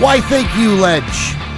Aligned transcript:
Why, 0.00 0.20
thank 0.20 0.54
you, 0.56 0.74
Ledge. 0.76 1.02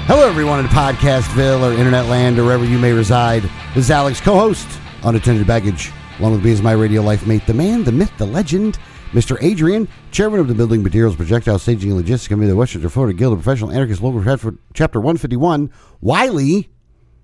Hello, 0.06 0.26
everyone 0.26 0.60
in 0.60 0.66
Podcastville 0.66 1.60
or 1.60 1.72
Internet 1.76 2.06
Land 2.06 2.38
or 2.38 2.44
wherever 2.44 2.64
you 2.64 2.78
may 2.78 2.90
reside. 2.92 3.42
This 3.74 3.84
is 3.84 3.90
Alex, 3.90 4.18
co 4.18 4.32
host, 4.34 4.66
Unattended 5.04 5.46
Baggage, 5.46 5.92
along 6.18 6.32
with 6.32 6.44
me 6.44 6.50
is 6.50 6.62
my 6.62 6.72
radio 6.72 7.02
life 7.02 7.26
mate, 7.26 7.46
the 7.46 7.52
man, 7.52 7.84
the 7.84 7.92
myth, 7.92 8.10
the 8.16 8.24
legend, 8.24 8.78
Mr. 9.12 9.36
Adrian, 9.42 9.86
chairman 10.10 10.40
of 10.40 10.48
the 10.48 10.54
Building 10.54 10.82
Materials 10.82 11.16
Projectile 11.16 11.58
Staging 11.58 11.90
and 11.90 11.98
Logistics 11.98 12.28
Committee 12.28 12.46
of 12.46 12.54
the 12.54 12.56
Westchester, 12.56 12.88
Florida 12.88 13.12
Guild 13.16 13.34
of 13.34 13.42
Professional 13.42 13.70
Anarchists, 13.72 14.02
Local 14.02 14.24
Chapter- 14.24 14.54
Chapter 14.72 15.00
151. 15.00 15.70
Wiley, 16.00 16.70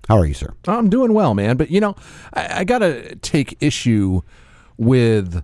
how 0.07 0.17
are 0.19 0.25
you, 0.25 0.35
sir? 0.35 0.53
I'm 0.67 0.87
doing 0.89 1.13
well, 1.15 1.33
man. 1.33 1.57
But 1.57 1.71
you 1.71 1.81
know, 1.81 1.95
I, 2.35 2.59
I 2.59 2.63
got 2.63 2.79
to 2.79 3.15
take 3.15 3.57
issue 3.59 4.21
with 4.77 5.43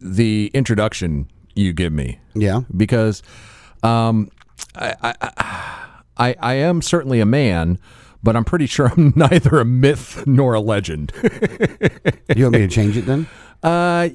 the 0.00 0.50
introduction 0.54 1.28
you 1.54 1.74
give 1.74 1.92
me 1.92 2.18
Yeah. 2.34 2.60
because 2.74 3.22
um, 3.82 4.30
I, 4.74 4.94
I, 5.02 5.94
I, 6.16 6.36
I 6.40 6.54
am 6.54 6.82
certainly 6.82 7.20
a 7.20 7.26
man, 7.26 7.78
but 8.22 8.36
I'm 8.36 8.44
pretty 8.44 8.66
sure 8.66 8.86
I'm 8.96 9.12
neither 9.16 9.58
a 9.60 9.64
myth 9.64 10.24
nor 10.26 10.54
a 10.54 10.60
legend. 10.60 11.12
You 12.36 12.44
want 12.44 12.54
me 12.54 12.60
to 12.60 12.68
change 12.68 12.96
it 12.96 13.06
then? 13.06 13.26
uh, 13.62 14.08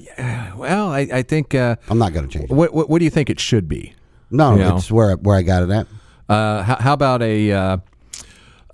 well, 0.56 0.88
I, 0.90 1.00
I 1.12 1.22
think. 1.22 1.54
Uh, 1.54 1.76
I'm 1.88 1.98
not 1.98 2.12
going 2.14 2.26
to 2.26 2.32
change 2.38 2.50
it. 2.50 2.54
what, 2.54 2.72
what, 2.74 2.88
what 2.88 2.98
do 2.98 3.04
you 3.04 3.10
think 3.10 3.28
it 3.30 3.38
should 3.38 3.68
be? 3.68 3.94
No, 4.30 4.56
Yeah. 4.56 4.76
it's 4.76 4.90
where, 4.90 5.14
where 5.16 5.36
I 5.36 5.42
got 5.42 5.62
it 5.62 5.70
at. 5.70 5.86
Uh, 6.28 6.62
how, 6.62 6.76
how 6.76 6.92
about 6.94 7.22
a 7.22 7.52
uh, 7.52 7.76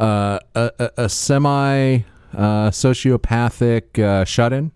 uh, 0.01 0.39
a, 0.55 0.71
a, 0.79 0.91
a 1.05 1.09
semi 1.09 1.99
uh, 2.35 2.71
sociopathic 2.71 3.99
uh, 4.03 4.25
shut 4.25 4.53
in? 4.53 4.73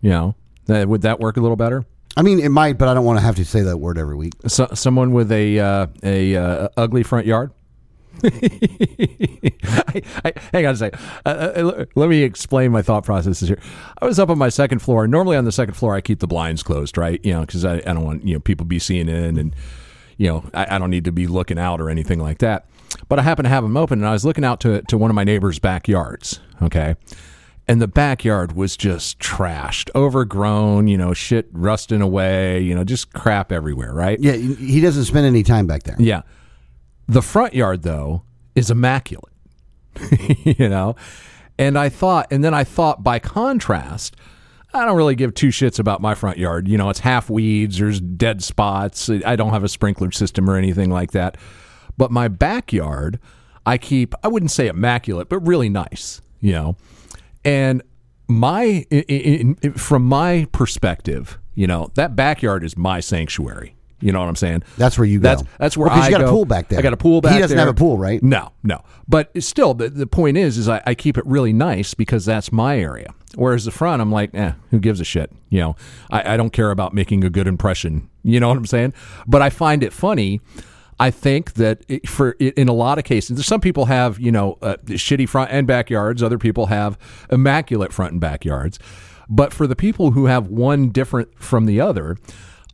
You 0.00 0.10
know, 0.10 0.34
that, 0.66 0.88
would 0.88 1.02
that 1.02 1.18
work 1.18 1.36
a 1.36 1.40
little 1.40 1.56
better? 1.56 1.84
I 2.18 2.22
mean, 2.22 2.40
it 2.40 2.48
might, 2.48 2.78
but 2.78 2.88
I 2.88 2.94
don't 2.94 3.04
want 3.04 3.20
to 3.20 3.24
have 3.24 3.36
to 3.36 3.44
say 3.44 3.60
that 3.62 3.78
word 3.78 3.96
every 3.96 4.16
week. 4.16 4.32
So, 4.48 4.66
someone 4.74 5.12
with 5.12 5.30
a 5.30 5.60
uh, 5.60 5.86
a 6.02 6.34
uh, 6.34 6.68
ugly 6.76 7.04
front 7.04 7.26
yard. 7.26 7.52
I, 8.24 10.02
I, 10.24 10.32
hang 10.52 10.66
on 10.66 10.74
a 10.74 10.76
second. 10.76 11.00
Uh, 11.24 11.28
uh, 11.28 11.84
let 11.94 12.08
me 12.08 12.24
explain 12.24 12.72
my 12.72 12.82
thought 12.82 13.04
processes 13.04 13.46
here. 13.46 13.60
I 14.02 14.06
was 14.06 14.18
up 14.18 14.30
on 14.30 14.38
my 14.38 14.48
second 14.48 14.80
floor. 14.80 15.06
Normally 15.06 15.36
on 15.36 15.44
the 15.44 15.52
second 15.52 15.74
floor, 15.74 15.94
I 15.94 16.00
keep 16.00 16.18
the 16.18 16.26
blinds 16.26 16.64
closed, 16.64 16.98
right? 16.98 17.24
You 17.24 17.34
know, 17.34 17.42
because 17.42 17.64
I, 17.64 17.76
I 17.76 17.92
don't 17.94 18.02
want 18.02 18.26
you 18.26 18.34
know 18.34 18.40
people 18.40 18.66
be 18.66 18.80
seeing 18.80 19.08
in, 19.08 19.38
and 19.38 19.54
you 20.16 20.26
know 20.26 20.44
I, 20.52 20.74
I 20.74 20.78
don't 20.78 20.90
need 20.90 21.04
to 21.04 21.12
be 21.12 21.28
looking 21.28 21.56
out 21.56 21.80
or 21.80 21.88
anything 21.88 22.18
like 22.18 22.38
that. 22.38 22.66
But 23.08 23.20
I 23.20 23.22
happen 23.22 23.44
to 23.44 23.48
have 23.48 23.62
them 23.62 23.76
open, 23.76 24.00
and 24.00 24.08
I 24.08 24.12
was 24.12 24.24
looking 24.24 24.44
out 24.44 24.58
to 24.62 24.82
to 24.82 24.98
one 24.98 25.08
of 25.08 25.14
my 25.14 25.22
neighbors' 25.22 25.60
backyards. 25.60 26.40
Okay. 26.62 26.96
And 27.68 27.82
the 27.82 27.88
backyard 27.88 28.52
was 28.52 28.78
just 28.78 29.18
trashed, 29.18 29.90
overgrown, 29.94 30.88
you 30.88 30.96
know, 30.96 31.12
shit 31.12 31.48
rusting 31.52 32.00
away, 32.00 32.60
you 32.60 32.74
know, 32.74 32.82
just 32.82 33.12
crap 33.12 33.52
everywhere, 33.52 33.92
right? 33.92 34.18
Yeah, 34.18 34.32
he 34.32 34.80
doesn't 34.80 35.04
spend 35.04 35.26
any 35.26 35.42
time 35.42 35.66
back 35.66 35.82
there. 35.82 35.96
Yeah. 35.98 36.22
The 37.08 37.20
front 37.20 37.52
yard, 37.52 37.82
though, 37.82 38.22
is 38.54 38.70
immaculate, 38.70 39.34
you 40.44 40.68
know? 40.68 40.96
And 41.58 41.78
I 41.78 41.90
thought, 41.90 42.28
and 42.30 42.42
then 42.42 42.54
I 42.54 42.64
thought 42.64 43.02
by 43.02 43.18
contrast, 43.18 44.16
I 44.72 44.84
don't 44.84 44.96
really 44.96 45.14
give 45.14 45.34
two 45.34 45.48
shits 45.48 45.78
about 45.78 46.00
my 46.00 46.14
front 46.14 46.38
yard. 46.38 46.68
You 46.68 46.78
know, 46.78 46.88
it's 46.88 47.00
half 47.00 47.28
weeds, 47.28 47.78
there's 47.78 48.00
dead 48.00 48.42
spots. 48.42 49.10
I 49.10 49.36
don't 49.36 49.50
have 49.50 49.64
a 49.64 49.68
sprinkler 49.68 50.10
system 50.10 50.48
or 50.48 50.56
anything 50.56 50.90
like 50.90 51.12
that. 51.12 51.36
But 51.96 52.10
my 52.10 52.28
backyard, 52.28 53.18
I 53.66 53.76
keep, 53.76 54.14
I 54.22 54.28
wouldn't 54.28 54.52
say 54.52 54.68
immaculate, 54.68 55.28
but 55.28 55.40
really 55.40 55.68
nice, 55.68 56.22
you 56.40 56.52
know? 56.52 56.76
And 57.48 57.82
my, 58.28 58.86
i- 58.92 59.04
i- 59.08 59.12
in, 59.12 59.54
from 59.74 60.04
my 60.04 60.46
perspective, 60.52 61.38
you 61.54 61.66
know, 61.66 61.90
that 61.94 62.14
backyard 62.14 62.62
is 62.64 62.76
my 62.76 63.00
sanctuary. 63.00 63.74
You 64.00 64.12
know 64.12 64.20
what 64.20 64.28
I'm 64.28 64.36
saying? 64.36 64.62
That's 64.76 64.96
where 64.96 65.06
you 65.06 65.18
go. 65.18 65.24
That's 65.28 65.42
that's 65.58 65.76
where 65.76 65.88
Well, 65.88 66.00
I 66.00 66.04
you 66.06 66.12
got 66.12 66.20
a 66.22 66.28
pool 66.28 66.44
back 66.44 66.68
there. 66.68 66.78
I 66.78 66.82
got 66.82 66.92
a 66.92 66.96
pool 66.96 67.20
back 67.20 67.32
He 67.32 67.40
doesn't 67.40 67.56
there. 67.56 67.66
have 67.66 67.74
a 67.74 67.76
pool, 67.76 67.98
right? 67.98 68.22
No, 68.22 68.52
no. 68.62 68.84
But 69.08 69.30
still, 69.42 69.74
the, 69.74 69.88
the 69.88 70.06
point 70.06 70.36
is, 70.36 70.56
is 70.56 70.68
I, 70.68 70.80
I 70.86 70.94
keep 70.94 71.18
it 71.18 71.26
really 71.26 71.52
nice 71.52 71.94
because 71.94 72.24
that's 72.24 72.52
my 72.52 72.78
area. 72.78 73.12
Whereas 73.34 73.64
the 73.64 73.72
front, 73.72 74.00
I'm 74.00 74.12
like, 74.12 74.32
eh, 74.34 74.52
who 74.70 74.78
gives 74.78 75.00
a 75.00 75.04
shit? 75.04 75.32
You 75.48 75.58
know, 75.60 75.76
I, 76.12 76.34
I 76.34 76.36
don't 76.36 76.50
care 76.52 76.70
about 76.70 76.94
making 76.94 77.24
a 77.24 77.30
good 77.30 77.48
impression. 77.48 78.08
You 78.22 78.38
know 78.38 78.46
what 78.48 78.56
I'm 78.56 78.66
saying? 78.66 78.92
But 79.26 79.42
I 79.42 79.50
find 79.50 79.82
it 79.82 79.92
funny. 79.92 80.40
I 81.00 81.10
think 81.10 81.54
that 81.54 81.84
it, 81.88 82.08
for 82.08 82.32
in 82.32 82.68
a 82.68 82.72
lot 82.72 82.98
of 82.98 83.04
cases, 83.04 83.44
some 83.46 83.60
people 83.60 83.86
have 83.86 84.18
you 84.18 84.32
know 84.32 84.58
uh, 84.62 84.76
shitty 84.86 85.28
front 85.28 85.50
and 85.50 85.66
backyards. 85.66 86.22
Other 86.22 86.38
people 86.38 86.66
have 86.66 86.98
immaculate 87.30 87.92
front 87.92 88.12
and 88.12 88.20
backyards. 88.20 88.78
But 89.28 89.52
for 89.52 89.66
the 89.66 89.76
people 89.76 90.12
who 90.12 90.26
have 90.26 90.48
one 90.48 90.88
different 90.88 91.38
from 91.38 91.66
the 91.66 91.80
other, 91.80 92.16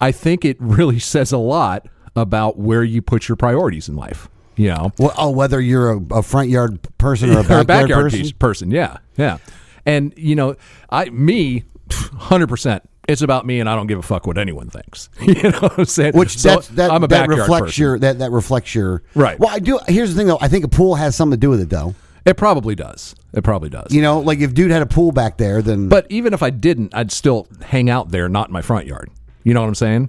I 0.00 0.12
think 0.12 0.44
it 0.44 0.56
really 0.60 0.98
says 1.00 1.32
a 1.32 1.38
lot 1.38 1.86
about 2.16 2.58
where 2.58 2.84
you 2.84 3.02
put 3.02 3.28
your 3.28 3.36
priorities 3.36 3.88
in 3.88 3.96
life. 3.96 4.28
You 4.56 4.68
know, 4.68 4.92
Well, 4.98 5.12
oh, 5.18 5.30
whether 5.30 5.60
you're 5.60 5.94
a, 5.94 6.00
a 6.18 6.22
front 6.22 6.48
yard 6.48 6.78
person 6.96 7.30
or 7.30 7.38
a 7.38 7.38
or 7.40 7.42
backyard, 7.42 7.64
a 7.64 7.66
backyard 7.66 8.12
person. 8.12 8.32
person. 8.38 8.70
Yeah, 8.70 8.98
yeah. 9.16 9.38
And 9.84 10.14
you 10.16 10.36
know, 10.36 10.54
I 10.90 11.10
me, 11.10 11.64
hundred 11.90 12.48
percent. 12.48 12.88
It's 13.06 13.22
about 13.22 13.44
me, 13.44 13.60
and 13.60 13.68
I 13.68 13.74
don't 13.74 13.86
give 13.86 13.98
a 13.98 14.02
fuck 14.02 14.26
what 14.26 14.38
anyone 14.38 14.70
thinks. 14.70 15.10
you 15.20 15.34
know 15.50 15.58
what 15.58 15.78
I'm 15.78 15.84
saying? 15.84 16.12
Which 16.14 16.38
So, 16.38 16.48
that's, 16.48 16.68
that, 16.68 16.90
I'm 16.90 17.04
a 17.04 17.08
that 17.08 17.28
reflects 17.28 17.66
person. 17.66 17.82
your 17.82 17.98
that, 17.98 18.18
that 18.20 18.30
reflects 18.30 18.74
your 18.74 19.02
Right. 19.14 19.38
Well, 19.38 19.50
I 19.50 19.58
do. 19.58 19.78
Here's 19.86 20.14
the 20.14 20.16
thing, 20.16 20.26
though. 20.26 20.38
I 20.40 20.48
think 20.48 20.64
a 20.64 20.68
pool 20.68 20.94
has 20.94 21.14
something 21.14 21.38
to 21.38 21.40
do 21.40 21.50
with 21.50 21.60
it, 21.60 21.70
though. 21.70 21.94
It 22.24 22.38
probably 22.38 22.74
does. 22.74 23.14
It 23.34 23.44
probably 23.44 23.68
does. 23.68 23.92
You 23.92 24.00
know, 24.00 24.20
like 24.20 24.38
if 24.38 24.54
dude 24.54 24.70
had 24.70 24.80
a 24.80 24.86
pool 24.86 25.12
back 25.12 25.36
there, 25.36 25.60
then 25.60 25.88
but 25.88 26.06
even 26.08 26.32
if 26.32 26.42
I 26.42 26.50
didn't, 26.50 26.94
I'd 26.94 27.12
still 27.12 27.46
hang 27.62 27.90
out 27.90 28.10
there, 28.10 28.28
not 28.28 28.48
in 28.48 28.52
my 28.52 28.62
front 28.62 28.86
yard. 28.86 29.10
You 29.42 29.52
know 29.52 29.60
what 29.60 29.68
I'm 29.68 29.74
saying? 29.74 30.08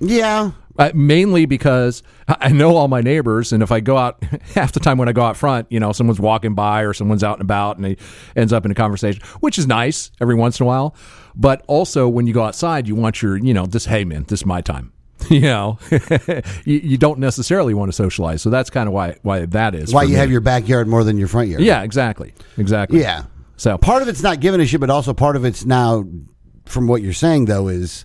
yeah, 0.00 0.50
Uh, 0.78 0.90
mainly 0.94 1.46
because 1.46 2.02
I 2.28 2.50
know 2.50 2.76
all 2.76 2.88
my 2.88 3.00
neighbors, 3.00 3.52
and 3.52 3.62
if 3.62 3.72
I 3.72 3.80
go 3.80 3.96
out 3.96 4.22
half 4.54 4.72
the 4.72 4.80
time 4.80 4.98
when 4.98 5.08
I 5.08 5.12
go 5.12 5.22
out 5.22 5.36
front, 5.36 5.66
you 5.70 5.80
know, 5.80 5.92
someone's 5.92 6.20
walking 6.20 6.54
by 6.54 6.82
or 6.82 6.92
someone's 6.92 7.24
out 7.24 7.34
and 7.34 7.42
about, 7.42 7.76
and 7.78 7.86
he 7.86 7.96
ends 8.34 8.52
up 8.52 8.64
in 8.64 8.70
a 8.70 8.74
conversation, 8.74 9.22
which 9.40 9.58
is 9.58 9.66
nice 9.66 10.10
every 10.20 10.34
once 10.34 10.60
in 10.60 10.64
a 10.64 10.66
while. 10.66 10.94
But 11.34 11.64
also, 11.66 12.08
when 12.08 12.26
you 12.26 12.34
go 12.34 12.42
outside, 12.44 12.88
you 12.88 12.94
want 12.94 13.22
your, 13.22 13.36
you 13.36 13.54
know, 13.54 13.66
this 13.66 13.86
hey 13.86 14.04
man, 14.04 14.24
this 14.28 14.40
is 14.40 14.46
my 14.46 14.60
time. 14.60 14.92
you 15.30 15.40
know, 15.40 15.78
you, 16.64 16.78
you 16.78 16.98
don't 16.98 17.18
necessarily 17.18 17.72
want 17.72 17.88
to 17.88 17.92
socialize, 17.94 18.42
so 18.42 18.50
that's 18.50 18.68
kind 18.68 18.86
of 18.86 18.92
why 18.92 19.16
why 19.22 19.46
that 19.46 19.74
is. 19.74 19.92
why 19.94 20.02
you 20.02 20.10
me. 20.10 20.14
have 20.16 20.30
your 20.30 20.42
backyard 20.42 20.86
more 20.88 21.04
than 21.04 21.16
your 21.16 21.26
front 21.28 21.48
yard? 21.48 21.62
yeah, 21.62 21.82
exactly, 21.82 22.34
exactly. 22.58 23.00
yeah. 23.00 23.24
So 23.56 23.78
Part 23.78 24.02
of 24.02 24.08
it's 24.08 24.22
not 24.22 24.40
giving 24.40 24.60
a 24.60 24.66
shit, 24.66 24.80
but 24.80 24.90
also 24.90 25.14
part 25.14 25.34
of 25.34 25.46
it's 25.46 25.64
now, 25.64 26.04
from 26.66 26.86
what 26.86 27.00
you're 27.00 27.14
saying 27.14 27.46
though, 27.46 27.68
is, 27.68 28.04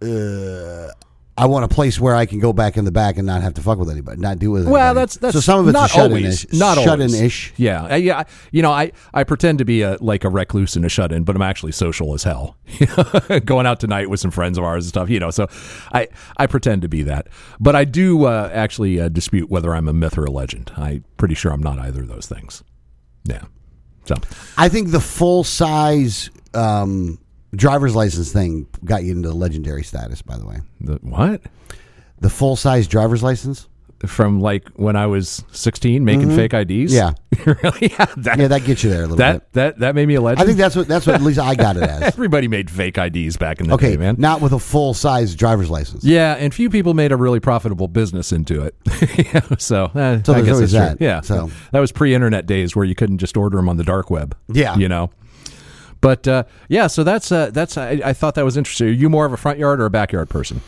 uh, 0.00 0.88
I 1.36 1.46
want 1.46 1.64
a 1.64 1.68
place 1.68 1.98
where 1.98 2.14
I 2.14 2.26
can 2.26 2.40
go 2.40 2.52
back 2.52 2.76
in 2.76 2.84
the 2.84 2.92
back 2.92 3.16
and 3.16 3.26
not 3.26 3.40
have 3.40 3.54
to 3.54 3.62
fuck 3.62 3.78
with 3.78 3.88
anybody, 3.88 4.20
not 4.20 4.38
do 4.38 4.50
with. 4.50 4.68
Well, 4.68 4.92
that's 4.92 5.16
that's 5.16 5.32
so 5.34 5.40
some 5.40 5.60
of 5.60 5.68
it's 5.68 5.72
not 5.72 5.90
shut 5.90 6.10
always, 6.10 6.44
in 6.44 6.58
not 6.58 6.76
shut 6.76 7.00
in 7.00 7.12
ish. 7.12 7.54
Yeah, 7.56 7.96
yeah. 7.96 8.24
You 8.50 8.60
know, 8.60 8.70
I 8.70 8.92
I 9.14 9.24
pretend 9.24 9.58
to 9.58 9.64
be 9.64 9.80
a 9.80 9.96
like 10.00 10.24
a 10.24 10.28
recluse 10.28 10.76
and 10.76 10.84
a 10.84 10.90
shut 10.90 11.10
in, 11.10 11.24
but 11.24 11.34
I'm 11.34 11.42
actually 11.42 11.72
social 11.72 12.12
as 12.12 12.22
hell. 12.24 12.58
Going 13.46 13.66
out 13.66 13.80
tonight 13.80 14.10
with 14.10 14.20
some 14.20 14.30
friends 14.30 14.58
of 14.58 14.64
ours 14.64 14.84
and 14.84 14.90
stuff. 14.90 15.08
You 15.08 15.20
know, 15.20 15.30
so 15.30 15.48
I 15.92 16.08
I 16.36 16.46
pretend 16.46 16.82
to 16.82 16.88
be 16.88 17.02
that, 17.04 17.28
but 17.58 17.74
I 17.74 17.84
do 17.84 18.24
uh, 18.24 18.50
actually 18.52 19.00
uh, 19.00 19.08
dispute 19.08 19.48
whether 19.48 19.74
I'm 19.74 19.88
a 19.88 19.94
myth 19.94 20.18
or 20.18 20.24
a 20.24 20.30
legend. 20.30 20.70
I'm 20.76 21.02
pretty 21.16 21.34
sure 21.34 21.50
I'm 21.50 21.62
not 21.62 21.78
either 21.78 22.02
of 22.02 22.08
those 22.08 22.26
things. 22.26 22.62
Yeah. 23.24 23.44
So 24.04 24.16
I 24.58 24.68
think 24.68 24.90
the 24.90 25.00
full 25.00 25.44
size 25.44 26.28
um, 26.52 27.18
driver's 27.54 27.94
license 27.94 28.32
thing 28.32 28.66
got 28.84 29.04
you 29.04 29.12
into 29.12 29.30
legendary 29.32 29.82
status. 29.84 30.22
By 30.22 30.36
the 30.38 30.46
way, 30.46 30.58
the 30.80 30.94
what? 31.02 31.42
the 32.20 32.30
full 32.30 32.56
size 32.56 32.86
driver's 32.88 33.22
license. 33.22 33.68
From 34.04 34.40
like 34.40 34.68
when 34.70 34.96
I 34.96 35.06
was 35.06 35.44
16, 35.52 36.04
making 36.04 36.34
fake 36.34 36.52
IDs. 36.52 36.92
Mm-hmm. 36.92 37.46
Yeah. 37.46 37.54
really? 37.62 37.78
Yeah. 37.96 38.06
That, 38.16 38.36
Yeah, 38.40 38.48
that 38.48 38.64
gets 38.64 38.82
you 38.82 38.90
there 38.90 39.00
a 39.00 39.02
little 39.02 39.16
that 39.18 39.32
bit. 39.34 39.52
that 39.52 39.78
that 39.78 39.94
made 39.94 40.06
me 40.08 40.16
a 40.16 40.20
legend. 40.20 40.42
I 40.42 40.44
think 40.44 40.58
that's 40.58 40.74
what 40.74 40.88
that's 40.88 41.06
what 41.06 41.14
at 41.14 41.22
least 41.22 41.38
I 41.38 41.54
got 41.54 41.76
it 41.76 41.84
as. 41.84 42.02
everybody 42.12 42.48
made 42.48 42.68
fake 42.68 42.98
IDs 42.98 43.36
back 43.36 43.60
in 43.60 43.68
the 43.68 43.74
Okay, 43.74 43.92
day, 43.92 43.96
man. 43.98 44.16
not 44.18 44.40
with 44.40 44.52
a 44.52 44.58
full 44.58 44.92
size 44.92 45.36
driver's 45.36 45.70
license. 45.70 46.02
Yeah, 46.02 46.34
and 46.34 46.52
few 46.52 46.68
people 46.68 46.94
made 46.94 47.12
a 47.12 47.16
really 47.16 47.38
profitable 47.38 47.86
business 47.86 48.32
into 48.32 48.62
it. 48.62 48.74
Yeah, 49.16 49.40
so, 49.58 49.84
eh, 49.94 50.20
So 50.24 50.34
I 50.34 50.42
guess 50.42 50.58
that's 50.58 50.72
true. 50.72 50.80
that. 50.80 50.96
Yeah, 51.00 51.20
So- 51.20 51.52
that 51.70 51.78
was 51.78 51.92
pre-internet 51.92 52.46
days 52.46 52.74
where 52.74 52.84
you 52.84 52.96
couldn't 52.96 53.18
just 53.18 53.36
order 53.36 53.56
them 53.56 53.68
on 53.68 53.76
the 53.76 53.84
dark 53.84 54.10
web. 54.10 54.36
Yeah. 54.48 54.74
you 54.76 54.88
know. 54.88 55.10
But 56.02 56.28
uh, 56.28 56.44
yeah, 56.68 56.88
so 56.88 57.02
that's 57.04 57.32
uh, 57.32 57.50
that's 57.50 57.78
I, 57.78 58.00
I 58.04 58.12
thought 58.12 58.34
that 58.34 58.44
was 58.44 58.58
interesting. 58.58 58.88
Are 58.88 58.90
you 58.90 59.08
more 59.08 59.24
of 59.24 59.32
a 59.32 59.36
front 59.38 59.58
yard 59.58 59.80
or 59.80 59.86
a 59.86 59.90
backyard 59.90 60.28
person? 60.28 60.60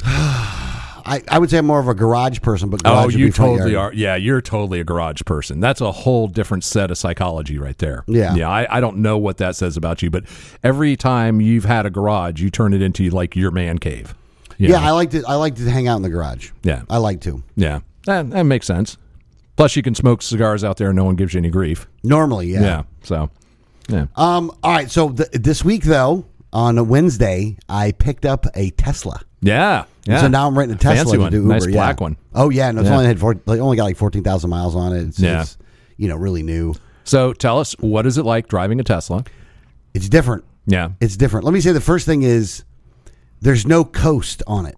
I, 0.04 1.22
I 1.28 1.38
would 1.38 1.48
say 1.48 1.56
I'm 1.58 1.66
more 1.66 1.80
of 1.80 1.88
a 1.88 1.94
garage 1.94 2.40
person, 2.42 2.68
but 2.68 2.82
Oh, 2.84 2.90
garage 2.90 3.06
would 3.06 3.14
you 3.14 3.32
totally 3.32 3.74
are. 3.74 3.92
Yeah, 3.94 4.16
you're 4.16 4.42
totally 4.42 4.80
a 4.80 4.84
garage 4.84 5.22
person. 5.24 5.58
That's 5.58 5.80
a 5.80 5.90
whole 5.90 6.28
different 6.28 6.64
set 6.64 6.90
of 6.90 6.98
psychology 6.98 7.58
right 7.58 7.78
there. 7.78 8.04
Yeah. 8.06 8.34
Yeah. 8.34 8.50
I, 8.50 8.76
I 8.76 8.80
don't 8.80 8.98
know 8.98 9.16
what 9.16 9.38
that 9.38 9.56
says 9.56 9.76
about 9.78 10.02
you, 10.02 10.10
but 10.10 10.24
every 10.62 10.96
time 10.96 11.40
you've 11.40 11.64
had 11.64 11.86
a 11.86 11.90
garage, 11.90 12.42
you 12.42 12.50
turn 12.50 12.74
it 12.74 12.82
into 12.82 13.08
like 13.08 13.34
your 13.36 13.50
man 13.50 13.78
cave. 13.78 14.14
You 14.58 14.68
Yeah, 14.68 14.80
know? 14.80 14.86
I 14.86 14.90
like 14.90 15.10
to 15.12 15.24
I 15.26 15.34
like 15.36 15.54
to 15.56 15.70
hang 15.70 15.88
out 15.88 15.96
in 15.96 16.02
the 16.02 16.10
garage. 16.10 16.50
Yeah. 16.62 16.82
I 16.90 16.98
like 16.98 17.22
to. 17.22 17.42
yeah. 17.56 17.80
That, 18.04 18.30
that 18.30 18.42
makes 18.44 18.66
sense. 18.66 18.96
Plus, 19.56 19.76
you 19.76 19.82
can 19.82 19.94
smoke 19.94 20.22
cigars 20.22 20.62
out 20.62 20.76
there 20.76 20.88
and 20.88 20.96
no 20.96 21.04
one 21.04 21.16
gives 21.16 21.34
you 21.34 21.38
any 21.38 21.50
grief. 21.50 21.86
Normally, 22.04 22.48
yeah. 22.52 22.60
Yeah. 22.60 22.82
So, 23.02 23.28
yeah. 23.88 24.06
Um. 24.16 24.50
All 24.62 24.72
right. 24.72 24.90
So 24.90 25.10
th- 25.10 25.30
this 25.32 25.64
week, 25.64 25.82
though, 25.84 26.26
on 26.52 26.78
a 26.78 26.84
Wednesday, 26.84 27.56
I 27.68 27.92
picked 27.92 28.24
up 28.24 28.46
a 28.54 28.70
Tesla. 28.70 29.20
yeah. 29.40 29.84
Yeah. 30.06 30.22
So 30.22 30.28
now 30.28 30.46
I'm 30.46 30.56
renting 30.58 30.76
a 30.76 30.78
Tesla 30.78 30.96
Fancy 30.96 31.12
to 31.12 31.18
one. 31.18 31.32
do 31.32 31.36
Uber. 31.42 31.48
Nice 31.48 31.66
yeah. 31.66 31.72
black 31.72 32.00
one. 32.00 32.16
Oh 32.34 32.48
yeah, 32.48 32.70
no, 32.70 32.80
it's 32.80 32.88
Yeah. 32.88 32.94
only 32.96 33.06
had 33.06 33.20
four, 33.20 33.38
like, 33.44 33.60
only 33.60 33.76
got 33.76 33.84
like 33.84 33.98
fourteen 33.98 34.22
thousand 34.24 34.48
miles 34.48 34.74
on 34.74 34.94
it. 34.96 35.02
It's, 35.08 35.20
Yeah. 35.20 35.42
it's, 35.42 35.58
you 35.98 36.08
know 36.08 36.16
really 36.16 36.42
new. 36.42 36.74
So, 37.04 37.34
tell 37.34 37.58
us, 37.60 37.74
what 37.80 38.06
is 38.06 38.16
it 38.16 38.24
like 38.24 38.48
driving 38.48 38.80
a 38.80 38.84
Tesla? 38.84 39.24
It's 39.92 40.08
different. 40.08 40.44
Yeah. 40.66 40.90
It's 41.00 41.16
different. 41.18 41.44
Let 41.44 41.52
me 41.52 41.60
say 41.60 41.72
the 41.72 41.80
first 41.82 42.06
thing 42.06 42.22
is 42.22 42.64
there's 43.42 43.66
no 43.66 43.84
coast 43.84 44.42
on 44.46 44.64
it. 44.64 44.76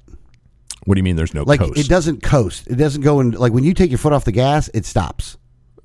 What 0.84 0.94
do 0.96 0.98
you 0.98 1.04
mean 1.04 1.14
there's 1.14 1.34
no 1.34 1.44
Like 1.44 1.60
coast? 1.60 1.78
it 1.78 1.88
doesn't 1.88 2.22
coast. 2.24 2.66
It 2.66 2.74
doesn't 2.76 3.02
go 3.02 3.20
in. 3.20 3.30
Like 3.30 3.52
when 3.52 3.62
you 3.62 3.72
take 3.74 3.90
your 3.90 3.98
foot 3.98 4.12
off 4.12 4.24
the 4.24 4.32
gas, 4.32 4.68
it 4.74 4.84
stops. 4.84 5.36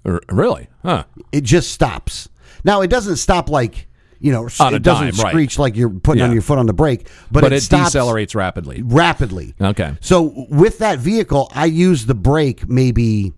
R- 0.05 0.21
really? 0.31 0.69
Huh. 0.83 1.03
It 1.31 1.41
just 1.43 1.71
stops. 1.71 2.29
Now 2.65 2.81
it 2.81 2.89
doesn't 2.89 3.15
stop 3.17 3.49
like 3.49 3.87
you 4.19 4.31
know. 4.31 4.49
On 4.59 4.73
it 4.73 4.81
doesn't 4.81 5.15
dime, 5.15 5.23
right. 5.23 5.31
screech 5.31 5.57
like 5.59 5.75
you're 5.77 5.89
putting 5.89 6.19
Yeah. 6.19 6.27
on 6.27 6.33
your 6.33 6.41
foot 6.41 6.57
on 6.57 6.65
the 6.65 6.73
brake, 6.73 7.07
but, 7.31 7.41
But, 7.41 7.53
it, 7.53 7.63
it, 7.63 7.69
decelerates 7.69 8.33
rapidly. 8.35 8.81
rapidly. 8.83 9.53
Okay. 9.61 9.95
So 10.01 10.47
with 10.49 10.79
that 10.79 10.99
vehicle, 10.99 11.49
I 11.53 11.65
use 11.65 12.05
the 12.07 12.15
brake 12.15 12.67
maybe 12.67 13.33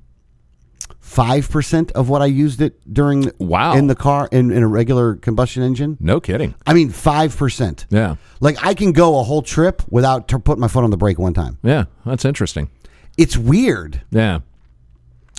five 0.99 1.49
percent 1.49 1.91
of 1.93 2.09
what 2.09 2.21
I 2.21 2.25
used 2.27 2.61
it 2.61 2.79
during. 2.93 3.31
Wow. 3.39 3.73
In 3.75 3.87
the 3.87 3.95
car 3.95 4.29
in, 4.31 4.51
in 4.51 4.63
a 4.63 4.67
regular 4.67 5.15
combustion 5.15 5.63
engine, 5.63 5.97
No 5.99 6.19
kidding. 6.19 6.55
I 6.65 6.73
mean 6.73 6.89
five 6.89 7.35
percent. 7.35 7.85
Yeah. 7.89 8.15
Like 8.39 8.57
I 8.63 8.73
can 8.73 8.91
go 8.91 9.19
a 9.19 9.23
whole 9.23 9.41
trip 9.41 9.81
without 9.89 10.27
t- 10.27 10.37
putting 10.37 10.61
my 10.61 10.67
foot 10.67 10.83
on 10.83 10.89
the 10.91 10.97
brake 10.97 11.17
one 11.19 11.33
time. 11.33 11.57
Yeah. 11.63 11.85
That's 12.05 12.23
interesting. 12.23 12.69
It's 13.17 13.35
weird. 13.35 14.01
Yeah. 14.11 14.39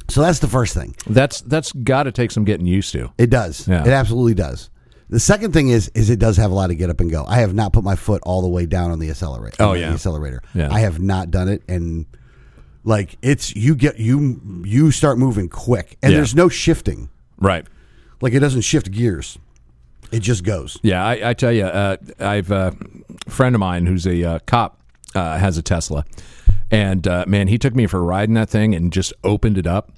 So 0.08 0.22
that's 0.22 0.38
the 0.38 0.49
first 0.49 0.75
thing. 0.75 0.94
That's 1.06 1.40
that's 1.43 1.72
got 1.72 2.05
to 2.05 2.12
take 2.12 2.31
some 2.31 2.44
getting 2.44 2.66
used 2.66 2.93
to. 2.93 3.12
It 3.19 3.28
does. 3.31 3.69
Yeah. 3.69 3.82
It 3.82 3.88
absolutely 3.88 4.34
does. 4.34 4.70
The 5.10 5.20
second 5.20 5.52
thing 5.52 5.69
is 5.69 5.88
is 5.94 6.10
it 6.10 6.19
does 6.19 6.37
have 6.38 6.50
a 6.50 6.55
lot 6.55 6.70
of 6.70 6.78
get 6.78 6.90
up 6.90 7.00
and 7.00 7.10
go. 7.10 7.25
I 7.26 7.37
have 7.38 7.55
not 7.55 7.72
put 7.72 7.84
my 7.84 7.96
foot 7.96 8.22
all 8.25 8.43
the 8.43 8.49
way 8.49 8.66
down 8.66 8.90
on 8.90 8.99
the 8.99 9.10
accelerator. 9.10 9.56
Oh, 9.60 9.72
yeah. 9.75 9.88
the 9.88 9.94
accelerator. 9.94 10.43
Yeah. 10.55 10.69
I 10.72 10.81
have 10.81 11.00
not 11.00 11.31
done 11.31 11.49
it, 11.49 11.62
and 11.69 12.06
like 12.84 13.16
it's 13.22 13.55
you 13.55 13.75
get 13.75 13.99
you 13.99 14.62
you 14.64 14.90
start 14.90 15.19
moving 15.19 15.49
quick, 15.49 15.96
and 16.02 16.12
Yeah. 16.12 16.19
there's 16.19 16.34
no 16.34 16.49
shifting. 16.49 17.08
Right. 17.38 17.66
Like 18.20 18.32
it 18.32 18.40
doesn't 18.40 18.62
shift 18.62 18.90
gears. 18.90 19.38
It 20.10 20.20
just 20.20 20.43
goes. 20.43 20.78
Yeah. 20.82 21.05
I, 21.05 21.31
I 21.31 21.34
tell 21.34 21.52
you, 21.52 21.64
uh, 21.66 21.96
I've 22.19 22.50
uh, 22.50 22.72
a 23.26 23.31
friend 23.31 23.55
of 23.55 23.60
mine 23.60 23.84
who's 23.87 24.06
a 24.06 24.25
uh, 24.25 24.38
cop 24.46 24.81
uh, 25.14 25.37
has 25.38 25.58
a 25.58 25.62
Tesla, 25.62 26.05
and 26.70 27.06
uh, 27.06 27.25
man, 27.28 27.49
he 27.49 27.58
took 27.58 27.75
me 27.75 27.87
for 27.87 27.99
a 27.99 28.02
ride 28.02 28.28
in 28.28 28.34
that 28.34 28.49
thing 28.49 28.75
and 28.75 28.90
just 28.93 29.12
opened 29.22 29.58
it 29.58 29.66
up. 29.66 29.93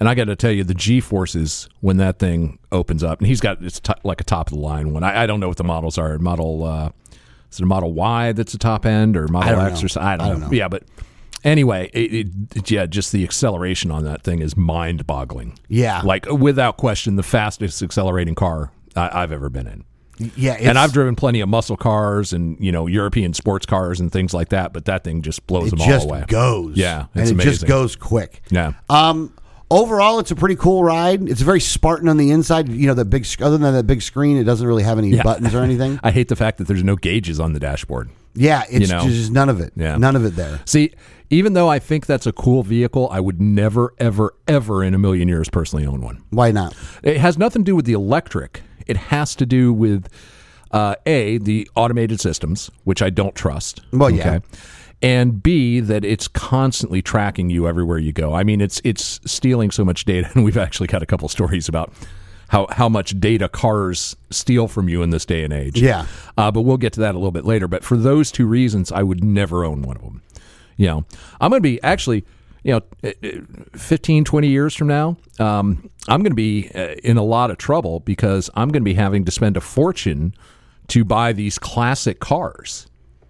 And 0.00 0.08
I 0.08 0.14
got 0.14 0.24
to 0.24 0.36
tell 0.36 0.52
you, 0.52 0.62
the 0.62 0.74
G 0.74 1.00
forces 1.00 1.68
when 1.80 1.96
that 1.96 2.18
thing 2.18 2.58
opens 2.70 3.02
up, 3.02 3.18
and 3.18 3.26
he's 3.26 3.40
got 3.40 3.62
it's 3.62 3.80
t- 3.80 3.92
like 4.04 4.20
a 4.20 4.24
top 4.24 4.48
of 4.48 4.54
the 4.54 4.60
line 4.60 4.92
one. 4.92 5.02
I, 5.02 5.24
I 5.24 5.26
don't 5.26 5.40
know 5.40 5.48
what 5.48 5.56
the 5.56 5.64
models 5.64 5.98
are. 5.98 6.18
Model 6.18 6.64
uh, 6.64 6.90
is 7.50 7.58
it 7.58 7.62
a 7.62 7.66
Model 7.66 7.92
Y 7.92 8.32
that's 8.32 8.54
a 8.54 8.58
top 8.58 8.86
end 8.86 9.16
or 9.16 9.26
Model 9.28 9.60
X 9.60 9.80
know. 9.80 9.86
or 9.86 9.88
something? 9.88 10.08
I 10.08 10.16
don't, 10.16 10.26
I 10.26 10.30
don't 10.30 10.40
know. 10.40 10.46
know. 10.46 10.52
Yeah, 10.52 10.68
but 10.68 10.84
anyway, 11.44 11.90
it, 11.92 12.28
it, 12.54 12.70
yeah, 12.70 12.86
just 12.86 13.12
the 13.12 13.24
acceleration 13.24 13.90
on 13.90 14.04
that 14.04 14.22
thing 14.22 14.40
is 14.40 14.56
mind 14.56 15.06
boggling. 15.06 15.58
Yeah. 15.68 16.02
like 16.02 16.26
without 16.26 16.76
question, 16.76 17.16
the 17.16 17.22
fastest 17.22 17.82
accelerating 17.82 18.34
car 18.34 18.70
I, 18.94 19.22
I've 19.22 19.32
ever 19.32 19.48
been 19.48 19.66
in. 19.66 19.84
Yeah, 20.36 20.54
and 20.54 20.76
I've 20.76 20.92
driven 20.92 21.14
plenty 21.14 21.40
of 21.40 21.48
muscle 21.48 21.76
cars 21.76 22.32
and 22.32 22.58
you 22.58 22.72
know 22.72 22.88
European 22.88 23.34
sports 23.34 23.66
cars 23.66 24.00
and 24.00 24.10
things 24.10 24.34
like 24.34 24.48
that, 24.48 24.72
but 24.72 24.86
that 24.86 25.04
thing 25.04 25.22
just 25.22 25.46
blows 25.46 25.70
them 25.70 25.80
all 25.80 25.88
away. 25.88 26.18
It 26.18 26.20
just 26.22 26.28
goes. 26.30 26.76
Yeah, 26.76 27.06
and 27.14 27.40
it 27.40 27.44
just 27.44 27.66
goes 27.66 27.94
quick. 27.94 28.42
Yeah. 28.50 28.72
Um. 28.90 29.32
Overall, 29.70 30.18
it's 30.18 30.30
a 30.30 30.36
pretty 30.36 30.56
cool 30.56 30.82
ride. 30.82 31.28
It's 31.28 31.42
very 31.42 31.60
Spartan 31.60 32.08
on 32.08 32.16
the 32.16 32.30
inside. 32.30 32.68
You 32.70 32.86
know, 32.86 32.94
the 32.94 33.04
big 33.04 33.26
other 33.40 33.58
than 33.58 33.74
that 33.74 33.86
big 33.86 34.00
screen, 34.00 34.38
it 34.38 34.44
doesn't 34.44 34.66
really 34.66 34.82
have 34.82 34.98
any 34.98 35.10
Yeah. 35.10 35.22
buttons 35.22 35.54
or 35.54 35.62
anything. 35.62 36.00
I 36.04 36.10
hate 36.10 36.28
the 36.28 36.36
fact 36.36 36.56
that 36.58 36.66
there's 36.68 36.82
no 36.84 36.96
gauges 36.96 37.38
on 37.38 37.52
the 37.52 37.60
dashboard. 37.60 38.08
Yeah, 38.34 38.62
it's 38.70 38.88
You 38.88 38.96
know? 38.96 39.02
just 39.08 39.30
none 39.30 39.48
of 39.50 39.60
it. 39.60 39.72
Yeah. 39.76 39.96
None 39.98 40.16
of 40.16 40.24
it 40.24 40.36
there. 40.36 40.60
See, 40.64 40.92
even 41.28 41.52
though 41.52 41.68
I 41.68 41.80
think 41.80 42.06
that's 42.06 42.26
a 42.26 42.32
cool 42.32 42.62
vehicle, 42.62 43.08
I 43.12 43.20
would 43.20 43.40
never, 43.42 43.92
ever, 43.98 44.32
ever 44.46 44.82
in 44.82 44.94
a 44.94 44.98
million 44.98 45.28
years 45.28 45.50
personally 45.50 45.84
own 45.84 46.00
one. 46.00 46.22
Why 46.30 46.50
not? 46.50 46.74
It 47.02 47.18
has 47.18 47.36
nothing 47.36 47.62
to 47.62 47.66
do 47.66 47.76
with 47.76 47.84
the 47.84 47.92
electric. 47.92 48.62
It 48.86 48.96
has 48.96 49.34
to 49.36 49.44
do 49.44 49.72
with 49.74 50.08
uh, 50.70 50.94
a 51.04 51.38
the 51.38 51.68
automated 51.74 52.20
systems, 52.20 52.70
which 52.84 53.02
I 53.02 53.10
don't 53.10 53.34
trust. 53.34 53.82
Well, 53.92 54.08
yeah. 54.10 54.38
And 55.00 55.42
B 55.42 55.78
that 55.80 56.04
it's 56.04 56.26
constantly 56.26 57.02
tracking 57.02 57.50
you 57.50 57.68
everywhere 57.68 57.98
you 57.98 58.12
go. 58.12 58.34
I 58.34 58.42
mean, 58.42 58.60
it's 58.60 58.80
it's 58.84 59.20
stealing 59.24 59.70
so 59.70 59.84
much 59.84 60.04
data, 60.04 60.30
and 60.34 60.44
we've 60.44 60.56
actually 60.56 60.88
got 60.88 61.02
a 61.02 61.06
couple 61.06 61.28
stories 61.28 61.68
about 61.68 61.92
how 62.48 62.66
how 62.70 62.88
much 62.88 63.18
data 63.20 63.48
cars 63.48 64.16
steal 64.30 64.66
from 64.68 64.88
you 64.88 65.02
in 65.02 65.10
this 65.10 65.24
day 65.24 65.44
and 65.44 65.52
age. 65.52 65.80
Yeah. 65.80 66.06
Uh, 66.36 66.50
but 66.50 66.62
we'll 66.62 66.76
get 66.78 66.92
to 66.94 67.00
that 67.00 67.14
a 67.14 67.18
little 67.18 67.30
bit 67.30 67.44
later. 67.44 67.68
But 67.68 67.84
for 67.84 67.96
those 67.96 68.32
two 68.32 68.46
reasons, 68.46 68.90
I 68.90 69.02
would 69.02 69.22
never 69.22 69.64
own 69.64 69.82
one 69.82 69.96
of 69.96 70.02
them. 70.02 70.22
You 70.76 70.86
know, 70.86 71.04
I'm 71.40 71.50
going 71.50 71.60
to 71.60 71.68
be 71.68 71.82
actually, 71.82 72.24
you 72.62 72.72
know, 72.72 72.82
eh, 73.02 73.12
eh, 73.22 73.40
15, 73.74 74.24
20 74.24 74.48
years 74.48 74.74
from 74.74 74.86
now, 74.86 75.16
um, 75.40 75.90
I'm 76.06 76.20
going 76.22 76.30
to 76.30 76.36
be 76.36 76.70
uh, 76.74 76.94
in 77.02 77.16
a 77.16 77.22
lot 77.22 77.50
of 77.50 77.58
trouble 77.58 78.00
because 78.00 78.48
I'm 78.54 78.68
going 78.68 78.82
to 78.82 78.88
be 78.88 78.94
having 78.94 79.24
to 79.24 79.30
spend 79.32 79.56
a 79.56 79.60
fortune 79.60 80.34
to 80.88 81.04
buy 81.04 81.32
these 81.32 81.58
classic 81.58 82.20
cars. 82.20 82.86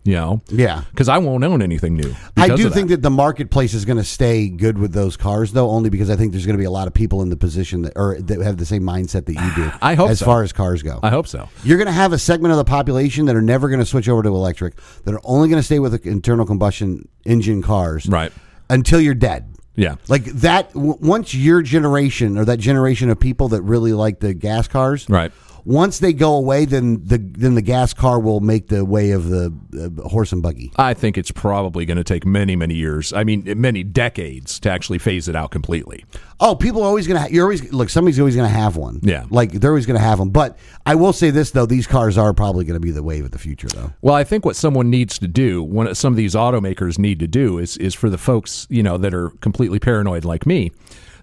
You 0.09 0.15
know, 0.15 0.41
Yeah. 0.49 0.85
because 0.91 1.11
I 1.11 1.19
won't 1.19 1.45
own 1.45 1.61
anything 1.61 1.95
new. 1.95 2.15
I 2.35 2.49
do 2.57 2.69
of 2.69 2.73
think 2.73 2.89
that 2.89 3.03
the 3.03 3.11
marketplace 3.11 3.75
is 3.75 3.85
going 3.85 3.99
to 3.99 4.05
stay 4.05 4.49
good 4.49 4.79
with 4.79 4.95
those 4.95 5.19
cars, 5.19 5.53
though, 5.53 5.69
only 5.69 5.91
because 5.91 6.09
I 6.09 6.17
think 6.17 6.33
there's 6.33 6.47
going 6.47 6.57
to 6.57 6.59
be 6.59 6.65
a 6.65 6.71
lot 6.71 6.87
of 6.89 6.95
people 6.95 7.21
in 7.21 7.29
the 7.29 7.37
position 7.37 7.83
that 7.83 7.93
or 7.95 8.17
that 8.19 8.41
have 8.41 8.57
the 8.57 8.65
same 8.65 8.83
mindset 8.85 9.27
that 9.27 9.35
you 9.35 9.55
do. 9.65 9.71
I 9.83 9.95
hope 9.97 10.09
as 10.09 10.21
so. 10.21 10.25
far 10.25 10.43
as 10.43 10.51
cars 10.55 10.83
go. 10.83 10.99
I 11.03 11.11
hope 11.11 11.27
so. 11.27 11.51
You're 11.63 11.77
going 11.77 11.89
to 11.89 11.93
have 11.93 12.15
a 12.15 12.19
segment 12.19 12.53
of 12.53 12.57
the 12.59 12.65
population 12.65 13.27
that 13.27 13.37
are 13.37 13.43
never 13.43 13.69
going 13.69 13.81
to 13.81 13.85
switch 13.87 14.09
over 14.09 14.23
to 14.23 14.31
electric, 14.31 14.77
that 15.05 15.13
are 15.15 15.21
only 15.25 15.49
going 15.51 15.61
to 15.61 15.63
stay 15.67 15.79
with 15.79 15.93
the 16.03 16.09
internal 16.11 16.47
combustion 16.47 17.07
engine 17.27 17.61
cars, 17.61 18.07
Right. 18.07 18.33
until 18.71 19.03
you're 19.03 19.13
dead. 19.15 19.45
Yeah. 19.77 19.97
Like 20.09 20.25
that, 20.25 20.73
w- 20.73 20.97
once 21.03 21.35
your 21.35 21.61
generation 21.61 22.39
or 22.39 22.47
that 22.47 22.57
generation 22.61 23.11
of 23.11 23.21
people 23.21 23.49
that 23.49 23.61
really 23.61 23.93
like 23.93 24.21
the 24.21 24.33
gas 24.33 24.69
cars, 24.69 25.05
Right. 25.09 25.33
Once 25.69 25.99
they 25.99 26.15
go 26.15 26.35
away, 26.35 26.65
then 26.65 26.99
the 27.05 27.19
then 27.19 27.55
the 27.55 27.61
gas 27.61 27.93
car 27.93 28.19
will 28.19 28.41
make 28.41 28.69
the 28.69 28.87
way 28.87 29.11
of 29.11 29.29
the 29.29 29.53
uh, 29.79 30.09
horse 30.09 30.33
and 30.33 30.43
buggy. 30.43 30.73
I 30.77 30.95
think 30.95 31.19
it's 31.19 31.31
probably 31.31 31.85
going 31.85 31.99
to 31.99 32.05
take 32.05 32.25
many, 32.25 32.57
many 32.57 32.75
years. 32.75 33.13
I 33.13 33.23
mean, 33.23 33.45
many 33.61 33.83
decades 33.85 34.59
to 34.61 34.71
actually 34.71 34.97
phase 34.97 35.29
it 35.29 35.37
out 35.37 35.51
completely. 35.51 36.07
Oh, 36.41 36.55
people 36.55 36.83
are 36.83 36.87
always 36.87 37.07
gonna. 37.07 37.21
Ha- 37.21 37.29
you're 37.31 37.45
always 37.45 37.71
look. 37.71 37.91
Somebody's 37.91 38.19
always 38.19 38.35
gonna 38.35 38.49
have 38.49 38.77
one. 38.77 39.01
Yeah. 39.03 39.27
like 39.29 39.53
they're 39.53 39.71
always 39.71 39.85
gonna 39.85 39.99
have 39.99 40.17
them. 40.19 40.31
But 40.31 40.57
I 40.87 40.95
will 40.95 41.13
say 41.13 41.29
this 41.29 41.51
though: 41.51 41.67
these 41.67 41.87
cars 41.87 42.17
are 42.17 42.33
probably 42.33 42.65
gonna 42.65 42.81
be 42.81 42.91
the 42.91 43.03
wave 43.03 43.27
of 43.27 43.33
the 43.33 43.39
future, 43.39 43.69
though. 43.69 43.93
Well, 44.01 44.15
I 44.15 44.25
think 44.25 44.47
what 44.47 44.57
someone 44.57 44.89
needs 44.89 45.19
to 45.19 45.29
do, 45.29 45.63
what 45.63 45.99
some 45.99 46.15
of 46.15 46.17
these 46.17 46.35
automakers 46.35 46.99
need 46.99 47.19
to 47.19 47.27
do, 47.27 47.59
is 47.59 47.77
is 47.77 47.93
for 47.93 48.09
the 48.09 48.17
folks 48.17 48.67
you 48.71 48.83
know 48.83 48.97
that 48.97 49.13
are 49.13 49.31
completely 49.43 49.79
paranoid 49.79 50.25
like 50.25 50.47
me. 50.47 50.73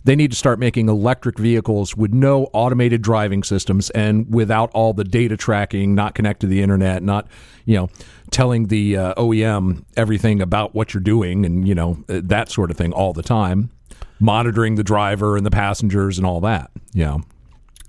They 0.06 0.16
need 0.16 0.32
to 0.32 0.38
start 0.38 0.60
making 0.60 0.88
electric 0.88 1.38
vehicles 1.38 1.98
with 1.98 2.14
no 2.14 2.46
automated 2.54 3.02
driving 3.02 3.44
systems 3.44 3.90
and 3.90 4.32
without 4.34 4.70
all 4.72 4.94
the 4.94 5.04
data 5.04 5.36
tracking, 5.36 5.94
not 5.96 6.16
connected 6.16 6.46
to 6.48 6.50
the 6.52 6.62
internet, 6.62 7.04
not 7.04 7.28
you 7.66 7.76
know 7.76 7.90
telling 8.32 8.68
the 8.68 8.96
uh, 8.98 9.14
OEM 9.16 9.84
everything 9.98 10.42
about 10.42 10.74
what 10.76 10.94
you're 10.94 11.02
doing 11.02 11.46
and 11.46 11.68
you 11.68 11.76
know 11.76 11.98
uh, 12.08 12.22
that 12.24 12.50
sort 12.50 12.70
of 12.72 12.78
thing 12.78 12.94
all 12.94 13.14
the 13.14 13.24
time, 13.24 13.72
monitoring 14.20 14.76
the 14.76 14.84
driver 14.84 15.36
and 15.38 15.46
the 15.46 15.52
passengers 15.52 16.18
and 16.18 16.26
all 16.28 16.40
that. 16.42 16.70
You 16.94 17.06
know, 17.06 17.22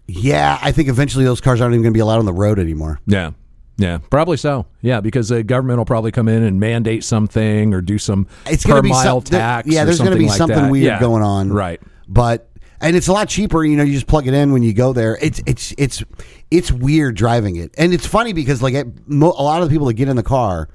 Yeah, 0.06 0.58
I 0.62 0.72
think 0.72 0.88
eventually 0.88 1.24
those 1.24 1.40
cars 1.40 1.60
aren't 1.60 1.74
even 1.74 1.82
gonna 1.82 1.92
be 1.92 2.00
allowed 2.00 2.18
on 2.18 2.24
the 2.24 2.32
road 2.32 2.58
anymore. 2.58 2.98
Yeah. 3.06 3.32
Yeah, 3.78 3.98
probably 4.08 4.38
so. 4.38 4.64
Yeah, 4.80 5.02
because 5.02 5.28
the 5.28 5.42
government 5.42 5.76
will 5.76 5.84
probably 5.84 6.10
come 6.10 6.28
in 6.28 6.42
and 6.42 6.58
mandate 6.58 7.04
something 7.04 7.74
or 7.74 7.82
do 7.82 7.98
some 7.98 8.26
It's 8.46 8.64
per 8.64 8.80
be 8.80 8.88
mile 8.88 9.20
some, 9.20 9.24
there- 9.30 9.40
tax. 9.40 9.68
Yeah, 9.68 9.82
or 9.82 9.84
there's 9.84 9.98
gonna 9.98 10.16
be 10.16 10.28
like 10.28 10.38
something 10.38 10.56
that. 10.62 10.70
weird 10.70 10.84
Yeah. 10.86 10.98
going 10.98 11.22
on. 11.22 11.52
Right. 11.52 11.78
But 12.08 12.48
and 12.80 12.94
it's 12.96 13.08
a 13.08 13.12
lot 13.12 13.28
cheaper. 13.28 13.64
You 13.64 13.76
know, 13.76 13.82
you 13.84 13.94
just 13.94 14.06
plug 14.06 14.26
it 14.26 14.34
in 14.34 14.52
when 14.52 14.62
you 14.62 14.72
go 14.74 14.92
there. 14.92 15.18
It's 15.20 15.40
it's 15.46 15.74
it's 15.78 16.04
it's 16.50 16.70
weird 16.70 17.16
driving 17.16 17.56
it, 17.56 17.74
and 17.78 17.92
it's 17.94 18.06
funny 18.06 18.32
because 18.32 18.62
like 18.62 18.74
it, 18.74 18.86
mo- 19.08 19.34
a 19.36 19.42
lot 19.42 19.62
of 19.62 19.68
the 19.68 19.74
people 19.74 19.86
that 19.88 19.94
get 19.94 20.08
in 20.08 20.16
the 20.16 20.22
car. 20.22 20.68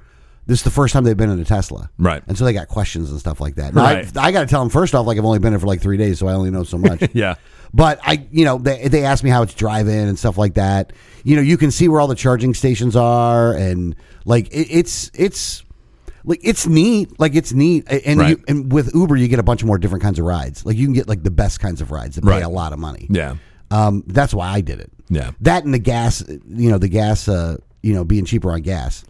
This 0.44 0.58
is 0.58 0.64
the 0.64 0.70
first 0.70 0.92
time 0.92 1.04
they've 1.04 1.16
been 1.16 1.30
in 1.30 1.38
a 1.38 1.44
Tesla, 1.44 1.88
Right. 1.98 2.20
And 2.26 2.36
so 2.36 2.44
they 2.44 2.52
got 2.52 2.66
questions 2.66 3.12
and 3.12 3.20
stuff 3.20 3.40
like 3.40 3.54
that. 3.54 3.74
Now, 3.74 3.84
Right. 3.84 4.16
I, 4.16 4.26
I 4.26 4.32
got 4.32 4.40
to 4.40 4.46
tell 4.48 4.58
them 4.60 4.70
first 4.70 4.92
off, 4.92 5.06
like 5.06 5.16
I've 5.16 5.24
only 5.24 5.38
been 5.38 5.54
in 5.54 5.60
for 5.60 5.68
like 5.68 5.80
three 5.80 5.96
days, 5.96 6.18
so 6.18 6.26
I 6.26 6.32
only 6.32 6.50
know 6.50 6.64
so 6.64 6.78
much. 6.78 7.00
Yeah. 7.14 7.36
But 7.72 8.00
I, 8.02 8.26
you 8.32 8.44
know, 8.44 8.58
they, 8.58 8.88
they 8.88 9.04
asked 9.04 9.22
me 9.22 9.30
how 9.30 9.42
it's 9.42 9.54
driving 9.54 9.94
and 9.96 10.18
stuff 10.18 10.36
like 10.36 10.54
that. 10.54 10.92
You 11.22 11.36
know, 11.36 11.42
you 11.42 11.56
can 11.56 11.70
see 11.70 11.86
where 11.86 12.00
all 12.00 12.08
the 12.08 12.16
charging 12.16 12.54
stations 12.54 12.96
are, 12.96 13.54
and 13.54 13.94
like 14.24 14.48
it, 14.48 14.66
it's 14.68 15.12
it's 15.14 15.62
like 16.24 16.40
it's 16.42 16.66
neat. 16.66 17.18
Like 17.18 17.34
it's 17.34 17.52
neat, 17.52 17.86
and 17.90 18.18
Right. 18.20 18.30
you, 18.38 18.44
and 18.48 18.72
with 18.72 18.94
Uber 18.94 19.16
you 19.16 19.28
get 19.28 19.38
a 19.38 19.42
bunch 19.42 19.62
of 19.62 19.66
more 19.68 19.78
different 19.78 20.02
kinds 20.02 20.18
of 20.18 20.24
rides. 20.24 20.64
Like 20.64 20.76
you 20.76 20.86
can 20.86 20.94
get 20.94 21.08
like 21.08 21.22
the 21.22 21.30
best 21.30 21.60
kinds 21.60 21.80
of 21.80 21.90
rides 21.90 22.16
that 22.16 22.22
pay 22.24 22.30
Right. 22.30 22.42
a 22.44 22.48
lot 22.48 22.72
of 22.72 22.78
money. 22.78 23.06
Yeah. 23.10 23.36
Um, 23.70 24.04
that's 24.06 24.34
why 24.34 24.48
I 24.48 24.60
did 24.60 24.80
it. 24.80 24.90
Yeah. 25.08 25.30
That 25.40 25.64
and 25.64 25.72
the 25.74 25.78
gas, 25.78 26.22
you 26.28 26.70
know, 26.70 26.78
the 26.78 26.88
gas, 26.88 27.28
uh, 27.28 27.56
you 27.82 27.94
know, 27.94 28.04
being 28.04 28.24
cheaper 28.24 28.50
on 28.52 28.62
gas 28.62 29.04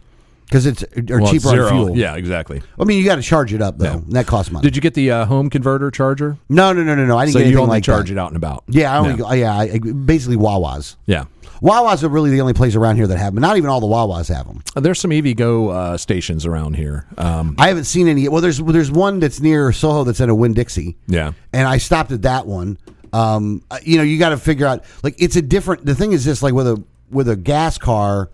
because 0.53 0.67
it's 0.67 0.83
or 1.09 1.19
Well, 1.19 1.31
cheaper 1.31 1.47
zero. 1.49 1.65
on 1.65 1.69
fuel. 1.85 1.97
Yeah, 1.97 2.15
exactly. 2.15 2.61
I 2.79 2.83
mean, 2.83 2.99
you 2.99 3.05
got 3.05 3.15
to 3.15 3.23
charge 3.23 3.53
it 3.53 3.61
up 3.61 3.79
though. 3.79 3.85
Yeah. 3.85 3.93
And 3.93 4.11
that 4.11 4.27
costs 4.27 4.51
money. 4.51 4.63
Did 4.63 4.75
you 4.75 4.81
get 4.83 4.93
the 4.93 5.09
uh, 5.09 5.25
home 5.25 5.49
converter 5.49 5.89
charger? 5.89 6.37
no, 6.47 6.71
no, 6.73 6.83
no, 6.83 6.93
no, 6.93 7.05
no. 7.05 7.17
I 7.17 7.25
didn't 7.25 7.33
So 7.33 7.39
get 7.39 7.47
you 7.49 7.57
only 7.57 7.69
like 7.71 7.83
charge 7.83 8.09
that. 8.09 8.13
it 8.13 8.19
out 8.19 8.27
and 8.27 8.37
about. 8.37 8.63
Yeah, 8.67 8.93
I 8.93 8.97
only 8.99 9.11
Yeah. 9.11 9.17
go, 9.17 9.31
yeah, 9.33 9.57
I, 9.57 9.79
basically 9.79 10.37
Wawas. 10.37 10.95
Yeah. 11.07 11.25
Wawas 11.63 12.03
are 12.03 12.09
really 12.09 12.29
the 12.29 12.41
only 12.41 12.53
place 12.53 12.75
around 12.75 12.97
here 12.97 13.07
that 13.07 13.17
have 13.17 13.33
them. 13.33 13.41
Not 13.41 13.57
even 13.57 13.69
all 13.69 13.79
the 13.79 13.87
Wawas 13.87 14.27
have 14.31 14.45
them. 14.45 14.61
There's 14.75 14.99
some 14.99 15.11
EV 15.11 15.35
Go 15.35 15.69
uh, 15.69 15.97
stations 15.97 16.45
around 16.45 16.75
here. 16.75 17.07
Um, 17.17 17.55
I 17.57 17.69
haven't 17.69 17.85
seen 17.85 18.07
any. 18.07 18.27
Well, 18.27 18.41
there's 18.41 18.59
there's 18.59 18.91
one 18.91 19.19
that's 19.19 19.39
near 19.39 19.71
Soho 19.71 20.03
that's 20.03 20.19
in 20.19 20.29
a 20.29 20.35
Winn 20.35 20.53
Dixie. 20.53 20.97
yeah. 21.07 21.31
and 21.53 21.67
I 21.67 21.77
stopped 21.77 22.11
at 22.11 22.21
that 22.23 22.45
one. 22.45 22.77
Um, 23.13 23.63
uh, 23.71 23.79
you 23.83 23.97
know, 23.97 24.03
you 24.03 24.19
got 24.19 24.29
to 24.29 24.37
figure 24.37 24.67
out 24.67 24.83
like 25.03 25.15
it's 25.19 25.35
a 25.35 25.41
different. 25.41 25.85
The 25.85 25.95
thing 25.95 26.11
is 26.11 26.25
this, 26.25 26.43
like 26.43 26.53
with 26.53 26.67
a 26.67 26.83
with 27.09 27.29
a 27.29 27.35
gas 27.35 27.77
car 27.77 28.29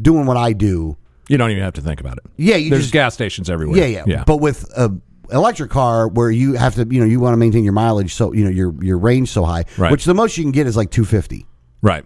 doing 0.00 0.26
what 0.26 0.36
I 0.36 0.52
do. 0.52 0.96
You 1.28 1.38
don't 1.38 1.50
even 1.50 1.62
have 1.62 1.74
to 1.74 1.80
think 1.80 2.00
about 2.00 2.18
it. 2.18 2.24
Yeah, 2.36 2.56
you 2.56 2.70
There's 2.70 2.82
just- 2.82 2.92
gas 2.92 3.14
stations 3.14 3.48
everywhere. 3.48 3.78
Yeah, 3.78 3.86
yeah, 3.86 4.04
yeah. 4.06 4.24
But 4.24 4.38
with 4.38 4.70
a 4.76 4.90
electric 5.32 5.70
car 5.70 6.06
where 6.08 6.30
you 6.30 6.52
have 6.54 6.74
to, 6.74 6.86
you 6.90 7.00
know, 7.00 7.06
you 7.06 7.18
want 7.18 7.32
to 7.32 7.38
maintain 7.38 7.64
your 7.64 7.72
mileage, 7.72 8.14
so 8.14 8.32
you 8.34 8.44
know 8.44 8.50
your 8.50 8.74
your 8.84 8.98
range 8.98 9.30
so 9.30 9.44
high, 9.44 9.64
Right. 9.78 9.90
which 9.90 10.04
the 10.04 10.14
most 10.14 10.36
you 10.36 10.44
can 10.44 10.52
get 10.52 10.66
is 10.66 10.76
like 10.76 10.90
two 10.90 11.04
fifty. 11.04 11.46
right. 11.82 12.04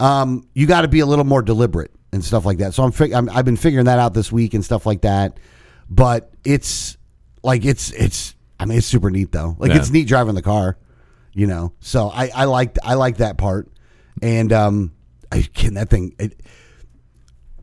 Um, 0.00 0.48
you 0.54 0.66
got 0.66 0.80
to 0.80 0.88
be 0.88 0.98
a 1.00 1.06
little 1.06 1.24
more 1.24 1.42
deliberate 1.42 1.92
and 2.12 2.24
stuff 2.24 2.44
like 2.44 2.58
that. 2.58 2.74
So 2.74 2.82
I'm, 2.82 2.90
fig- 2.90 3.12
I'm 3.12 3.28
I've 3.30 3.44
been 3.44 3.56
figuring 3.56 3.84
that 3.86 3.98
out 4.00 4.14
this 4.14 4.32
week 4.32 4.52
and 4.54 4.64
stuff 4.64 4.84
like 4.86 5.02
that. 5.02 5.38
But 5.88 6.32
it's 6.44 6.96
like 7.44 7.64
it's 7.64 7.92
it's 7.92 8.34
I 8.58 8.64
mean 8.64 8.78
it's 8.78 8.86
super 8.86 9.10
neat 9.10 9.30
though. 9.30 9.54
Like 9.58 9.70
Yeah. 9.70 9.76
it's 9.78 9.90
neat 9.90 10.08
driving 10.08 10.34
the 10.34 10.42
car, 10.42 10.76
you 11.34 11.46
know. 11.46 11.74
So 11.80 12.08
I 12.08 12.30
I 12.34 12.44
liked 12.46 12.78
I 12.82 12.94
like 12.94 13.18
that 13.18 13.36
part, 13.38 13.70
and 14.20 14.52
um, 14.52 14.92
I 15.30 15.42
can 15.42 15.74
that 15.74 15.90
thing. 15.90 16.14
It, 16.18 16.40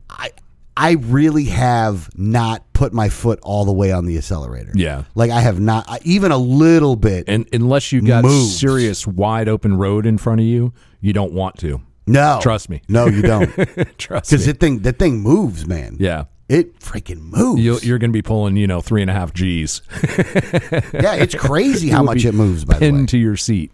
I 0.08 0.30
I 0.76 0.92
really 0.92 1.44
have 1.44 2.08
not 2.16 2.72
put 2.72 2.92
my 2.92 3.08
foot 3.08 3.38
all 3.42 3.64
the 3.64 3.72
way 3.72 3.92
on 3.92 4.06
the 4.06 4.16
accelerator. 4.16 4.72
Yeah. 4.74 5.04
like 5.14 5.30
I 5.30 5.40
have 5.40 5.60
not 5.60 5.84
I, 5.88 5.98
even 6.04 6.32
a 6.32 6.38
little 6.38 6.96
bit. 6.96 7.24
And 7.28 7.46
unless 7.52 7.92
you 7.92 8.00
got 8.02 8.24
Moves. 8.24 8.58
serious 8.58 9.06
wide 9.06 9.48
open 9.48 9.76
road 9.76 10.06
in 10.06 10.16
front 10.18 10.40
of 10.40 10.46
you, 10.46 10.72
you 11.00 11.12
don't 11.12 11.32
want 11.32 11.58
to. 11.58 11.80
no, 12.06 12.38
Trust 12.42 12.70
me. 12.70 12.82
No, 12.88 13.06
you 13.06 13.22
don't. 13.22 13.48
Trust 13.98 14.32
me. 14.32 14.36
Because 14.36 14.46
that 14.46 14.60
thing 14.60 14.80
that 14.80 14.98
thing 14.98 15.20
moves, 15.20 15.66
man. 15.66 15.96
Yeah. 15.98 16.24
It 16.48 16.80
freaking 16.80 17.20
moves. 17.30 17.60
You'll, 17.62 17.78
you're 17.78 17.98
going 17.98 18.10
to 18.10 18.12
be 18.16 18.22
pulling, 18.22 18.56
you 18.56 18.66
know, 18.66 18.80
three 18.80 19.02
and 19.02 19.10
a 19.10 19.14
half 19.14 19.32
G's 19.32 19.82
yeah, 20.02 21.14
it's 21.14 21.34
crazy 21.34 21.88
how 21.90 21.98
will 22.00 22.06
much 22.06 22.24
it 22.24 22.32
moves. 22.34 22.64
By 22.64 22.78
the 22.78 22.80
way, 22.92 22.98
into 23.00 23.18
your 23.18 23.36
seat. 23.36 23.70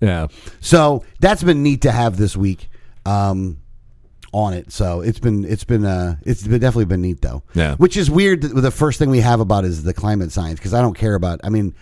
Yeah. 0.00 0.28
so 0.60 1.04
that's 1.20 1.42
been 1.42 1.62
neat 1.62 1.82
to 1.82 1.92
have 1.92 2.16
this 2.16 2.36
week 2.36 2.68
um, 3.06 3.58
on 4.32 4.52
it. 4.54 4.70
So 4.72 5.00
it's 5.00 5.18
been 5.18 5.44
it's 5.44 5.64
been 5.64 5.84
uh, 5.84 6.16
it's 6.22 6.42
been 6.46 6.60
definitely 6.60 6.84
been 6.86 7.00
neat 7.02 7.20
though. 7.22 7.42
Yeah. 7.54 7.76
which 7.76 7.96
is 7.96 8.10
weird. 8.10 8.42
That 8.42 8.60
the 8.60 8.70
first 8.70 8.98
thing 8.98 9.10
we 9.10 9.20
have 9.20 9.40
about 9.40 9.64
is 9.64 9.82
the 9.84 9.94
climate 9.94 10.32
science 10.32 10.58
because 10.58 10.74
I 10.74 10.80
don't 10.82 10.96
care 10.96 11.14
about. 11.14 11.40
I 11.44 11.48
mean, 11.48 11.74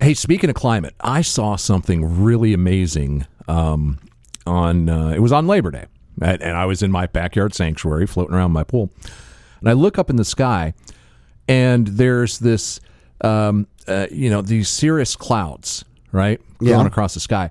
Hey, 0.00 0.12
speaking 0.12 0.50
of 0.50 0.56
climate, 0.56 0.94
I 1.00 1.22
saw 1.22 1.56
something 1.56 2.22
really 2.22 2.52
amazing 2.52 3.26
um, 3.48 3.98
on. 4.46 4.88
Uh, 4.90 5.08
it 5.10 5.20
was 5.20 5.32
on 5.32 5.46
Labor 5.46 5.70
Day, 5.70 5.86
and, 6.20 6.42
and 6.42 6.54
I 6.56 6.66
was 6.66 6.82
in 6.82 6.90
my 6.92 7.06
backyard 7.06 7.54
sanctuary, 7.54 8.06
floating 8.06 8.34
around 8.34 8.52
my 8.52 8.62
pool, 8.62 8.90
and 9.60 9.70
I 9.70 9.72
look 9.72 9.98
up 9.98 10.10
in 10.10 10.16
the 10.16 10.24
sky, 10.24 10.74
and 11.48 11.86
there's 11.86 12.40
this, 12.40 12.78
um, 13.22 13.66
uh, 13.88 14.06
you 14.10 14.28
know, 14.28 14.42
these 14.42 14.68
cirrus 14.68 15.16
clouds, 15.16 15.82
right, 16.12 16.40
Yeah. 16.60 16.74
going 16.74 16.86
across 16.86 17.14
the 17.14 17.20
sky, 17.20 17.50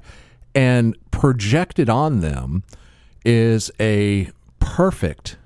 and 0.53 0.96
projected 1.10 1.89
on 1.89 2.20
them 2.20 2.63
is 3.25 3.72
a 3.79 4.29
perfect 4.60 5.38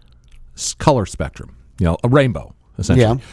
color 0.77 1.05
spectrum, 1.05 1.55
you 1.79 1.85
know, 1.85 1.97
a 2.03 2.09
rainbow, 2.09 2.53
essentially. 2.77 3.19
Yeah. 3.19 3.23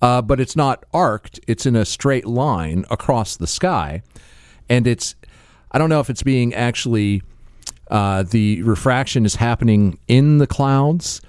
Uh, 0.00 0.20
but 0.20 0.40
it's 0.40 0.56
not 0.56 0.84
arced, 0.92 1.38
it's 1.46 1.64
in 1.64 1.76
a 1.76 1.84
straight 1.84 2.26
line 2.26 2.84
across 2.90 3.36
the 3.36 3.46
sky. 3.46 4.02
And 4.68 4.86
it's, 4.86 5.14
I 5.70 5.78
don't 5.78 5.88
know 5.88 6.00
if 6.00 6.10
it's 6.10 6.24
being 6.24 6.52
actually, 6.54 7.22
uh, 7.88 8.24
the 8.24 8.62
refraction 8.62 9.24
is 9.24 9.36
happening 9.36 9.98
in 10.08 10.38
the 10.38 10.46
clouds 10.46 11.20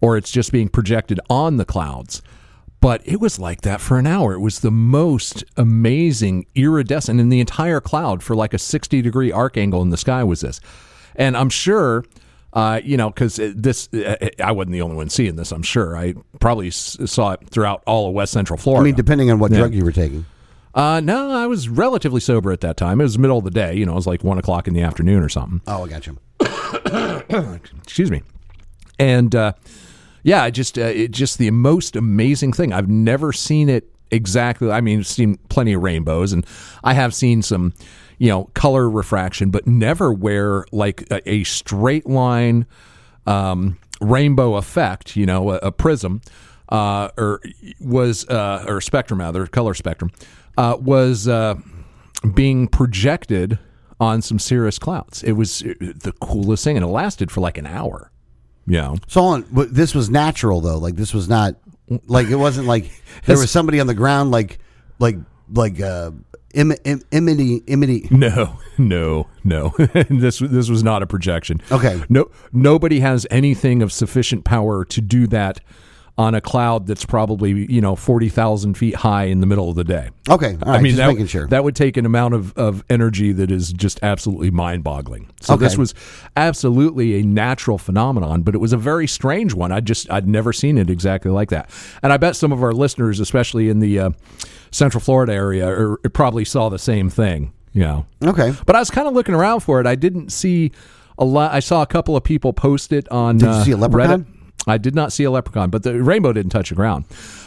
or 0.00 0.16
it's 0.16 0.30
just 0.30 0.52
being 0.52 0.68
projected 0.68 1.18
on 1.28 1.56
the 1.56 1.64
clouds. 1.64 2.22
But 2.80 3.02
it 3.04 3.20
was 3.20 3.38
like 3.38 3.60
that 3.62 3.80
for 3.80 3.98
an 3.98 4.06
hour. 4.06 4.32
It 4.32 4.38
was 4.38 4.60
the 4.60 4.70
most 4.70 5.44
amazing 5.56 6.46
iridescent 6.54 7.20
in 7.20 7.28
the 7.28 7.40
entire 7.40 7.80
cloud 7.80 8.22
for 8.22 8.34
like 8.34 8.54
a 8.54 8.58
60 8.58 9.02
degree 9.02 9.30
arc 9.30 9.56
angle 9.56 9.82
in 9.82 9.90
the 9.90 9.98
sky 9.98 10.24
was 10.24 10.40
this. 10.40 10.60
And 11.16 11.36
I'm 11.36 11.50
sure, 11.50 12.04
uh, 12.52 12.80
you 12.84 12.96
know, 12.96 13.10
because 13.10 13.36
this, 13.36 13.88
uh, 13.94 14.16
I 14.42 14.52
wasn't 14.52 14.72
the 14.72 14.82
only 14.82 14.96
one 14.96 15.08
seeing 15.10 15.36
this, 15.36 15.52
I'm 15.52 15.62
sure. 15.62 15.96
I 15.96 16.14
probably 16.40 16.68
s- 16.68 16.96
saw 17.06 17.32
it 17.32 17.40
throughout 17.50 17.82
all 17.86 18.08
of 18.08 18.14
West 18.14 18.32
Central 18.32 18.56
Florida. 18.56 18.80
I 18.82 18.84
mean, 18.84 18.94
depending 18.94 19.30
on 19.30 19.38
what 19.38 19.52
drug 19.52 19.74
you 19.74 19.84
were 19.84 19.92
taking. 19.92 20.24
uh, 20.74 21.00
no, 21.00 21.30
I 21.30 21.46
was 21.46 21.68
relatively 21.68 22.20
sober 22.20 22.52
at 22.52 22.60
that 22.62 22.76
time. 22.76 23.00
It 23.00 23.04
was 23.04 23.14
the 23.14 23.20
middle 23.20 23.38
of 23.38 23.44
the 23.44 23.50
day. 23.50 23.74
You 23.74 23.86
know, 23.86 23.92
it 23.92 23.96
was 23.96 24.06
like 24.06 24.24
one 24.24 24.38
o'clock 24.38 24.66
in 24.68 24.74
the 24.74 24.82
afternoon 24.82 25.22
or 25.22 25.28
something. 25.28 25.60
Oh, 25.66 25.84
I 25.84 25.88
got 25.88 26.06
you. 26.06 26.16
excuse 27.84 28.10
me 28.10 28.22
and 28.98 29.34
uh, 29.34 29.52
yeah 30.22 30.46
it 30.46 30.50
just 30.52 30.78
uh, 30.78 30.82
it 30.82 31.10
just 31.10 31.38
the 31.38 31.50
most 31.50 31.96
amazing 31.96 32.52
thing 32.52 32.72
i've 32.72 32.88
never 32.88 33.32
seen 33.32 33.68
it 33.68 33.88
exactly 34.10 34.70
i 34.70 34.80
mean 34.80 34.98
i've 35.00 35.06
seen 35.06 35.36
plenty 35.48 35.72
of 35.72 35.82
rainbows 35.82 36.32
and 36.32 36.44
i 36.84 36.92
have 36.94 37.14
seen 37.14 37.42
some 37.42 37.72
you 38.20 38.28
know 38.28 38.44
color 38.54 38.88
refraction 38.88 39.50
but 39.50 39.66
never 39.66 40.12
where 40.12 40.64
like 40.70 41.10
a, 41.10 41.28
a 41.28 41.42
straight 41.42 42.06
line 42.06 42.66
um, 43.26 43.78
rainbow 44.00 44.54
effect 44.54 45.16
you 45.16 45.26
know 45.26 45.50
a, 45.50 45.56
a 45.56 45.72
prism 45.72 46.20
uh, 46.68 47.08
or 47.18 47.40
was 47.80 48.28
uh, 48.28 48.64
or 48.68 48.80
spectrum 48.80 49.18
rather 49.18 49.46
color 49.46 49.74
spectrum 49.74 50.12
uh, 50.56 50.76
was 50.78 51.26
uh, 51.26 51.54
being 52.34 52.68
projected 52.68 53.58
on 53.98 54.22
some 54.22 54.38
cirrus 54.38 54.78
clouds. 54.78 55.22
It 55.22 55.32
was 55.32 55.62
uh, 55.62 55.74
the 55.78 56.12
coolest 56.20 56.64
thing, 56.64 56.76
and 56.76 56.84
it 56.84 56.88
lasted 56.88 57.30
for 57.30 57.40
like 57.40 57.58
an 57.58 57.66
hour. 57.66 58.10
You 58.66 58.76
know, 58.76 58.96
So 59.08 59.24
on, 59.24 59.46
but 59.50 59.74
this 59.74 59.94
was 59.94 60.10
natural 60.10 60.60
though. 60.60 60.78
Like 60.78 60.96
this 60.96 61.12
was 61.12 61.28
not 61.28 61.56
like 62.06 62.28
it 62.28 62.36
wasn't 62.36 62.68
like 62.68 62.90
there 63.26 63.38
was 63.38 63.50
somebody 63.50 63.80
on 63.80 63.86
the 63.86 63.94
ground 63.94 64.30
like 64.30 64.58
like 64.98 65.16
like 65.52 65.80
uh 65.80 66.12
imity 66.54 67.64
imity. 67.64 68.10
no, 68.10 68.58
no, 68.78 69.26
no. 69.44 69.74
this 70.10 70.38
this 70.38 70.68
was 70.68 70.82
not 70.82 71.02
a 71.02 71.06
projection. 71.06 71.60
Okay. 71.70 72.02
no, 72.08 72.30
nobody 72.52 73.00
has 73.00 73.26
anything 73.30 73.82
of 73.82 73.92
sufficient 73.92 74.44
power 74.44 74.84
to 74.86 75.00
do 75.00 75.26
that 75.28 75.60
on 76.20 76.34
a 76.34 76.40
cloud 76.42 76.86
that's 76.86 77.06
probably 77.06 77.50
you 77.72 77.80
know 77.80 77.96
forty 77.96 78.28
thousand 78.28 78.74
feet 78.74 78.94
high 78.94 79.24
in 79.24 79.40
the 79.40 79.46
middle 79.46 79.70
of 79.70 79.74
the 79.76 79.84
day. 79.84 80.10
Okay, 80.28 80.56
right. 80.56 80.66
I 80.66 80.76
mean, 80.82 80.90
just 80.90 80.96
that, 80.98 81.08
making 81.08 81.28
sure. 81.28 81.46
that 81.46 81.64
would 81.64 81.74
take 81.74 81.96
an 81.96 82.04
amount 82.04 82.34
of, 82.34 82.52
of 82.58 82.84
energy 82.90 83.32
that 83.32 83.50
is 83.50 83.72
just 83.72 83.98
absolutely 84.02 84.50
mind 84.50 84.84
boggling. 84.84 85.30
So 85.40 85.54
Okay. 85.54 85.64
this 85.64 85.78
was 85.78 85.94
absolutely 86.36 87.20
a 87.20 87.22
natural 87.22 87.78
phenomenon, 87.78 88.42
but 88.42 88.54
it 88.54 88.58
was 88.58 88.74
a 88.74 88.76
very 88.76 89.06
strange 89.06 89.54
one. 89.54 89.72
I 89.72 89.80
just, 89.80 90.10
I'd 90.10 90.28
never 90.28 90.52
seen 90.52 90.76
it 90.76 90.90
exactly 90.90 91.30
like 91.30 91.48
that. 91.48 91.70
And 92.02 92.12
I 92.12 92.18
bet 92.18 92.36
some 92.36 92.52
of 92.52 92.62
our 92.62 92.72
listeners, 92.72 93.18
especially 93.18 93.70
in 93.70 93.78
the 93.80 93.98
uh, 93.98 94.10
Central 94.72 95.00
Florida 95.00 95.32
area, 95.32 95.66
are, 95.66 95.96
probably 96.12 96.44
saw 96.44 96.68
the 96.68 96.78
same 96.78 97.08
thing, 97.08 97.54
you 97.72 97.80
know. 97.82 98.04
okay. 98.22 98.52
But 98.66 98.76
I 98.76 98.80
was 98.80 98.90
kind 98.90 99.08
of 99.08 99.14
looking 99.14 99.34
around 99.34 99.60
for 99.60 99.80
it. 99.80 99.86
I 99.86 99.94
didn't 99.94 100.30
see 100.32 100.70
a 101.18 101.24
lot. 101.24 101.52
I 101.54 101.60
saw 101.60 101.80
a 101.80 101.86
couple 101.86 102.14
of 102.14 102.24
people 102.24 102.52
post 102.52 102.92
it 102.92 103.08
on 103.10 103.38
Did 103.38 103.46
you 103.46 103.52
uh, 103.52 103.64
see 103.64 103.70
a 103.70 103.76
leprechaun? 103.78 104.24
Reddit. 104.24 104.36
I 104.66 104.78
did 104.78 104.94
not 104.94 105.12
see 105.12 105.24
a 105.24 105.30
leprechaun, 105.30 105.70
but 105.70 105.82
the 105.82 106.02
rainbow 106.02 106.32
didn't 106.32 106.50
touch 106.50 106.68
the 106.68 106.74
ground. 106.74 107.04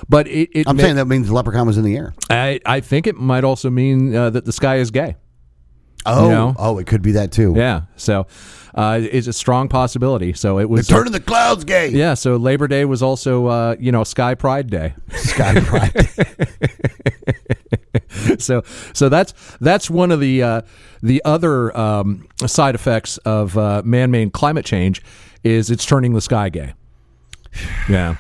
But 0.10 0.28
it, 0.28 0.50
it 0.54 0.68
I'm 0.68 0.78
ma- 0.78 0.84
saying 0.84 0.96
that 0.96 1.06
means 1.06 1.28
the 1.28 1.34
leprechaun 1.34 1.68
was 1.68 1.78
in 1.78 1.84
the 1.84 1.96
air. 1.96 2.14
I, 2.30 2.60
I 2.66 2.80
think 2.80 3.08
it 3.08 3.16
might 3.16 3.44
also 3.44 3.70
mean 3.70 4.16
uh, 4.16 4.30
that 4.32 4.46
the 4.46 4.52
sky 4.52 4.78
is 4.78 4.92
gay. 4.92 5.16
Oh, 6.06 6.30
know? 6.30 6.56
oh, 6.58 6.78
it 6.80 6.88
could 6.88 7.02
be 7.02 7.14
that 7.14 7.32
too. 7.32 7.54
Yeah. 7.56 7.84
So 7.96 8.28
uh, 8.76 9.00
it's 9.02 9.28
a 9.28 9.34
strong 9.34 9.70
possibility. 9.70 10.34
So 10.34 10.60
it 10.60 10.70
was. 10.70 10.88
Turn 10.88 11.08
of 11.08 11.14
the 11.14 11.20
clouds, 11.20 11.64
gay. 11.64 11.90
yeah. 11.90 12.14
So 12.16 12.36
Labor 12.36 12.68
Day 12.68 12.86
was 12.86 13.02
also, 13.02 13.48
uh, 13.48 13.76
you 13.80 13.92
know, 13.92 14.04
Sky 14.04 14.36
Pride 14.36 14.70
Day. 14.70 14.96
Sky 15.12 15.60
Pride. 15.62 16.10
so 18.42 18.64
so 18.94 19.10
that's 19.10 19.34
that's 19.62 19.90
one 19.90 20.12
of 20.12 20.20
the 20.20 20.44
uh, 20.44 20.62
the 21.02 21.22
other 21.24 21.76
um, 21.78 22.28
side 22.46 22.76
effects 22.76 23.18
of 23.20 23.58
uh, 23.58 23.82
man-made 23.86 24.34
climate 24.34 24.66
change 24.66 25.02
is 25.44 25.70
it's 25.70 25.86
turning 25.86 26.14
the 26.14 26.22
sky 26.22 26.50
gay. 26.50 26.74
Yeah. 27.90 28.16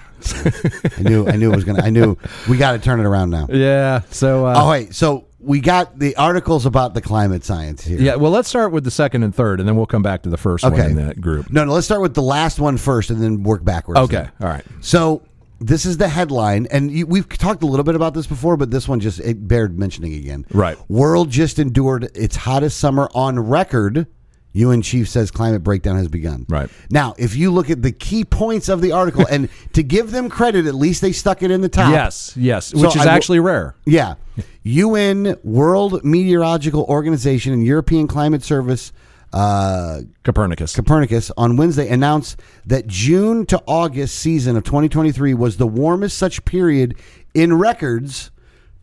I 0.98 1.02
knew. 1.02 1.28
I 1.28 1.36
knew 1.36 1.52
it 1.52 1.56
was 1.56 1.66
gonna. 1.66 1.84
I 1.84 1.90
knew 1.90 2.18
we 2.50 2.58
got 2.58 2.72
to 2.74 2.80
turn 2.80 3.00
it 3.00 3.06
around 3.06 3.30
now. 3.30 3.48
Yeah. 3.50 4.02
So. 4.10 4.46
Uh, 4.46 4.54
Oh 4.56 4.70
wait, 4.70 4.96
so 4.96 5.26
we 5.40 5.60
got 5.60 6.00
the 6.00 6.16
articles 6.16 6.66
about 6.66 6.94
the 6.94 7.02
climate 7.02 7.44
science 7.44 7.84
here. 7.84 8.00
Yeah. 8.00 8.16
Well, 8.16 8.32
let's 8.32 8.48
start 8.48 8.72
with 8.72 8.86
the 8.86 8.92
second 8.92 9.24
and 9.24 9.36
third, 9.36 9.60
and 9.60 9.68
then 9.68 9.76
we'll 9.76 9.86
come 9.86 10.02
back 10.02 10.24
to 10.24 10.30
the 10.30 10.38
first 10.38 10.64
one 10.64 10.80
in 10.80 10.96
that 10.96 11.20
group. 11.20 11.52
No, 11.52 11.66
no. 11.66 11.74
Let's 11.74 11.86
start 11.86 12.02
with 12.02 12.14
the 12.14 12.22
last 12.22 12.60
one 12.60 12.78
first, 12.78 13.10
and 13.10 13.22
then 13.22 13.44
work 13.44 13.66
backwards. 13.66 14.00
Okay. 14.00 14.26
All 14.40 14.48
right. 14.48 14.64
So 14.80 15.24
this 15.60 15.86
is 15.86 15.98
the 15.98 16.08
headline, 16.08 16.68
and 16.72 16.90
you, 16.92 17.06
we've 17.06 17.28
talked 17.28 17.62
a 17.64 17.66
little 17.66 17.84
bit 17.84 17.96
about 17.96 18.14
this 18.14 18.28
before, 18.28 18.56
but 18.56 18.72
this 18.72 18.88
one 18.88 19.02
just 19.02 19.20
it 19.20 19.46
bared 19.46 19.78
mentioning 19.78 20.14
again. 20.14 20.46
Right. 20.54 20.78
World 20.90 21.30
just 21.30 21.60
endured 21.60 22.10
its 22.16 22.36
hottest 22.38 22.78
summer 22.80 23.10
on 23.14 23.40
record. 23.40 24.08
UN 24.54 24.82
chief 24.84 25.10
says 25.10 25.32
climate 25.32 25.64
breakdown 25.64 25.98
has 25.98 26.08
begun. 26.08 26.46
Right. 26.48 26.70
Now, 26.92 27.16
if 27.18 27.36
you 27.36 27.52
look 27.52 27.70
at 27.72 27.82
the 27.82 27.92
key 27.92 28.24
points 28.24 28.70
of 28.70 28.82
the 28.82 28.92
article, 28.92 29.26
and 29.30 29.50
to 29.74 29.82
give 29.84 30.12
them 30.12 30.30
credit, 30.30 30.66
at 30.68 30.76
least 30.76 31.02
they 31.02 31.12
stuck 31.12 31.42
it 31.42 31.50
in 31.52 31.62
the 31.62 31.70
top. 31.70 31.92
Yes, 31.92 32.34
yes, 32.38 32.68
So 32.68 32.82
which 32.82 32.96
is 32.96 33.06
I 33.06 33.14
actually 33.16 33.40
rare. 33.40 33.76
Yeah. 33.86 34.16
UN, 34.64 35.36
World 35.44 36.04
Meteorological 36.06 36.84
Organization, 36.84 37.52
and 37.52 37.66
European 37.66 38.08
Climate 38.08 38.44
Service, 38.44 38.94
uh, 39.34 40.02
Copernicus. 40.24 40.76
Copernicus, 40.76 41.32
on 41.36 41.58
Wednesday 41.58 41.90
announced 41.90 42.40
that 42.68 42.86
June 42.86 43.48
to 43.48 43.60
August 43.66 44.16
season 44.16 44.56
of 44.56 44.64
2023 44.64 45.34
was 45.34 45.58
the 45.58 45.66
warmest 45.68 46.16
such 46.18 46.46
period 46.46 46.96
in 47.34 47.56
records 47.56 48.30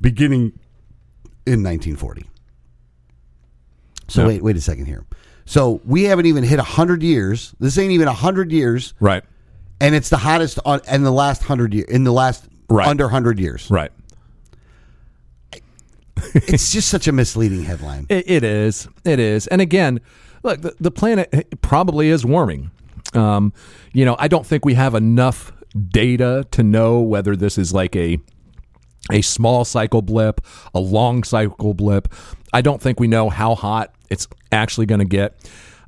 beginning 0.01 0.59
in 1.47 1.63
1940. 1.63 2.29
So 4.09 4.23
Yeah. 4.23 4.27
wait, 4.27 4.43
wait 4.43 4.57
a 4.57 4.61
second 4.61 4.87
here. 4.87 5.05
So 5.51 5.81
we 5.85 6.05
haven't 6.05 6.27
even 6.27 6.45
hit 6.45 6.59
100 6.59 7.03
years. 7.03 7.57
This 7.59 7.77
ain't 7.77 7.91
even 7.91 8.07
100 8.07 8.53
years, 8.53 8.95
right. 9.01 9.25
and 9.81 9.97
it's 9.97 10.09
the 10.09 10.17
hottest 10.17 10.61
on 10.65 10.81
in 10.89 11.03
the 11.03 11.11
last 11.11 11.41
100 11.43 11.75
year 11.75 11.85
in 11.89 12.05
the 12.05 12.13
last 12.13 12.47
Right. 12.69 12.87
under 12.87 13.07
100 13.07 13.41
years. 13.41 13.69
Right. 13.69 13.91
It's 16.35 16.71
just 16.71 16.89
such 16.89 17.09
a 17.09 17.13
misleading 17.13 17.65
headline. 17.65 18.07
It, 18.09 18.31
it 18.31 18.45
is. 18.45 18.87
It 19.05 19.19
is. 19.19 19.49
And 19.49 19.61
again, 19.61 20.01
look, 20.45 20.61
the, 20.61 20.77
the 20.79 20.93
planet 20.93 21.61
probably 21.63 22.11
is 22.11 22.25
warming. 22.25 22.71
Um, 23.15 23.53
you 23.93 24.05
know, 24.05 24.15
I 24.21 24.29
don't 24.29 24.47
think 24.47 24.65
we 24.65 24.75
have 24.75 24.95
enough 24.95 25.51
data 25.89 26.47
to 26.53 26.63
know 26.63 27.01
whether 27.01 27.35
this 27.35 27.59
is 27.59 27.75
like 27.75 27.97
a 27.97 28.19
a 29.11 29.23
small 29.23 29.65
cycle 29.65 30.03
blip, 30.03 30.41
a 30.75 30.79
long 30.79 31.25
cycle 31.25 31.75
blip. 31.75 32.07
I 32.53 32.61
don't 32.61 32.81
think 32.81 33.01
we 33.01 33.09
know 33.09 33.31
how 33.31 33.55
hot 33.55 33.95
it's 34.09 34.29
actually 34.53 34.87
going 34.87 35.01
to 35.01 35.05
get. 35.05 35.37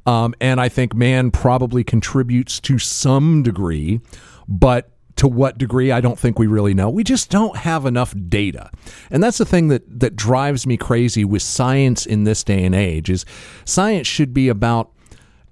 Um, 0.07 0.35
and 0.40 0.61
I 0.61 0.69
think 0.69 0.95
man 0.95 1.31
probably 1.31 1.85
contributes 1.85 2.61
to 2.61 2.78
some 2.78 3.42
degree, 3.42 4.00
but 4.49 4.90
to 5.16 5.28
what 5.28 5.59
degree, 5.59 5.92
I 5.92 6.00
don't 6.00 6.19
think 6.19 6.38
we 6.38 6.47
really 6.47 6.75
know. 6.75 6.88
We 6.90 7.04
just 7.04 7.31
don't 7.31 7.57
have 7.59 7.87
enough 7.87 8.14
data. 8.28 8.71
And 9.11 9.23
that's 9.23 9.38
the 9.38 9.45
thing 9.45 9.69
that, 9.69 9.83
that 10.00 10.16
drives 10.16 10.66
me 10.66 10.76
crazy 10.76 11.25
with 11.25 11.42
science 11.42 12.07
in 12.07 12.25
this 12.25 12.42
day 12.42 12.64
and 12.64 12.75
age 12.75 13.11
is 13.11 13.25
science 13.64 14.07
should 14.07 14.33
be 14.33 14.49
about 14.49 14.90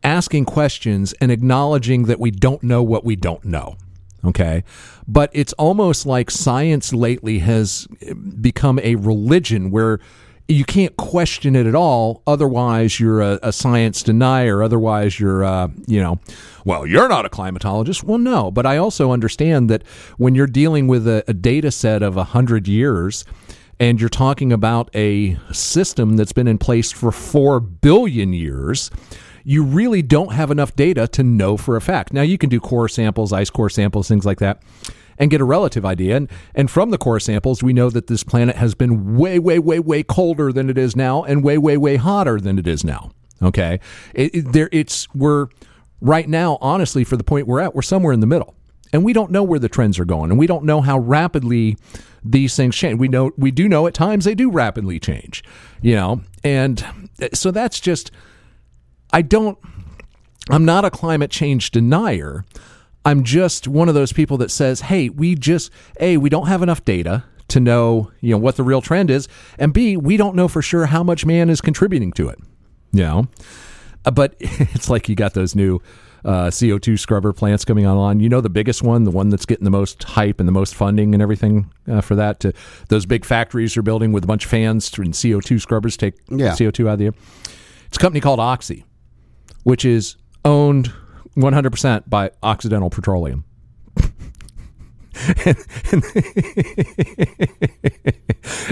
asking 0.03 0.47
questions 0.47 1.13
and 1.21 1.31
acknowledging 1.31 2.05
that 2.05 2.19
we 2.19 2.31
don't 2.31 2.63
know 2.63 2.83
what 2.83 3.05
we 3.05 3.17
don't 3.17 3.45
know. 3.45 3.77
Okay. 4.25 4.65
But 5.07 5.31
it's 5.33 5.53
almost 5.55 6.07
like 6.07 6.31
science 6.31 6.93
lately 6.93 7.39
has 7.41 7.87
become 8.41 8.79
a 8.81 8.97
religion 8.97 9.71
where 9.71 10.01
you 10.51 10.65
can't 10.65 10.97
question 10.97 11.55
it 11.55 11.67
at 11.67 11.75
all. 11.75 12.23
Otherwise, 12.27 12.99
you're 12.99 13.21
a, 13.21 13.39
a 13.43 13.53
science 13.53 14.03
denier. 14.03 14.63
Otherwise, 14.63 15.21
you're, 15.21 15.45
uh, 15.45 15.69
you 15.87 16.01
know, 16.01 16.19
well, 16.65 16.87
you're 16.87 17.09
not 17.09 17.25
a 17.25 17.29
climatologist. 17.29 18.03
Well, 18.03 18.19
no. 18.19 18.51
But 18.51 18.67
I 18.67 18.77
also 18.77 19.13
understand 19.13 19.71
that 19.71 19.87
when 20.19 20.35
you're 20.35 20.49
dealing 20.49 20.89
with 20.89 21.07
a, 21.07 21.23
a 21.29 21.35
data 21.35 21.71
set 21.71 22.03
of 22.03 22.17
100 22.17 22.67
years, 22.67 23.25
and 23.79 24.01
you're 24.01 24.11
talking 24.11 24.53
about 24.53 24.91
a 24.95 25.39
system 25.53 26.17
that's 26.17 26.33
been 26.33 26.49
in 26.49 26.59
place 26.59 26.93
for 26.93 27.13
4 27.13 27.61
billion 27.61 28.33
years, 28.33 28.91
you 29.45 29.63
really 29.65 30.03
don't 30.03 30.33
have 30.33 30.51
enough 30.51 30.75
data 30.77 31.09
to 31.09 31.23
know 31.23 31.57
for 31.57 31.77
a 31.77 31.81
fact. 31.81 32.13
Now, 32.13 32.23
you 32.23 32.37
can 32.37 32.51
do 32.51 32.61
core 32.61 32.89
samples, 32.89 33.33
ice 33.33 33.51
core 33.51 33.71
samples, 33.71 34.09
things 34.09 34.27
like 34.27 34.39
that, 34.41 34.63
and 35.21 35.31
get 35.31 35.41
a 35.41 35.45
relative 35.45 35.85
idea. 35.85 36.17
And, 36.17 36.29
and 36.57 36.69
from 36.69 36.91
the 36.91 36.99
core 36.99 37.21
samples, 37.21 37.63
we 37.63 37.73
know 37.73 37.91
that 37.91 38.09
this 38.09 38.25
planet 38.25 38.57
has 38.57 38.75
been 38.75 39.17
way, 39.17 39.39
way, 39.39 39.61
way, 39.61 39.79
way 39.79 40.03
colder 40.03 40.53
than 40.53 40.69
it 40.69 40.77
is 40.79 40.97
now 40.97 41.23
and 41.23 41.45
way, 41.45 41.59
way, 41.59 41.77
way 41.77 41.95
hotter 41.97 42.41
than 42.41 42.59
it 42.59 42.67
is 42.67 42.83
now. 42.83 43.13
Okay. 43.43 43.79
It, 44.15 44.35
it- 44.35 44.53
there, 44.53 44.69
it's, 44.73 45.07
we're 45.15 45.47
right 46.01 46.29
now, 46.29 46.59
honestly, 46.61 47.05
for 47.05 47.17
the 47.17 47.23
point 47.25 47.47
we're 47.47 47.61
at, 47.61 47.75
we're 47.75 47.83
somewhere 47.83 48.13
in 48.13 48.21
the 48.21 48.27
middle 48.27 48.55
and 48.93 49.05
we 49.05 49.13
don't 49.13 49.31
know 49.31 49.45
where 49.45 49.61
the 49.61 49.69
trends 49.69 49.99
are 50.01 50.05
going 50.05 50.31
and 50.31 50.39
we 50.39 50.49
don't 50.49 50.65
know 50.65 50.81
how 50.81 50.99
rapidly 50.99 51.77
these 52.25 52.57
things 52.57 52.75
change 52.77 52.99
we 52.99 53.09
know 53.09 53.31
we 53.39 53.51
do 53.51 53.67
know 53.69 53.87
at 53.87 53.95
times 53.95 54.27
they 54.27 54.35
do 54.35 54.51
rapidly 54.51 54.99
change 55.01 55.43
you 55.81 55.95
know 55.95 56.21
and 56.45 56.85
uh, 57.23 57.29
so 57.33 57.51
that's 57.51 57.81
just 57.81 58.11
i 59.11 59.23
don't 59.23 59.57
i'm 60.51 60.67
not 60.67 60.85
a 60.85 60.91
climate 60.91 61.31
change 61.31 61.71
denier 61.71 62.45
i'm 63.11 63.25
just 63.25 63.67
one 63.69 63.89
of 63.89 63.95
those 63.95 64.13
people 64.13 64.37
that 64.39 64.51
says 64.51 64.81
hey 64.83 65.09
we 65.09 65.35
just 65.35 65.71
a 66.01 66.17
we 66.17 66.29
don't 66.29 66.47
have 66.47 66.63
enough 66.63 66.85
data 66.85 67.25
to 67.49 67.61
know 67.61 68.11
you 68.21 68.31
know 68.31 68.39
what 68.39 68.57
the 68.57 68.63
real 68.63 68.81
trend 68.81 69.11
is 69.11 69.29
and 69.59 69.73
b 69.73 69.97
we 69.97 70.17
don't 70.17 70.35
know 70.37 70.49
for 70.49 70.63
sure 70.63 70.87
how 70.87 71.03
much 71.03 71.27
man 71.27 71.49
is 71.51 71.61
contributing 71.61 72.13
to 72.13 72.29
it 72.29 72.39
you 72.93 73.03
know 73.03 73.27
uh, 74.05 74.11
but 74.11 74.35
it's 74.41 74.89
like 74.89 75.09
you 75.09 75.15
got 75.15 75.35
those 75.35 75.55
new 75.55 75.81
uh, 76.23 76.49
CO2 76.49 76.99
scrubber 76.99 77.33
plants 77.33 77.65
coming 77.65 77.87
online. 77.87 78.21
You 78.21 78.29
know 78.29 78.43
the 78.43 78.51
biggest 78.51 78.83
one, 78.83 79.05
the 79.05 79.11
one 79.11 79.31
that's 79.31 79.47
getting 79.47 79.65
the 79.65 79.71
most 79.71 80.05
hype 80.05 80.39
and 80.39 80.47
the 80.47 80.53
most 80.53 80.75
funding 80.75 81.15
and 81.15 81.23
everything 81.23 81.71
uh, 81.89 82.03
for 82.03 82.15
that. 82.15 82.41
To 82.41 82.53
those 82.89 83.07
big 83.07 83.25
factories 83.25 83.75
are 83.79 83.83
building 83.83 84.13
with 84.13 84.25
a 84.25 84.27
bunch 84.27 84.45
of 84.45 84.51
fans 84.51 84.91
and 84.99 85.15
CO2 85.15 85.59
scrubbers 85.63 85.97
take 85.97 86.15
Yeah. 86.29 86.51
CO2 86.53 86.87
out 86.89 86.93
of 86.95 86.99
the 86.99 87.05
air. 87.07 87.13
It's 87.87 87.97
a 87.97 88.01
company 88.01 88.21
called 88.21 88.39
Oxy, 88.39 88.85
which 89.65 89.87
is 89.87 90.17
owned 90.45 90.93
100% 91.37 92.09
by 92.09 92.31
Occidental 92.43 92.91
Petroleum. 92.91 93.45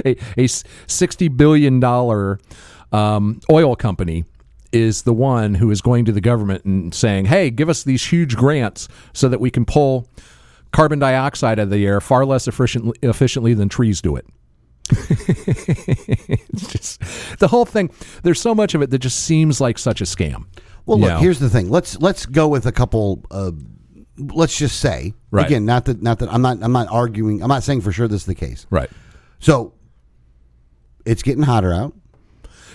a, 0.04 0.12
a 0.36 0.46
$60 0.46 1.36
billion 1.36 1.84
um, 2.92 3.40
oil 3.50 3.76
company 3.76 4.24
is 4.72 5.02
the 5.02 5.12
one 5.12 5.54
who 5.54 5.70
is 5.70 5.80
going 5.80 6.04
to 6.04 6.12
the 6.12 6.20
government 6.20 6.64
and 6.64 6.94
saying, 6.94 7.24
hey, 7.26 7.50
give 7.50 7.68
us 7.68 7.84
these 7.84 8.04
huge 8.04 8.36
grants 8.36 8.88
so 9.12 9.28
that 9.28 9.40
we 9.40 9.50
can 9.50 9.64
pull 9.64 10.08
carbon 10.72 10.98
dioxide 10.98 11.58
out 11.58 11.64
of 11.64 11.70
the 11.70 11.86
air 11.86 12.00
far 12.00 12.26
less 12.26 12.46
efficiently, 12.46 12.98
efficiently 13.02 13.54
than 13.54 13.68
trees 13.68 14.02
do 14.02 14.16
it. 14.16 14.26
it's 14.90 16.68
just 16.68 17.38
the 17.38 17.48
whole 17.48 17.66
thing. 17.66 17.90
There's 18.22 18.40
so 18.40 18.54
much 18.54 18.74
of 18.74 18.82
it 18.82 18.90
that 18.90 18.98
just 18.98 19.20
seems 19.20 19.60
like 19.60 19.78
such 19.78 20.00
a 20.00 20.04
scam. 20.04 20.46
Well, 20.88 20.98
look, 20.98 21.20
here's 21.20 21.38
the 21.38 21.50
thing. 21.50 21.68
Let's 21.70 21.98
let's 22.00 22.26
go 22.26 22.48
with 22.48 22.66
a 22.66 22.72
couple. 22.72 23.24
Uh, 23.30 23.52
let's 24.16 24.56
just 24.56 24.80
say 24.80 25.14
Right. 25.30 25.46
again, 25.46 25.64
not 25.64 25.84
that 25.84 26.02
not 26.02 26.18
that 26.20 26.32
I'm 26.32 26.42
not 26.42 26.62
I'm 26.62 26.72
not 26.72 26.88
arguing. 26.90 27.42
I'm 27.42 27.48
not 27.48 27.62
saying 27.62 27.82
for 27.82 27.92
sure 27.92 28.08
this 28.08 28.22
is 28.22 28.26
the 28.26 28.34
case. 28.34 28.66
right. 28.70 28.90
So 29.38 29.74
it's 31.04 31.22
getting 31.22 31.42
hotter 31.44 31.72
out. 31.72 31.94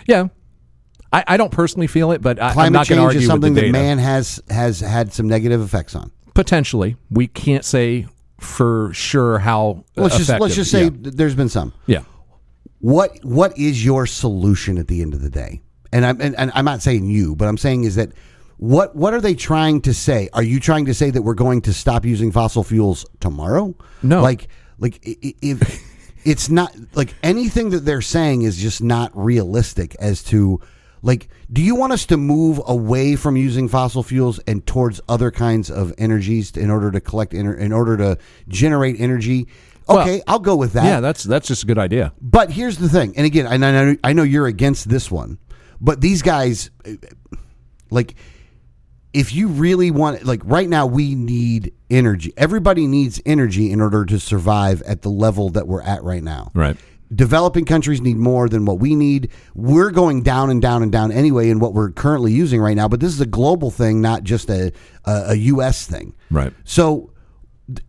Yeah. 0.07 0.27
I, 1.11 1.23
I 1.27 1.37
don't 1.37 1.51
personally 1.51 1.87
feel 1.87 2.11
it, 2.11 2.21
but 2.21 2.41
I, 2.41 2.47
I'm 2.47 2.53
Climate 2.53 2.73
not 2.73 2.87
going 2.87 2.97
to 2.97 3.01
change 3.01 3.07
argue 3.07 3.19
is 3.21 3.27
something 3.27 3.53
that 3.55 3.69
man 3.69 3.97
has 3.99 4.41
has 4.49 4.79
had 4.79 5.13
some 5.13 5.27
negative 5.27 5.61
effects 5.61 5.95
on. 5.95 6.11
Potentially, 6.33 6.95
we 7.11 7.27
can't 7.27 7.65
say 7.65 8.07
for 8.39 8.91
sure 8.93 9.39
how. 9.39 9.85
Let's 9.95 10.17
just 10.17 10.29
let's 10.39 10.55
just 10.55 10.71
say 10.71 10.85
yeah. 10.85 10.89
there's 10.93 11.35
been 11.35 11.49
some. 11.49 11.73
yeah. 11.85 12.03
What 12.79 13.23
what 13.23 13.57
is 13.57 13.85
your 13.85 14.05
solution 14.05 14.77
at 14.77 14.87
the 14.87 15.01
end 15.01 15.13
of 15.13 15.21
the 15.21 15.29
day? 15.29 15.61
And 15.93 16.05
I'm 16.05 16.19
and, 16.19 16.35
and 16.37 16.51
I'm 16.55 16.65
not 16.65 16.81
saying 16.81 17.05
you, 17.05 17.35
but 17.35 17.47
I'm 17.47 17.57
saying 17.57 17.83
is 17.83 17.95
that 17.95 18.11
what 18.57 18.95
what 18.95 19.13
are 19.13 19.21
they 19.21 19.35
trying 19.35 19.81
to 19.81 19.93
say? 19.93 20.27
Are 20.33 20.41
you 20.41 20.59
trying 20.59 20.85
to 20.85 20.93
say 20.93 21.11
that 21.11 21.21
we're 21.21 21.35
going 21.35 21.61
to 21.61 21.73
stop 21.73 22.03
using 22.03 22.31
fossil 22.31 22.63
fuels 22.63 23.05
tomorrow? 23.19 23.75
No. 24.01 24.21
Like 24.21 24.47
like 24.79 24.99
if 25.03 25.83
it's 26.25 26.49
not 26.49 26.75
like 26.93 27.13
anything 27.21 27.69
that 27.69 27.81
they're 27.81 28.01
saying 28.01 28.41
is 28.41 28.57
just 28.57 28.81
not 28.81 29.11
realistic 29.13 29.95
as 29.99 30.23
to 30.23 30.59
like 31.03 31.29
do 31.51 31.61
you 31.61 31.75
want 31.75 31.93
us 31.93 32.07
to 32.07 32.17
move 32.17 32.59
away 32.65 33.15
from 33.15 33.37
using 33.37 33.67
fossil 33.67 34.01
fuels 34.01 34.39
and 34.47 34.65
towards 34.65 34.99
other 35.07 35.29
kinds 35.29 35.69
of 35.69 35.93
energies 35.99 36.51
in 36.57 36.71
order 36.71 36.89
to 36.89 36.99
collect 36.99 37.35
in 37.35 37.71
order 37.71 37.97
to 37.97 38.17
generate 38.47 38.99
energy? 38.99 39.47
Well, 39.87 39.99
Okay, 39.99 40.21
I'll 40.27 40.39
go 40.39 40.55
with 40.55 40.73
that. 40.73 40.85
Yeah, 40.85 40.99
that's 41.01 41.23
that's 41.23 41.47
just 41.47 41.63
a 41.63 41.65
good 41.65 41.77
idea. 41.77 42.13
But 42.21 42.51
here's 42.51 42.77
the 42.77 42.89
thing, 42.89 43.13
and 43.17 43.25
again, 43.25 43.45
and 43.45 43.65
I 43.65 43.71
know, 43.71 43.97
I 44.03 44.13
know 44.13 44.23
you're 44.23 44.47
against 44.47 44.87
this 44.87 45.11
one, 45.11 45.37
but 45.83 45.99
these 45.99 46.21
guys, 46.21 46.71
like, 47.91 48.15
if 49.13 49.33
you 49.33 49.49
really 49.49 49.91
want, 49.91 50.23
like, 50.25 50.41
right 50.45 50.67
now 50.67 50.87
we 50.87 51.13
need 51.13 51.73
energy. 51.89 52.33
Everybody 52.37 52.87
needs 52.87 53.21
energy 53.25 53.69
in 53.69 53.81
order 53.81 54.05
to 54.05 54.19
survive 54.19 54.81
at 54.83 55.01
the 55.01 55.09
level 55.09 55.49
that 55.49 55.67
we're 55.67 55.83
at 55.83 56.01
right 56.03 56.23
now. 56.23 56.51
Right. 56.55 56.77
Developing 57.13 57.65
countries 57.65 58.01
need 58.01 58.17
more 58.17 58.49
than 58.49 58.65
what 58.65 58.79
we 58.79 58.95
need. 58.95 59.29
We're 59.53 59.91
going 59.91 60.23
down 60.23 60.49
and 60.49 60.61
down 60.61 60.81
and 60.81 60.91
down 60.91 61.11
anyway 61.11 61.49
in 61.49 61.59
what 61.59 61.73
we're 61.73 61.91
currently 61.91 62.31
using 62.31 62.59
right 62.59 62.75
now. 62.75 62.87
But 62.87 63.01
this 63.01 63.13
is 63.13 63.21
a 63.21 63.27
global 63.27 63.69
thing, 63.69 64.01
not 64.01 64.23
just 64.23 64.49
a 64.49 64.71
a, 65.05 65.23
a 65.27 65.35
U.S. 65.35 65.85
thing. 65.85 66.15
Right. 66.31 66.53
So, 66.63 67.12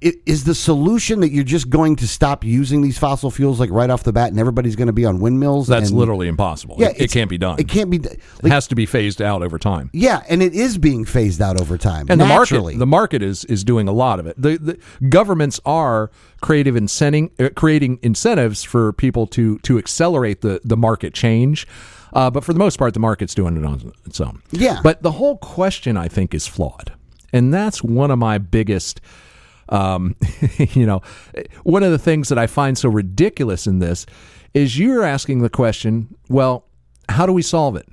is 0.00 0.44
the 0.44 0.54
solution 0.54 1.18
that 1.20 1.30
you're 1.30 1.42
just 1.42 1.68
going 1.68 1.96
to 1.96 2.06
stop 2.06 2.44
using 2.44 2.80
these 2.80 2.96
fossil 2.96 3.28
fuels 3.30 3.58
like 3.58 3.70
right 3.70 3.90
off 3.90 4.04
the 4.04 4.12
bat, 4.12 4.30
and 4.30 4.38
everybody's 4.38 4.76
going 4.76 4.86
to 4.86 4.92
be 4.92 5.04
on 5.04 5.18
windmills? 5.18 5.66
That's 5.66 5.90
and- 5.90 5.98
literally 5.98 6.28
impossible. 6.28 6.76
Yeah, 6.78 6.90
it, 6.90 7.02
it 7.02 7.10
can't 7.10 7.28
be 7.28 7.38
done. 7.38 7.58
It 7.58 7.68
can't 7.68 7.90
be. 7.90 7.98
d- 7.98 8.10
It 8.42 8.48
has 8.50 8.68
to 8.68 8.76
be 8.76 8.86
phased 8.86 9.20
out 9.20 9.42
over 9.42 9.58
time. 9.58 9.90
yeah, 9.92 10.22
and 10.28 10.42
it 10.42 10.54
is 10.54 10.78
being 10.78 11.04
phased 11.04 11.42
out 11.42 11.60
over 11.60 11.76
time. 11.76 12.06
and 12.08 12.20
naturally. 12.20 12.76
the 12.76 12.86
market 12.86 13.18
the 13.20 13.20
market 13.20 13.22
is 13.22 13.44
is 13.46 13.64
doing 13.64 13.88
a 13.88 13.92
lot 13.92 14.20
of 14.20 14.26
it. 14.28 14.40
The, 14.40 14.58
the 14.58 14.78
governments 15.08 15.58
are 15.66 16.10
creative 16.40 16.76
incenting, 16.76 17.30
uh, 17.40 17.50
creating 17.56 17.98
incentives 18.02 18.62
for 18.62 18.92
people 18.92 19.26
to 19.28 19.58
to 19.58 19.76
accelerate 19.78 20.40
the 20.42 20.60
the 20.64 20.76
market 20.76 21.14
change. 21.14 21.66
Uh, 22.12 22.30
but 22.30 22.44
for 22.44 22.52
the 22.52 22.60
most 22.60 22.78
part, 22.78 22.94
the 22.94 23.00
market's 23.00 23.34
doing 23.34 23.56
it 23.56 23.64
on 23.64 23.92
its 24.06 24.20
own. 24.20 24.40
Yeah. 24.52 24.78
But 24.84 25.02
the 25.02 25.10
whole 25.10 25.36
question, 25.38 25.96
I 25.96 26.06
think, 26.06 26.32
is 26.32 26.46
flawed, 26.46 26.92
and 27.32 27.52
that's 27.52 27.82
one 27.82 28.12
of 28.12 28.20
my 28.20 28.38
biggest. 28.38 29.00
Um, 29.68 30.16
you 30.58 30.86
know, 30.86 31.02
one 31.62 31.82
of 31.82 31.90
the 31.90 31.98
things 31.98 32.28
that 32.28 32.38
I 32.38 32.46
find 32.46 32.76
so 32.76 32.88
ridiculous 32.88 33.66
in 33.66 33.78
this 33.78 34.06
is 34.52 34.78
you're 34.78 35.02
asking 35.02 35.40
the 35.40 35.50
question, 35.50 36.14
well, 36.28 36.66
how 37.08 37.26
do 37.26 37.32
we 37.32 37.42
solve 37.42 37.76
it? 37.76 37.88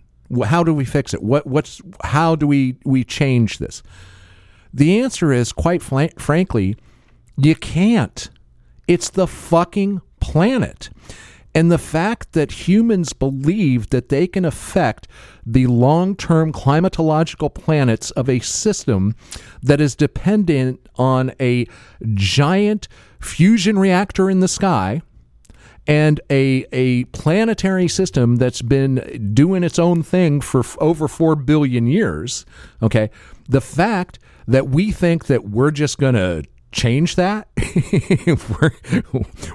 How 0.45 0.63
do 0.63 0.73
we 0.73 0.85
fix 0.85 1.13
it? 1.13 1.21
What 1.21 1.45
what's 1.45 1.81
how 2.03 2.35
do 2.35 2.47
we 2.47 2.77
we 2.85 3.03
change 3.03 3.57
this? 3.57 3.83
The 4.73 5.01
answer 5.01 5.33
is 5.33 5.51
quite 5.51 5.81
fla- 5.81 6.11
frankly, 6.17 6.77
you 7.35 7.55
can't. 7.55 8.29
It's 8.87 9.09
the 9.09 9.27
fucking 9.27 10.01
planet. 10.21 10.89
And 11.53 11.71
the 11.71 11.77
fact 11.77 12.31
that 12.33 12.67
humans 12.67 13.13
believe 13.13 13.89
that 13.89 14.09
they 14.09 14.25
can 14.27 14.45
affect 14.45 15.07
the 15.45 15.67
long 15.67 16.15
term 16.15 16.53
climatological 16.53 17.53
planets 17.53 18.11
of 18.11 18.29
a 18.29 18.39
system 18.39 19.15
that 19.61 19.81
is 19.81 19.95
dependent 19.95 20.79
on 20.95 21.33
a 21.39 21.67
giant 22.13 22.87
fusion 23.19 23.77
reactor 23.77 24.29
in 24.29 24.39
the 24.39 24.47
sky 24.47 25.01
and 25.87 26.21
a, 26.29 26.65
a 26.71 27.05
planetary 27.05 27.87
system 27.87 28.35
that's 28.35 28.61
been 28.61 29.31
doing 29.33 29.63
its 29.63 29.79
own 29.79 30.03
thing 30.03 30.39
for 30.39 30.59
f- 30.59 30.77
over 30.79 31.07
4 31.07 31.35
billion 31.35 31.87
years, 31.87 32.45
okay, 32.81 33.09
the 33.49 33.61
fact 33.61 34.19
that 34.47 34.69
we 34.69 34.91
think 34.91 35.25
that 35.25 35.49
we're 35.49 35.71
just 35.71 35.97
going 35.97 36.13
to 36.13 36.43
change 36.71 37.15
that, 37.15 37.47
we're, 38.27 38.71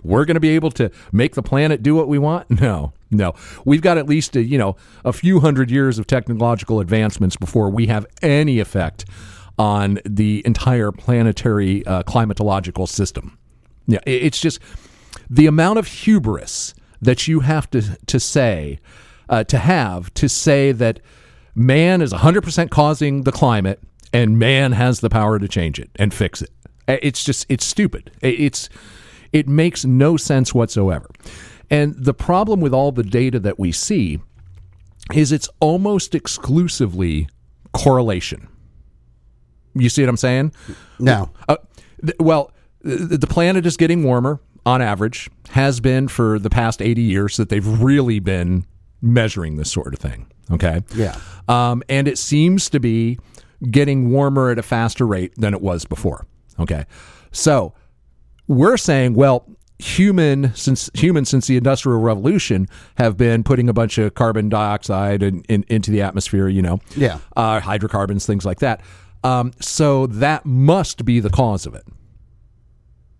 we're 0.02 0.24
going 0.24 0.34
to 0.34 0.40
be 0.40 0.50
able 0.50 0.70
to 0.72 0.90
make 1.12 1.34
the 1.34 1.42
planet 1.42 1.82
do 1.82 1.94
what 1.94 2.08
we 2.08 2.18
want? 2.18 2.46
No, 2.66 2.92
no. 3.10 3.34
We've 3.64 3.82
got 3.82 3.98
at 3.98 4.08
least, 4.08 4.34
a, 4.34 4.42
you 4.42 4.58
know, 4.58 4.76
a 5.04 5.12
few 5.12 5.40
hundred 5.40 5.70
years 5.70 5.98
of 5.98 6.06
technological 6.06 6.80
advancements 6.80 7.36
before 7.36 7.70
we 7.70 7.86
have 7.86 8.06
any 8.22 8.58
effect 8.58 9.04
on 9.58 10.00
the 10.04 10.42
entire 10.44 10.90
planetary 10.90 11.86
uh, 11.86 12.02
climatological 12.02 12.88
system. 12.88 13.38
Yeah, 13.86 14.00
it's 14.06 14.40
just 14.40 14.58
the 15.30 15.46
amount 15.46 15.78
of 15.78 15.86
hubris 15.86 16.74
that 17.00 17.28
you 17.28 17.40
have 17.40 17.70
to 17.70 17.96
to 18.06 18.18
say 18.18 18.80
uh, 19.28 19.44
to 19.44 19.58
have 19.58 20.12
to 20.14 20.28
say 20.28 20.72
that 20.72 21.00
man 21.54 22.02
is 22.02 22.12
100% 22.12 22.70
causing 22.70 23.22
the 23.22 23.32
climate 23.32 23.80
and 24.12 24.38
man 24.38 24.72
has 24.72 25.00
the 25.00 25.10
power 25.10 25.38
to 25.38 25.48
change 25.48 25.78
it 25.78 25.90
and 25.96 26.12
fix 26.12 26.42
it. 26.42 26.50
Uh, 26.88 26.96
It's 27.02 27.24
just 27.24 27.46
it's 27.48 27.64
stupid. 27.64 28.10
It- 28.22 28.40
It's 28.40 28.68
it 29.32 29.48
makes 29.48 29.84
no 29.84 30.16
sense 30.16 30.54
whatsoever. 30.54 31.08
And 31.70 31.94
the 31.98 32.14
problem 32.14 32.60
with 32.60 32.72
all 32.72 32.92
the 32.92 33.02
data 33.02 33.40
that 33.40 33.58
we 33.58 33.72
see 33.72 34.20
is 35.14 35.32
it's 35.32 35.48
almost 35.60 36.14
exclusively 36.14 37.28
correlation. 37.72 38.48
You 39.74 39.88
see 39.88 40.02
what 40.02 40.08
I'm 40.08 40.16
saying? 40.16 40.52
no. 40.98 41.30
Uh, 41.48 41.56
th- 42.00 42.16
well, 42.18 42.50
th- 42.84 43.20
the 43.20 43.26
planet 43.26 43.66
is 43.66 43.76
getting 43.76 44.02
warmer 44.04 44.40
on 44.64 44.80
average, 44.80 45.28
has 45.50 45.80
been 45.80 46.08
for 46.08 46.38
the 46.38 46.50
past 46.50 46.80
80 46.80 47.02
years 47.02 47.36
that 47.36 47.48
they've 47.50 47.66
really 47.82 48.18
been 48.20 48.64
measuring 49.02 49.56
this 49.56 49.70
sort 49.70 49.92
of 49.92 50.00
thing. 50.00 50.26
Okay. 50.50 50.82
Yeah. 50.94 51.16
Um, 51.48 51.82
and 51.88 52.08
it 52.08 52.18
seems 52.18 52.70
to 52.70 52.80
be 52.80 53.18
getting 53.70 54.10
warmer 54.10 54.50
at 54.50 54.58
a 54.58 54.62
faster 54.62 55.06
rate 55.06 55.32
than 55.36 55.52
it 55.54 55.60
was 55.60 55.84
before. 55.84 56.26
Okay. 56.58 56.84
So 57.32 57.74
we're 58.46 58.76
saying, 58.76 59.14
well, 59.14 59.46
human 59.78 60.54
since 60.54 60.88
humans 60.94 61.28
since 61.28 61.46
the 61.48 61.56
industrial 61.56 62.00
revolution 62.00 62.66
have 62.96 63.16
been 63.16 63.44
putting 63.44 63.68
a 63.68 63.74
bunch 63.74 63.98
of 63.98 64.14
carbon 64.14 64.48
dioxide 64.48 65.22
in, 65.22 65.42
in, 65.50 65.66
into 65.68 65.90
the 65.90 66.00
atmosphere 66.00 66.48
you 66.48 66.62
know 66.62 66.80
Yeah. 66.96 67.18
uh, 67.36 67.60
hydrocarbons 67.60 68.24
things 68.24 68.46
like 68.46 68.60
that 68.60 68.80
um, 69.22 69.52
so 69.60 70.06
that 70.06 70.46
must 70.46 71.04
be 71.04 71.20
the 71.20 71.28
cause 71.28 71.66
of 71.66 71.74
it 71.74 71.84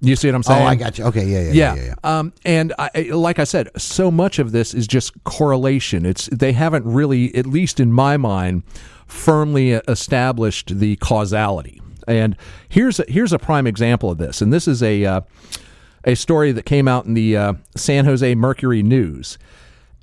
you 0.00 0.16
see 0.16 0.28
what 0.28 0.34
i'm 0.34 0.42
saying? 0.42 0.62
Oh, 0.62 0.66
I 0.66 0.74
got 0.76 0.98
you. 0.98 1.04
Okay. 1.06 1.26
Yeah. 1.26 1.40
Yeah. 1.40 1.52
Yeah. 1.52 1.52
yeah. 1.52 1.74
yeah, 1.74 1.94
yeah. 2.04 2.18
Um, 2.18 2.32
and 2.44 2.72
I, 2.78 2.90
like 3.12 3.38
I 3.38 3.44
said, 3.44 3.70
so 3.80 4.10
much 4.10 4.38
of 4.38 4.52
this 4.52 4.74
is 4.74 4.86
just 4.86 5.12
correlation. 5.24 6.04
It's 6.04 6.26
they 6.26 6.52
haven't 6.52 6.84
really, 6.84 7.34
at 7.34 7.46
least 7.46 7.80
in 7.80 7.92
my 7.92 8.18
mind, 8.18 8.62
firmly 9.06 9.72
established 9.72 10.78
the 10.78 10.96
causality. 10.96 11.80
And 12.06 12.36
here's 12.68 13.00
a, 13.00 13.04
here's 13.08 13.32
a 13.32 13.38
prime 13.38 13.66
example 13.66 14.10
of 14.10 14.18
this. 14.18 14.40
And 14.40 14.52
this 14.52 14.68
is 14.68 14.82
a 14.82 15.04
uh, 15.04 15.20
a 16.04 16.14
story 16.14 16.52
that 16.52 16.64
came 16.64 16.86
out 16.86 17.04
in 17.04 17.14
the 17.14 17.36
uh, 17.36 17.52
San 17.76 18.04
Jose 18.04 18.34
Mercury 18.34 18.82
News. 18.82 19.38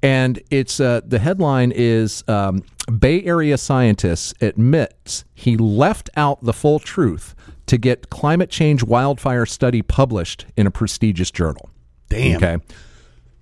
And 0.01 0.41
it's 0.51 0.81
uh, 0.81 0.99
the 1.05 1.19
headline 1.19 1.71
is 1.73 2.25
um, 2.27 2.63
Bay 2.99 3.23
Area 3.23 3.57
scientists 3.57 4.33
admits 4.41 5.23
he 5.33 5.55
left 5.55 6.09
out 6.17 6.43
the 6.43 6.51
full 6.51 6.79
truth 6.79 7.33
to 7.67 7.77
get 7.77 8.09
climate 8.09 8.49
change 8.49 8.83
wildfire 8.83 9.45
study 9.45 9.81
published 9.81 10.45
in 10.57 10.67
a 10.67 10.71
prestigious 10.71 11.31
journal. 11.31 11.69
Damn. 12.09 12.43
Okay. 12.43 12.57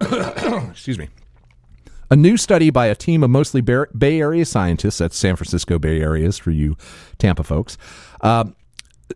Excuse 0.69 0.99
me. 0.99 1.09
A 2.11 2.15
new 2.15 2.37
study 2.37 2.69
by 2.69 2.87
a 2.87 2.95
team 2.95 3.23
of 3.23 3.29
mostly 3.29 3.61
Bay 3.61 3.85
Bay 3.97 4.19
Area 4.19 4.45
scientists, 4.45 4.99
that's 4.99 5.17
San 5.17 5.35
Francisco 5.35 5.79
Bay 5.79 6.01
Areas 6.01 6.37
for 6.37 6.51
you 6.51 6.75
Tampa 7.17 7.43
folks, 7.43 7.77
um, 8.21 8.55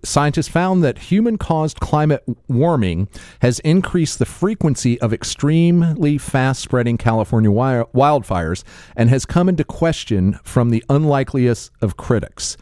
scientists 0.03 0.47
found 0.47 0.83
that 0.83 0.97
human 0.97 1.37
caused 1.37 1.79
climate 1.79 2.23
warming 2.47 3.07
has 3.41 3.59
increased 3.59 4.19
the 4.19 4.25
frequency 4.25 4.99
of 5.01 5.13
extremely 5.13 6.17
fast 6.17 6.61
spreading 6.61 6.97
California 6.97 7.49
wildfires 7.49 8.63
and 8.95 9.09
has 9.09 9.25
come 9.25 9.49
into 9.49 9.63
question 9.63 10.39
from 10.43 10.69
the 10.69 10.83
unlikeliest 10.89 11.71
of 11.81 11.97
critics, 11.97 12.57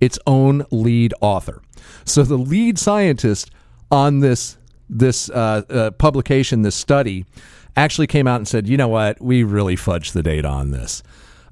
its 0.00 0.18
own 0.26 0.64
lead 0.70 1.14
author. 1.20 1.62
So 2.04 2.22
the 2.22 2.38
lead 2.38 2.78
scientist 2.78 3.50
on 3.90 4.20
this 4.20 4.58
this 4.90 5.30
uh, 5.30 5.62
uh, 5.70 5.90
publication, 5.92 6.60
this 6.60 6.74
study, 6.74 7.24
actually 7.74 8.06
came 8.06 8.26
out 8.26 8.36
and 8.36 8.46
said, 8.46 8.68
you 8.68 8.76
know 8.76 8.86
what, 8.88 9.20
we 9.20 9.42
really 9.42 9.76
fudged 9.76 10.12
the 10.12 10.22
data 10.22 10.46
on 10.46 10.70
this. 10.70 11.02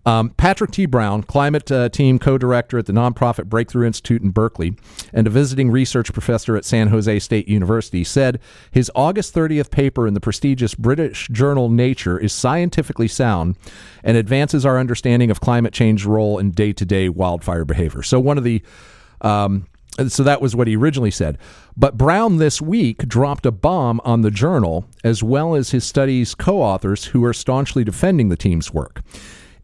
Um, 0.04 0.30
Patrick 0.30 0.72
T. 0.72 0.86
Brown, 0.86 1.22
climate 1.22 1.70
uh, 1.70 1.88
team 1.88 2.18
co 2.18 2.36
director 2.36 2.78
at 2.78 2.86
the 2.86 2.92
nonprofit 2.92 3.46
Breakthrough 3.46 3.86
Institute 3.86 4.22
in 4.22 4.30
Berkeley 4.30 4.74
and 5.12 5.26
a 5.26 5.30
visiting 5.30 5.70
research 5.70 6.12
professor 6.12 6.56
at 6.56 6.64
San 6.64 6.88
Jose 6.88 7.18
State 7.20 7.48
University, 7.48 8.02
said 8.02 8.40
his 8.70 8.90
August 8.94 9.34
30th 9.34 9.70
paper 9.70 10.06
in 10.08 10.14
the 10.14 10.20
prestigious 10.20 10.74
British 10.74 11.28
journal 11.28 11.68
Nature 11.68 12.18
is 12.18 12.32
scientifically 12.32 13.08
sound 13.08 13.56
and 14.02 14.16
advances 14.16 14.66
our 14.66 14.78
understanding 14.78 15.30
of 15.30 15.40
climate 15.40 15.72
change's 15.72 16.06
role 16.06 16.38
in 16.38 16.50
day 16.50 16.72
to 16.72 16.84
day 16.84 17.08
wildfire 17.08 17.64
behavior. 17.64 18.02
So, 18.02 18.18
one 18.18 18.38
of 18.38 18.44
the 18.44 18.60
um, 19.20 19.66
so 20.08 20.22
that 20.22 20.40
was 20.40 20.56
what 20.56 20.66
he 20.66 20.74
originally 20.74 21.10
said. 21.10 21.38
But 21.76 21.96
Brown 21.98 22.38
this 22.38 22.62
week 22.62 23.06
dropped 23.06 23.44
a 23.46 23.52
bomb 23.52 24.00
on 24.04 24.22
the 24.22 24.30
journal, 24.30 24.86
as 25.04 25.22
well 25.22 25.54
as 25.54 25.70
his 25.70 25.84
study's 25.84 26.34
co 26.34 26.60
authors 26.60 27.06
who 27.06 27.24
are 27.24 27.34
staunchly 27.34 27.84
defending 27.84 28.30
the 28.30 28.36
team's 28.36 28.72
work. 28.72 29.02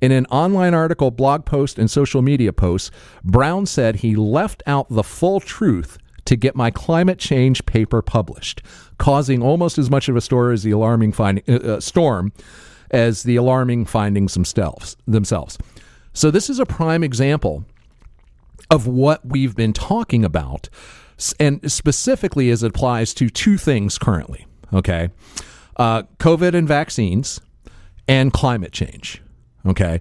In 0.01 0.13
an 0.13 0.27
online 0.27 0.75
article, 0.75 1.11
blog 1.11 1.45
post, 1.45 1.79
and 1.79 1.91
social 1.91 2.23
media 2.23 2.53
posts, 2.53 2.91
Brown 3.25 3.67
said 3.67 3.97
he 3.97 4.15
left 4.15 4.63
out 4.67 4.87
the 4.89 5.03
full 5.03 5.41
truth 5.41 5.99
to 6.25 6.37
get 6.37 6.55
my 6.55 6.71
climate 6.71 7.19
change 7.19 7.65
paper 7.67 8.03
published, 8.03 8.63
causing 8.99 9.43
almost 9.43 9.79
as 9.79 9.91
much 9.91 10.09
of 10.09 10.17
a 10.17 10.21
story 10.21 10.55
as 10.55 10.63
the 10.63 10.71
alarming 10.71 11.13
find, 11.13 11.43
uh, 11.49 11.55
uh, 11.55 11.81
storm 11.81 12.33
as 12.91 13.23
the 13.23 13.37
alarming 13.37 13.87
findings 13.87 14.35
themselves. 14.35 14.97
themselves. 15.07 15.59
So 16.13 16.31
this 16.31 16.51
is 16.51 16.59
a 16.59 16.67
prime 16.67 17.03
example 17.03 17.65
of 18.71 18.87
what 18.87 19.25
we've 19.25 19.57
been 19.57 19.73
talking 19.73 20.25
about, 20.25 20.69
and 21.41 21.71
specifically 21.71 22.51
as 22.51 22.63
it 22.63 22.69
applies 22.69 23.15
to 23.15 23.31
two 23.31 23.57
things 23.57 23.99
currently. 23.99 24.47
Okay, 24.73 25.09
uh, 25.77 26.03
COVID 26.19 26.55
and 26.55 26.69
vaccines, 26.69 27.41
and 28.07 28.33
climate 28.33 28.73
change. 28.73 29.23
Okay, 29.69 30.01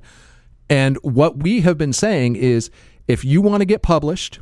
and 0.69 0.97
what 0.97 1.43
we 1.43 1.61
have 1.61 1.77
been 1.77 1.93
saying 1.93 2.35
is, 2.35 2.69
if 3.07 3.23
you 3.25 3.41
want 3.41 3.61
to 3.61 3.65
get 3.65 3.81
published, 3.81 4.39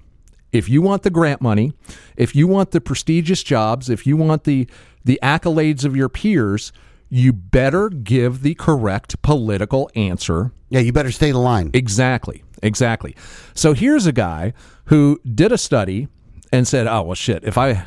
if 0.52 0.70
you 0.70 0.82
want 0.82 1.04
the 1.04 1.10
grant 1.10 1.42
money, 1.42 1.74
if 2.16 2.36
you 2.36 2.48
want 2.48 2.72
the 2.72 2.80
prestigious 2.82 3.44
jobs, 3.44 3.90
if 3.90 4.06
you 4.08 4.16
want 4.18 4.44
the 4.44 4.68
the 5.04 5.20
accolades 5.22 5.86
of 5.86 5.96
your 5.96 6.10
peers, 6.10 6.72
you 7.10 7.32
better 7.34 7.90
give 7.90 8.42
the 8.42 8.56
correct 8.56 9.22
political 9.22 9.90
answer 9.96 10.52
Yeah. 10.70 10.80
You 10.80 10.92
better 10.92 11.12
stay 11.12 11.32
the 11.32 11.40
line. 11.40 11.70
Exactly. 11.74 12.44
Exactly. 12.64 13.16
So 13.54 13.74
here's 13.74 14.06
a 14.08 14.12
guy 14.12 14.54
who 14.86 15.20
did 15.24 15.52
a 15.52 15.58
study 15.58 16.08
and 16.52 16.68
said, 16.68 16.88
"Oh 16.88 17.04
well, 17.04 17.16
shit. 17.16 17.44
If 17.44 17.58
I, 17.58 17.86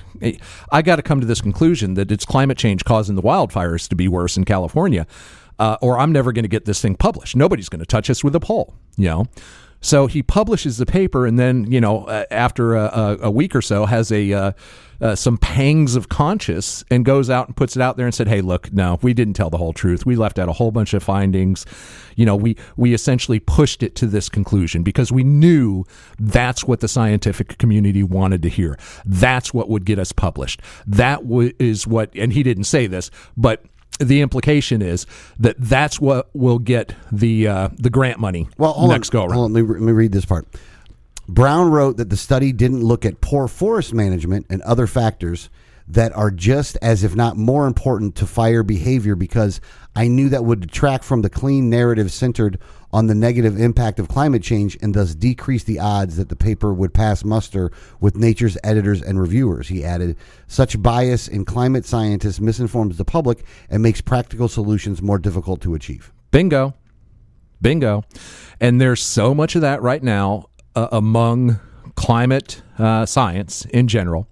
I 0.70 0.82
got 0.82 0.96
to 0.96 1.02
come 1.02 1.20
to 1.20 1.26
this 1.26 1.40
conclusion 1.40 1.94
that 1.94 2.12
it's 2.12 2.24
climate 2.24 2.58
change 2.58 2.84
causing 2.84 3.16
the 3.16 3.22
wildfires 3.22 3.88
to 3.88 3.96
be 3.96 4.08
worse 4.08 4.36
in 4.36 4.44
California, 4.44 5.06
uh, 5.58 5.76
or 5.80 5.98
I'm 5.98 6.12
never 6.12 6.32
going 6.32 6.44
to 6.44 6.48
get 6.48 6.64
this 6.64 6.80
thing 6.80 6.94
published. 6.96 7.36
Nobody's 7.36 7.68
going 7.68 7.80
to 7.80 7.86
touch 7.86 8.10
us 8.10 8.22
with 8.22 8.34
a 8.34 8.40
pole, 8.40 8.74
you 8.96 9.06
know." 9.06 9.26
So 9.80 10.06
he 10.06 10.22
publishes 10.22 10.78
the 10.78 10.86
paper, 10.86 11.26
and 11.26 11.38
then 11.38 11.70
you 11.70 11.80
know, 11.80 12.04
uh, 12.04 12.24
after 12.30 12.74
a, 12.74 12.84
a, 12.84 13.18
a, 13.22 13.30
week 13.30 13.54
or 13.54 13.62
so, 13.62 13.86
has 13.86 14.10
a 14.10 14.32
uh, 14.32 14.52
uh, 15.00 15.14
some 15.14 15.38
pangs 15.38 15.94
of 15.94 16.08
conscience, 16.08 16.84
and 16.90 17.04
goes 17.04 17.30
out 17.30 17.46
and 17.46 17.56
puts 17.56 17.76
it 17.76 17.82
out 17.82 17.96
there 17.96 18.04
and 18.04 18.14
said, 18.14 18.26
"Hey, 18.26 18.40
look, 18.40 18.72
no, 18.72 18.98
we 19.02 19.14
didn't 19.14 19.34
tell 19.34 19.50
the 19.50 19.56
whole 19.56 19.72
truth. 19.72 20.04
We 20.04 20.16
left 20.16 20.38
out 20.38 20.48
a 20.48 20.52
whole 20.52 20.72
bunch 20.72 20.94
of 20.94 21.02
findings. 21.04 21.64
You 22.16 22.26
know, 22.26 22.34
we 22.34 22.56
we 22.76 22.92
essentially 22.92 23.38
pushed 23.38 23.84
it 23.84 23.94
to 23.96 24.06
this 24.06 24.28
conclusion 24.28 24.82
because 24.82 25.12
we 25.12 25.22
knew 25.22 25.84
that's 26.18 26.64
what 26.64 26.80
the 26.80 26.88
scientific 26.88 27.58
community 27.58 28.02
wanted 28.02 28.42
to 28.42 28.48
hear. 28.48 28.76
That's 29.04 29.54
what 29.54 29.68
would 29.68 29.84
get 29.84 30.00
us 30.00 30.10
published. 30.10 30.60
That 30.86 31.22
w- 31.22 31.52
is 31.60 31.86
what." 31.86 32.10
And 32.16 32.32
he 32.32 32.42
didn't 32.42 32.64
say 32.64 32.88
this, 32.88 33.12
but 33.36 33.64
the 33.98 34.20
implication 34.20 34.82
is 34.82 35.06
that 35.38 35.56
that's 35.58 36.00
what 36.00 36.34
will 36.34 36.58
get 36.58 36.94
the 37.12 37.48
uh, 37.48 37.68
the 37.76 37.90
grant 37.90 38.18
money 38.18 38.48
well, 38.58 38.88
next 38.88 39.14
on, 39.14 39.28
go 39.28 39.32
around. 39.32 39.52
Let 39.52 39.62
me, 39.62 39.74
let 39.74 39.82
me 39.82 39.92
read 39.92 40.12
this 40.12 40.24
part. 40.24 40.46
Brown 41.28 41.70
wrote 41.70 41.98
that 41.98 42.08
the 42.08 42.16
study 42.16 42.52
didn't 42.52 42.82
look 42.82 43.04
at 43.04 43.20
poor 43.20 43.48
forest 43.48 43.92
management 43.92 44.46
and 44.48 44.62
other 44.62 44.86
factors 44.86 45.50
that 45.86 46.14
are 46.14 46.30
just 46.30 46.76
as, 46.82 47.02
if 47.02 47.14
not 47.14 47.36
more 47.36 47.66
important, 47.66 48.14
to 48.16 48.26
fire 48.26 48.62
behavior 48.62 49.14
because 49.14 49.60
I 49.96 50.08
knew 50.08 50.28
that 50.28 50.44
would 50.44 50.60
detract 50.60 51.04
from 51.04 51.22
the 51.22 51.30
clean 51.30 51.70
narrative 51.70 52.12
centered 52.12 52.58
on 52.92 53.06
the 53.06 53.14
negative 53.14 53.60
impact 53.60 53.98
of 53.98 54.08
climate 54.08 54.42
change 54.42 54.76
and 54.80 54.94
thus 54.94 55.14
decrease 55.14 55.64
the 55.64 55.78
odds 55.78 56.16
that 56.16 56.28
the 56.28 56.36
paper 56.36 56.72
would 56.72 56.94
pass 56.94 57.24
muster 57.24 57.70
with 58.00 58.16
Nature's 58.16 58.56
editors 58.64 59.02
and 59.02 59.20
reviewers. 59.20 59.68
He 59.68 59.84
added, 59.84 60.16
Such 60.46 60.80
bias 60.80 61.28
in 61.28 61.44
climate 61.44 61.84
scientists 61.84 62.40
misinforms 62.40 62.96
the 62.96 63.04
public 63.04 63.44
and 63.68 63.82
makes 63.82 64.00
practical 64.00 64.48
solutions 64.48 65.02
more 65.02 65.18
difficult 65.18 65.60
to 65.62 65.74
achieve. 65.74 66.12
Bingo. 66.30 66.74
Bingo. 67.60 68.04
And 68.60 68.80
there's 68.80 69.02
so 69.02 69.34
much 69.34 69.54
of 69.54 69.62
that 69.62 69.82
right 69.82 70.02
now 70.02 70.46
uh, 70.74 70.88
among 70.92 71.60
climate 71.94 72.62
uh, 72.78 73.04
science 73.04 73.64
in 73.66 73.88
general. 73.88 74.28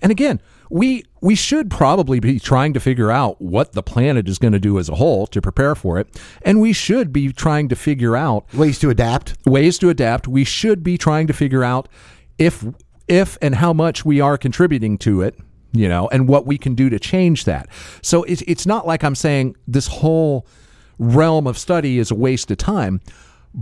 And 0.00 0.10
again, 0.10 0.40
we 0.72 1.04
we 1.20 1.34
should 1.34 1.70
probably 1.70 2.18
be 2.18 2.40
trying 2.40 2.72
to 2.72 2.80
figure 2.80 3.10
out 3.10 3.40
what 3.42 3.74
the 3.74 3.82
planet 3.82 4.26
is 4.26 4.38
going 4.38 4.54
to 4.54 4.58
do 4.58 4.78
as 4.78 4.88
a 4.88 4.94
whole 4.94 5.26
to 5.26 5.40
prepare 5.42 5.74
for 5.74 5.98
it 5.98 6.08
and 6.46 6.62
we 6.62 6.72
should 6.72 7.12
be 7.12 7.30
trying 7.30 7.68
to 7.68 7.76
figure 7.76 8.16
out 8.16 8.52
ways 8.54 8.78
to 8.78 8.88
adapt. 8.88 9.36
ways 9.44 9.78
to 9.78 9.90
adapt. 9.90 10.26
We 10.26 10.44
should 10.44 10.82
be 10.82 10.96
trying 10.96 11.26
to 11.26 11.34
figure 11.34 11.62
out 11.62 11.90
if 12.38 12.64
if 13.06 13.36
and 13.42 13.56
how 13.56 13.74
much 13.74 14.06
we 14.06 14.22
are 14.22 14.38
contributing 14.38 14.96
to 14.96 15.20
it 15.20 15.38
you 15.72 15.88
know 15.88 16.08
and 16.08 16.26
what 16.26 16.46
we 16.46 16.56
can 16.56 16.74
do 16.74 16.88
to 16.88 16.98
change 16.98 17.44
that. 17.44 17.68
So 18.00 18.22
it's 18.22 18.42
it's 18.46 18.64
not 18.64 18.86
like 18.86 19.04
i'm 19.04 19.14
saying 19.14 19.56
this 19.68 19.86
whole 19.86 20.46
realm 20.98 21.46
of 21.46 21.58
study 21.58 21.98
is 21.98 22.10
a 22.10 22.14
waste 22.14 22.50
of 22.50 22.56
time 22.56 23.02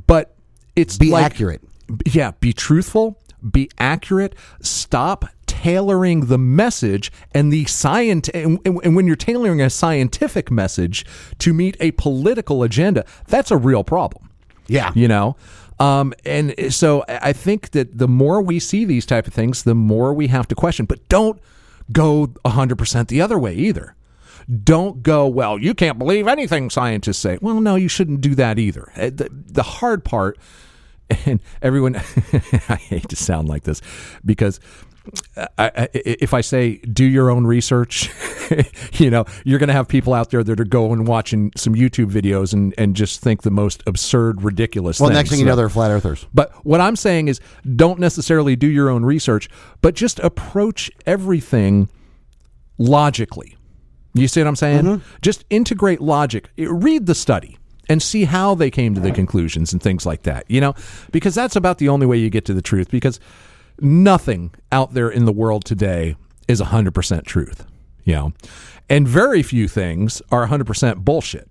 but 0.07 0.37
it's 0.77 0.97
be 0.97 1.11
like, 1.11 1.25
accurate. 1.25 1.63
Yeah 2.07 2.33
be 2.39 2.53
truthful 2.53 3.21
be 3.51 3.69
accurate 3.79 4.35
stop 4.61 5.25
tailoring 5.61 6.27
the 6.27 6.39
message 6.39 7.13
and 7.35 7.53
the 7.53 7.67
science 7.67 8.31
and, 8.31 8.59
and, 8.65 8.97
when 8.97 9.07
you're 9.07 9.15
tailoring 9.15 9.61
a 9.61 9.69
scientific 9.69 10.51
message 10.51 11.05
to 11.39 11.53
meet 11.53 11.77
a 11.81 11.91
political 11.93 12.63
agenda 12.63 13.05
that's 13.29 13.51
a 13.51 13.59
real 13.59 13.85
problem. 13.85 14.31
Yeah. 14.69 14.91
You 14.95 15.07
know? 15.07 15.37
Um, 15.79 16.15
and 16.25 16.55
so 16.73 17.05
i 17.09 17.33
think 17.35 17.71
that 17.73 17.99
the 17.99 18.09
more 18.09 18.41
we 18.41 18.59
see 18.59 18.87
these 18.87 19.05
type 19.05 19.27
of 19.27 19.35
things 19.35 19.63
the 19.65 19.75
more 19.75 20.15
we 20.15 20.29
have 20.29 20.49
to 20.49 20.55
question. 20.55 20.87
But 20.87 21.07
don't 21.09 21.39
go 21.93 22.29
100% 22.45 23.09
the 23.09 23.21
other 23.21 23.39
way 23.39 23.55
either. 23.55 23.95
Don't 24.65 25.03
go 25.03 25.27
well 25.27 25.59
you 25.59 25.75
can't 25.75 25.99
believe 25.99 26.27
anything 26.27 26.71
scientists 26.71 27.19
say. 27.19 27.37
Well 27.43 27.61
no 27.61 27.75
you 27.75 27.89
shouldn't 27.89 28.23
do 28.23 28.35
that 28.37 28.59
either. 28.59 28.91
Uh, 28.97 29.11
the, 29.11 29.29
the 29.31 29.63
hard 29.63 30.07
part 30.07 30.39
and 31.27 31.41
everyone 31.61 31.97
i 32.69 32.77
hate 32.77 33.09
to 33.09 33.17
sound 33.17 33.49
like 33.49 33.65
this 33.65 33.83
because 34.25 34.61
I, 35.37 35.49
I, 35.59 35.89
if 35.95 36.35
I 36.35 36.41
say 36.41 36.77
do 36.79 37.05
your 37.05 37.31
own 37.31 37.47
research, 37.47 38.11
you 38.95 39.11
know, 39.11 39.25
you're 39.45 39.59
going 39.59 39.69
to 39.69 39.75
have 39.75 39.89
people 39.89 40.13
out 40.13 40.31
there 40.31 40.45
that 40.45 40.61
are 40.61 40.65
going 40.65 41.05
watching 41.05 41.53
some 41.57 41.75
YouTube 41.75 42.11
videos 42.11 42.53
and, 42.53 42.75
and 42.77 42.95
just 42.95 43.21
think 43.21 43.43
the 43.43 43.51
most 43.51 43.83
absurd, 43.87 44.43
ridiculous 44.43 45.01
well, 45.01 45.09
things. 45.09 45.19
next 45.19 45.31
thing 45.31 45.39
you 45.39 45.47
know, 45.47 45.57
they're 45.57 45.69
flat 45.69 45.91
earthers. 45.91 46.27
But 46.35 46.53
what 46.65 46.81
I'm 46.81 46.97
saying 46.97 47.29
is 47.29 47.41
don't 47.77 47.99
necessarily 47.99 48.57
do 48.57 48.67
your 48.67 48.91
own 48.91 49.05
research, 49.05 49.49
but 49.81 49.95
just 49.95 50.19
approach 50.21 50.91
everything 51.07 51.89
logically. 52.79 53.57
You 54.13 54.29
see 54.29 54.41
what 54.41 54.49
I'm 54.49 54.57
saying? 54.57 54.83
Mm-hmm. 54.83 55.17
Just 55.23 55.45
integrate 55.51 56.01
logic. 56.01 56.51
Read 56.59 57.07
the 57.07 57.15
study 57.15 57.57
and 57.89 58.03
see 58.03 58.25
how 58.25 58.55
they 58.55 58.71
came 58.71 58.95
to 58.95 59.01
the 59.01 59.13
conclusions 59.13 59.73
and 59.73 59.83
things 59.83 60.05
like 60.05 60.23
that, 60.23 60.45
you 60.49 60.61
know, 60.61 60.75
because 61.11 61.35
that's 61.35 61.57
about 61.57 61.79
the 61.79 61.89
only 61.89 62.07
way 62.07 62.19
you 62.19 62.29
get 62.31 62.45
to 62.45 62.55
the 62.55 62.63
truth 62.63 62.91
because– 62.91 63.19
nothing 63.83 64.53
out 64.73 64.95
there 64.95 65.11
in 65.11 65.25
the 65.25 65.33
world 65.33 65.65
today 65.65 66.17
is 66.49 66.61
100% 66.61 67.25
truth, 67.25 67.67
you 68.05 68.15
know. 68.15 68.33
And 68.89 69.07
very 69.07 69.45
few 69.45 69.69
things 69.69 70.21
are 70.33 70.49
100% 70.49 71.05
bullshit, 71.05 71.49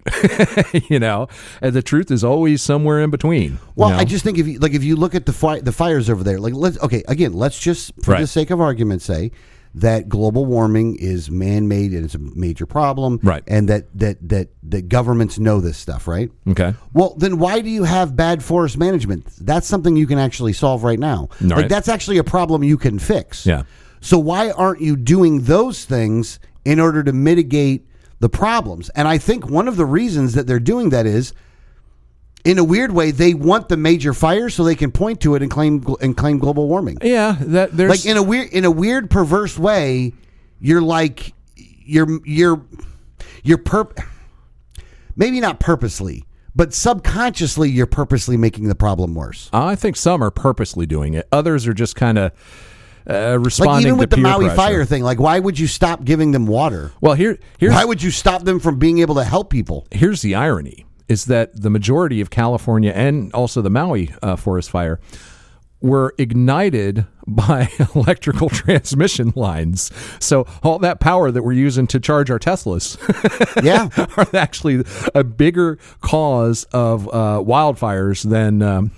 you 0.90 1.00
know. 1.00 1.30
And 1.62 1.74
the 1.74 1.82
truth 1.82 2.12
is 2.12 2.22
always 2.22 2.62
somewhere 2.62 3.00
in 3.02 3.12
between. 3.12 3.60
Well, 3.76 3.90
you 3.90 3.96
know? 3.96 4.02
I 4.02 4.04
just 4.04 4.26
think 4.26 4.38
if 4.38 4.46
you 4.46 4.60
like 4.60 4.74
if 4.74 4.84
you 4.84 4.98
look 4.98 5.16
at 5.16 5.26
the 5.26 5.32
fi- 5.32 5.62
the 5.62 5.72
fires 5.72 6.10
over 6.10 6.22
there, 6.22 6.38
like 6.38 6.54
let's 6.54 6.78
okay, 6.80 7.02
again, 7.08 7.32
let's 7.32 7.58
just 7.58 7.94
for 8.04 8.12
right. 8.12 8.20
the 8.20 8.28
sake 8.28 8.50
of 8.50 8.60
argument 8.60 9.02
say 9.02 9.32
that 9.76 10.10
global 10.10 10.46
warming 10.46 10.96
is 10.96 11.30
man-made 11.30 11.92
and 11.92 12.04
it's 12.04 12.16
a 12.16 12.20
major 12.20 12.66
problem 12.66 13.20
right. 13.22 13.44
and 13.48 13.70
that 13.70 13.86
that 13.98 14.18
that 14.28 14.50
that 14.64 14.90
governments 14.90 15.38
know 15.38 15.60
this 15.60 15.78
stuff 15.78 16.08
right? 16.08 16.32
Okay. 16.48 16.74
Well 16.94 17.14
then 17.18 17.38
why 17.38 17.62
do 17.62 17.70
you 17.70 17.84
have 17.84 18.16
bad 18.16 18.44
forest 18.44 18.78
management? 18.78 19.28
That's 19.40 19.68
something 19.68 19.96
you 19.96 20.08
can 20.08 20.18
actually 20.18 20.54
solve 20.54 20.84
right 20.84 21.00
now. 21.00 21.30
Like 21.58 21.70
that's 21.70 21.88
actually 21.88 22.18
a 22.18 22.24
problem 22.24 22.64
you 22.64 22.78
can 22.78 22.98
fix. 23.00 23.46
Yeah. 23.46 23.64
So 24.02 24.18
why 24.18 24.52
aren't 24.52 24.82
you 24.82 24.96
doing 24.96 25.42
those 25.42 25.86
things 25.86 26.40
in 26.66 26.80
order 26.80 27.04
to 27.04 27.14
mitigate 27.14 27.86
the 28.20 28.30
problems? 28.30 28.90
And 28.90 29.08
i 29.08 29.18
think 29.18 29.50
one 29.50 29.68
of 29.68 29.78
the 29.78 29.86
reasons 29.86 30.34
that 30.34 30.48
they're 30.48 30.60
doing 30.60 30.90
that 30.90 31.06
is 31.06 31.34
in 32.46 32.58
a 32.58 32.64
weird 32.64 32.92
way, 32.92 33.12
they 33.12 33.34
want 33.34 33.70
the 33.70 33.78
major 33.78 34.14
fire 34.14 34.50
so 34.50 34.64
they 34.64 34.76
can 34.76 34.92
point 34.92 35.22
to 35.22 35.36
it 35.36 35.42
and 35.42 35.52
claim 35.52 35.84
and 36.02 36.16
claim 36.16 36.40
global 36.40 36.68
warming. 36.68 36.98
Yeah, 37.02 37.36
that 37.40 37.76
there's 37.76 37.90
like 37.90 38.06
in 38.06 38.18
a 38.18 38.24
weird 38.24 38.50
in 38.50 38.66
a 38.66 38.72
weird 38.72 39.10
perverse 39.10 39.58
way, 39.58 40.14
you're 40.60 40.82
like 40.82 41.34
you're 41.56 42.26
you're 42.26 42.62
you're 43.44 43.58
perp 43.58 44.02
maybe 45.16 45.40
not 45.40 45.60
purposely, 45.60 46.26
but 46.56 46.74
subconsciously 46.74 47.70
you're 47.70 47.86
purposely 47.86 48.38
making 48.38 48.70
the 48.70 48.76
problem 48.76 49.16
worse. 49.16 49.50
I 49.52 49.76
think 49.76 49.96
some 49.96 50.24
are 50.24 50.32
purposely 50.32 50.86
doing 50.86 51.14
it. 51.16 51.28
Others 51.32 51.68
are 51.68 51.74
just 51.74 51.96
kind 51.96 52.18
of 52.18 52.32
uh, 53.10 53.38
responding 53.38 53.76
like 53.76 53.86
even 53.86 53.98
with 53.98 54.10
the 54.12 54.18
Maui 54.18 54.46
pressure. 54.46 54.56
fire 54.56 54.86
thing, 54.86 55.04
like 55.04 55.20
why 55.20 55.40
would 55.40 55.60
you 55.60 55.68
stop 55.68 56.06
giving 56.06 56.32
them 56.32 56.48
water? 56.48 56.94
Well, 57.02 57.16
here 57.16 57.38
here's 57.58 57.74
why 57.74 57.84
would 57.84 58.02
you 58.02 58.12
stop 58.12 58.44
them 58.44 58.60
from 58.60 58.80
being 58.80 59.00
able 59.00 59.16
to 59.16 59.26
help 59.26 59.50
people? 59.50 59.88
Here's 59.92 60.22
the 60.22 60.36
irony 60.36 60.86
is 61.10 61.26
that 61.26 61.60
the 61.62 61.70
majority 61.70 62.22
of 62.22 62.30
California 62.30 62.92
and 62.96 63.34
also 63.34 63.62
the 63.62 63.70
Maui 63.70 64.14
uh, 64.22 64.36
forest 64.36 64.70
fire 64.70 65.00
were 65.82 66.14
ignited 66.18 67.06
by 67.28 67.70
electrical 67.96 68.50
transmission 68.64 69.34
lines. 69.36 69.92
So 70.20 70.46
all 70.64 70.80
that 70.80 71.00
power 71.00 71.32
that 71.32 71.44
we're 71.44 71.54
using 71.54 71.88
to 71.88 72.00
charge 72.00 72.30
our 72.32 72.40
Teslas, 72.40 72.98
yeah, 73.64 73.90
are 74.18 74.28
actually 74.38 74.84
a 75.16 75.24
bigger 75.24 75.78
cause 76.02 76.64
of 76.72 77.08
uh, 77.08 77.44
wildfires 77.46 78.24
than. 78.30 78.62
Um, 78.62 78.92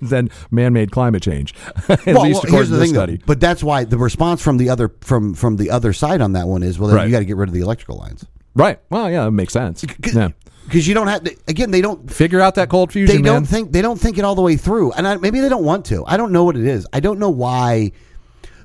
than 0.00 0.30
man-made 0.52 0.92
climate 0.92 1.24
change. 1.24 1.56
At 1.88 2.06
well, 2.06 2.22
least 2.22 2.44
well, 2.44 2.52
here's 2.52 2.70
the 2.70 2.78
thing, 2.78 2.90
study. 2.90 3.16
Though, 3.16 3.24
but 3.26 3.40
that's 3.40 3.64
why 3.64 3.82
the 3.82 3.98
response 3.98 4.40
from 4.40 4.58
the 4.58 4.68
other 4.70 4.94
from 5.00 5.34
from 5.34 5.56
the 5.56 5.70
other 5.70 5.92
side 5.92 6.20
on 6.20 6.34
that 6.34 6.46
one 6.46 6.62
is, 6.62 6.78
well, 6.78 6.86
then 6.86 6.96
Right. 6.98 7.06
you 7.06 7.10
got 7.10 7.18
to 7.18 7.24
get 7.24 7.36
rid 7.36 7.48
of 7.48 7.52
the 7.52 7.60
electrical 7.60 7.96
lines. 7.96 8.24
Right. 8.54 8.78
Well, 8.90 9.10
yeah, 9.10 9.26
it 9.26 9.32
makes 9.32 9.52
sense. 9.52 9.84
Yeah. 10.14 10.28
Because 10.70 10.86
you 10.86 10.94
don't 10.94 11.08
have 11.08 11.24
to, 11.24 11.36
again 11.48 11.70
they 11.70 11.80
don't 11.80 12.10
Figure 12.10 12.40
out 12.40 12.54
that 12.54 12.68
cold 12.68 12.92
fusion, 12.92 13.16
they 13.16 13.22
don't 13.22 13.42
man. 13.42 13.44
think 13.44 13.72
they 13.72 13.82
don't 13.82 14.00
think 14.00 14.18
it 14.18 14.24
all 14.24 14.34
the 14.34 14.42
way 14.42 14.56
through 14.56 14.92
and 14.92 15.06
I, 15.06 15.16
maybe 15.16 15.40
they 15.40 15.48
don't 15.48 15.64
want 15.64 15.84
to 15.86 16.04
i 16.06 16.16
don't 16.16 16.30
know 16.32 16.44
what 16.44 16.56
it 16.56 16.64
is 16.64 16.86
i 16.92 17.00
don't 17.00 17.18
know 17.18 17.30
why 17.30 17.92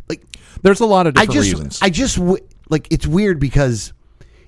like 0.07 0.21
There's 0.61 0.79
a 0.81 0.85
lot 0.85 1.07
of 1.07 1.17
i 1.17 1.25
different 1.25 1.33
just 1.43 1.51
reasons. 1.53 1.79
i 1.81 1.89
just 1.89 2.17
like 2.69 2.87
it's 2.91 3.07
weird 3.07 3.39
because 3.39 3.91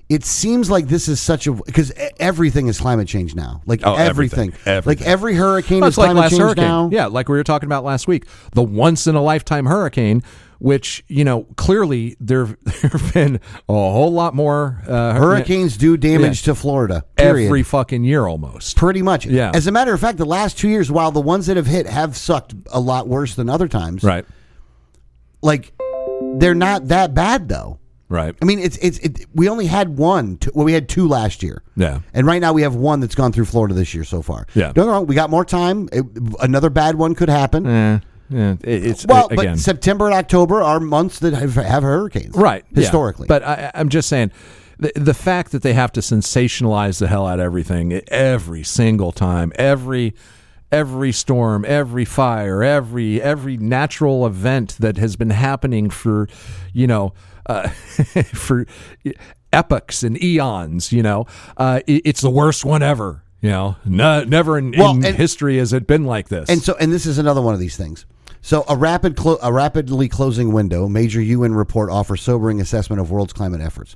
it 0.08 0.24
seems 0.24 0.70
like 0.70 0.86
this 0.88 1.06
is 1.08 1.20
such 1.20 1.46
a 1.46 1.52
because 1.52 1.92
everything 2.18 2.68
is 2.68 2.80
climate 2.80 3.08
change 3.08 3.34
now 3.34 3.60
like 3.66 3.80
Oh, 3.84 3.94
everything. 3.94 4.48
everything. 4.54 4.72
Everything. 4.72 5.04
like 5.04 5.06
every 5.12 5.34
hurricane 5.34 5.80
Well, 5.80 5.88
is 5.90 5.98
like 5.98 6.12
climate 6.12 6.30
change 6.30 6.40
hurricane. 6.42 6.64
now 6.64 6.88
Yeah, 6.92 7.06
like 7.06 7.28
we 7.28 7.36
were 7.36 7.44
talking 7.44 7.66
about 7.66 7.84
last 7.84 8.08
week, 8.08 8.24
the 8.52 8.62
once 8.62 9.06
in 9.06 9.16
a 9.16 9.22
lifetime 9.22 9.66
hurricane, 9.66 10.22
which 10.60 11.04
you 11.08 11.24
know 11.24 11.44
clearly 11.56 12.16
there 12.20 12.46
there 12.62 12.90
have 12.90 13.14
been 13.14 13.36
a 13.68 13.72
whole 13.72 14.12
lot 14.12 14.34
more 14.34 14.82
uh, 14.88 15.14
hurricanes 15.14 15.76
do 15.76 15.96
damage 15.96 16.42
to 16.42 16.54
florida 16.54 17.04
period. 17.16 17.46
every 17.46 17.62
fucking 17.62 18.02
year 18.04 18.26
almost. 18.26 18.76
Pretty 18.76 19.02
much. 19.02 19.24
Yeah. 19.26 19.52
As 19.54 19.66
a 19.66 19.72
matter 19.72 19.94
of 19.94 20.00
fact, 20.00 20.18
the 20.18 20.24
last 20.24 20.58
two 20.58 20.68
years, 20.68 20.90
while 20.90 21.10
the 21.12 21.20
ones 21.20 21.46
that 21.46 21.56
have 21.56 21.66
hit 21.66 21.86
have 21.86 22.16
sucked 22.16 22.54
a 22.72 22.80
lot 22.80 23.06
worse 23.06 23.34
than 23.36 23.48
other 23.48 23.68
times, 23.68 24.02
Right. 24.02 24.24
like 25.42 25.72
they're 26.36 26.54
not 26.54 26.88
that 26.88 27.14
bad 27.14 27.48
though. 27.48 27.78
Right. 28.10 28.34
I 28.40 28.44
mean, 28.46 28.58
it's 28.58 28.78
it's 28.78 28.98
it, 29.00 29.26
we 29.34 29.48
only 29.50 29.66
had 29.66 29.98
one. 29.98 30.38
Two, 30.38 30.50
well, 30.54 30.64
we 30.64 30.72
had 30.72 30.88
two 30.88 31.06
last 31.06 31.42
year. 31.42 31.62
Yeah. 31.76 32.00
And 32.14 32.26
right 32.26 32.40
now 32.40 32.54
we 32.54 32.62
have 32.62 32.74
one 32.74 33.00
that's 33.00 33.14
gone 33.14 33.32
through 33.32 33.44
Florida 33.44 33.74
this 33.74 33.92
year 33.92 34.02
so 34.04 34.22
far. 34.22 34.46
Yeah. 34.54 34.72
Don't 34.72 34.74
get 34.74 34.84
me 34.86 34.88
wrong. 34.92 35.06
We 35.06 35.14
got 35.14 35.28
more 35.28 35.44
time. 35.44 35.90
It, 35.92 36.04
another 36.40 36.70
bad 36.70 36.94
one 36.94 37.14
could 37.14 37.28
happen. 37.28 37.66
Eh, 37.66 38.00
yeah. 38.30 38.56
It, 38.62 38.86
it's 38.86 39.06
well, 39.06 39.28
but 39.28 39.58
September 39.58 40.06
and 40.06 40.14
October 40.14 40.62
are 40.62 40.80
months 40.80 41.18
that 41.20 41.32
have, 41.34 41.54
have 41.54 41.82
hurricanes. 41.82 42.34
right 42.34 42.64
yeah. 42.70 42.80
Historically. 42.82 43.26
But 43.26 43.42
I, 43.42 43.70
I'm 43.74 43.88
just 43.88 44.08
saying. 44.08 44.32
The, 44.80 44.92
the 44.94 45.12
fact 45.14 45.50
that 45.50 45.62
they 45.62 45.72
have 45.72 45.90
to 45.94 46.00
sensationalize 46.00 47.00
the 47.00 47.08
hell 47.08 47.26
out 47.26 47.40
of 47.40 47.44
everything 47.44 47.92
every 48.06 48.62
single 48.62 49.10
time, 49.10 49.52
every 49.56 50.14
every 50.70 51.10
storm, 51.10 51.64
every 51.66 52.04
fire, 52.04 52.62
every 52.62 53.20
every 53.20 53.56
natural 53.56 54.24
event 54.24 54.76
that 54.78 54.96
has 54.96 55.16
been 55.16 55.30
happening 55.30 55.90
for, 55.90 56.28
you 56.72 56.86
know, 56.86 57.12
uh, 57.46 57.68
for 58.34 58.66
epochs 59.52 60.04
and 60.04 60.22
eons. 60.22 60.92
You 60.92 61.02
know, 61.02 61.26
uh, 61.56 61.80
it, 61.88 62.02
it's 62.04 62.20
the 62.20 62.30
worst 62.30 62.64
one 62.64 62.82
ever. 62.82 63.24
You 63.40 63.50
know, 63.50 63.76
no, 63.84 64.24
never 64.24 64.58
in, 64.58 64.74
Well, 64.76 64.92
in 64.96 65.04
and- 65.04 65.16
history 65.16 65.58
has 65.58 65.72
it 65.72 65.86
been 65.86 66.04
like 66.04 66.28
this. 66.28 66.48
And 66.48 66.60
so, 66.60 66.76
and 66.78 66.92
this 66.92 67.06
is 67.06 67.18
another 67.18 67.40
one 67.40 67.54
of 67.54 67.60
these 67.60 67.76
things. 67.76 68.04
So, 68.48 68.64
a 68.66 68.74
rapid, 68.74 69.14
clo- 69.14 69.36
a 69.42 69.52
rapidly 69.52 70.08
closing 70.08 70.54
window. 70.54 70.88
Major 70.88 71.20
UN 71.20 71.52
report 71.52 71.90
offers 71.90 72.22
sobering 72.22 72.62
assessment 72.62 72.98
of 72.98 73.10
world's 73.10 73.34
climate 73.34 73.60
efforts. 73.60 73.94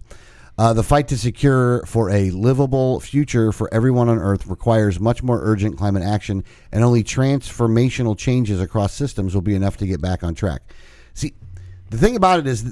Uh, 0.59 0.75
the 0.75 0.83
fight 0.83 1.09
to 1.09 1.17
secure 1.17 1.83
for 1.87 2.11
a 2.11 2.29
livable 2.33 3.01
future 3.01 3.51
for 3.51 3.73
everyone 3.73 4.11
on 4.11 4.19
Earth 4.19 4.47
requires 4.47 5.01
much 5.01 5.23
more 5.23 5.41
urgent 5.43 5.79
climate 5.79 6.03
action, 6.03 6.45
and 6.71 6.85
only 6.85 7.03
transformational 7.03 8.15
changes 8.15 8.61
across 8.61 8.93
systems 8.93 9.33
will 9.35 9.41
be 9.41 9.55
enough 9.55 9.79
to 9.79 9.87
get 9.87 10.03
back 10.03 10.23
on 10.23 10.35
track. 10.35 10.61
See, 11.15 11.33
the 11.89 11.97
thing 11.97 12.15
about 12.15 12.41
it 12.41 12.47
is, 12.47 12.63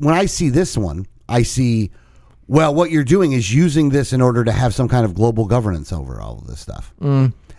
when 0.00 0.16
I 0.16 0.26
see 0.26 0.48
this 0.48 0.76
one, 0.76 1.06
I 1.28 1.44
see, 1.44 1.92
well, 2.48 2.74
what 2.74 2.90
you're 2.90 3.04
doing 3.04 3.30
is 3.30 3.54
using 3.54 3.90
this 3.90 4.12
in 4.12 4.20
order 4.20 4.42
to 4.42 4.50
have 4.50 4.74
some 4.74 4.88
kind 4.88 5.04
of 5.04 5.14
global 5.14 5.44
governance 5.44 5.92
over 5.92 6.20
all 6.20 6.38
of 6.38 6.48
this 6.48 6.58
stuff. 6.58 6.92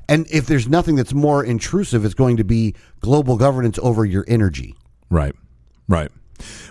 And 0.10 0.26
if 0.32 0.48
there's 0.48 0.68
nothing 0.68 0.96
that's 0.96 1.14
more 1.14 1.44
intrusive, 1.44 2.04
it's 2.04 2.16
going 2.16 2.38
to 2.38 2.44
be 2.44 2.76
global 3.00 3.38
governance 3.38 3.78
over 3.82 4.04
your 4.04 4.26
energy. 4.28 4.76
Right. 5.10 5.36
Right. 5.88 6.12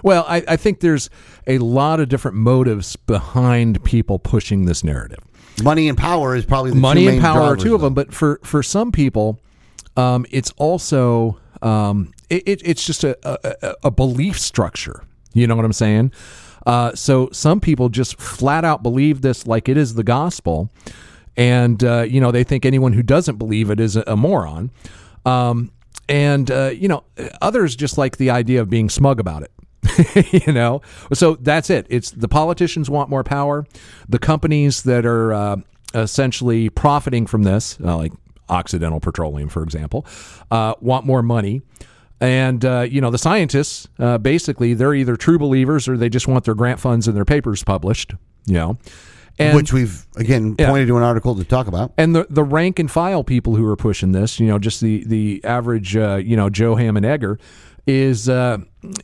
Well, 0.02 0.24
I, 0.28 0.42
I 0.48 0.56
think 0.56 0.80
there's 0.80 1.08
a 1.46 1.58
lot 1.58 2.00
of 2.00 2.08
different 2.08 2.36
motives 2.36 2.96
behind 2.96 3.82
people 3.84 4.18
pushing 4.18 4.64
this 4.64 4.82
narrative. 4.82 5.20
Money 5.62 5.88
and 5.88 5.96
power 5.96 6.34
is 6.34 6.44
probably 6.44 6.70
the 6.70 6.76
Money 6.76 7.06
and 7.06 7.20
power 7.20 7.40
are 7.40 7.46
drivers, 7.54 7.62
two 7.62 7.74
of 7.74 7.80
them, 7.80 7.94
but 7.94 8.12
for 8.12 8.40
for 8.44 8.62
some 8.62 8.92
people, 8.92 9.40
um, 9.96 10.24
it's 10.30 10.52
also 10.56 11.38
um, 11.62 12.12
it, 12.30 12.42
it, 12.46 12.62
it's 12.64 12.84
just 12.84 13.04
a, 13.04 13.18
a 13.24 13.74
a 13.84 13.90
belief 13.90 14.38
structure. 14.38 15.02
You 15.34 15.46
know 15.46 15.56
what 15.56 15.64
I'm 15.64 15.72
saying? 15.72 16.12
Uh, 16.66 16.94
so 16.94 17.28
some 17.32 17.60
people 17.60 17.88
just 17.88 18.20
flat 18.20 18.64
out 18.64 18.82
believe 18.82 19.22
this 19.22 19.46
like 19.46 19.68
it 19.68 19.76
is 19.76 19.94
the 19.94 20.04
gospel, 20.04 20.70
and 21.38 21.82
uh, 21.84 22.02
you 22.02 22.20
know 22.20 22.30
they 22.30 22.44
think 22.44 22.66
anyone 22.66 22.92
who 22.92 23.02
doesn't 23.02 23.36
believe 23.36 23.70
it 23.70 23.80
is 23.80 23.96
a, 23.96 24.16
moron. 24.16 24.70
Um, 25.24 25.70
and 26.08 26.50
uh, 26.50 26.72
you 26.74 26.88
know 26.88 27.04
others 27.40 27.76
just 27.76 27.96
like 27.96 28.18
the 28.18 28.28
idea 28.28 28.60
of 28.60 28.68
being 28.68 28.90
smug 28.90 29.20
about 29.20 29.44
it. 29.44 29.52
you 30.46 30.52
know, 30.52 30.82
so 31.14 31.36
that's 31.36 31.70
it. 31.70 31.86
It's 31.88 32.10
the 32.10 32.28
politicians 32.28 32.90
want 32.90 33.08
more 33.08 33.22
power. 33.22 33.64
The 34.08 34.18
companies 34.18 34.82
that 34.82 35.06
are 35.06 35.32
uh, 35.32 35.56
essentially 35.94 36.68
profiting 36.68 37.26
from 37.26 37.44
this, 37.44 37.78
uh, 37.82 37.96
like 37.96 38.12
Occidental 38.48 38.98
Petroleum, 38.98 39.48
for 39.48 39.62
example, 39.62 40.04
uh, 40.50 40.74
want 40.80 41.06
more 41.06 41.22
money. 41.22 41.62
And 42.20 42.64
uh, 42.64 42.80
you 42.80 43.00
know 43.00 43.12
the 43.12 43.18
scientists, 43.18 43.86
uh, 44.00 44.18
basically, 44.18 44.74
they're 44.74 44.94
either 44.94 45.14
true 45.14 45.38
believers 45.38 45.86
or 45.86 45.96
they 45.96 46.08
just 46.08 46.26
want 46.26 46.44
their 46.44 46.56
grant 46.56 46.80
funds 46.80 47.06
and 47.06 47.16
their 47.16 47.24
papers 47.24 47.62
published. 47.62 48.14
You 48.44 48.54
know, 48.54 48.78
and 49.38 49.56
which 49.56 49.72
we've 49.72 50.06
again 50.16 50.54
Yeah. 50.58 50.68
pointed 50.70 50.88
to 50.88 50.96
an 50.96 51.02
article 51.02 51.34
to 51.36 51.44
talk 51.44 51.66
about. 51.66 51.92
and 51.98 52.14
the 52.14 52.26
the 52.30 52.44
rank 52.44 52.78
and 52.78 52.90
file 52.90 53.22
people 53.24 53.56
who 53.56 53.66
are 53.66 53.76
pushing 53.76 54.12
this, 54.12 54.38
you 54.40 54.46
know, 54.46 54.58
just 54.58 54.80
the 54.80 55.04
the 55.06 55.40
average, 55.44 55.96
uh, 55.96 56.16
you 56.16 56.36
know, 56.36 56.50
Joe 56.50 56.74
Hammond 56.76 57.06
Egger, 57.06 57.38
is 57.86 58.28
uh, 58.28 58.58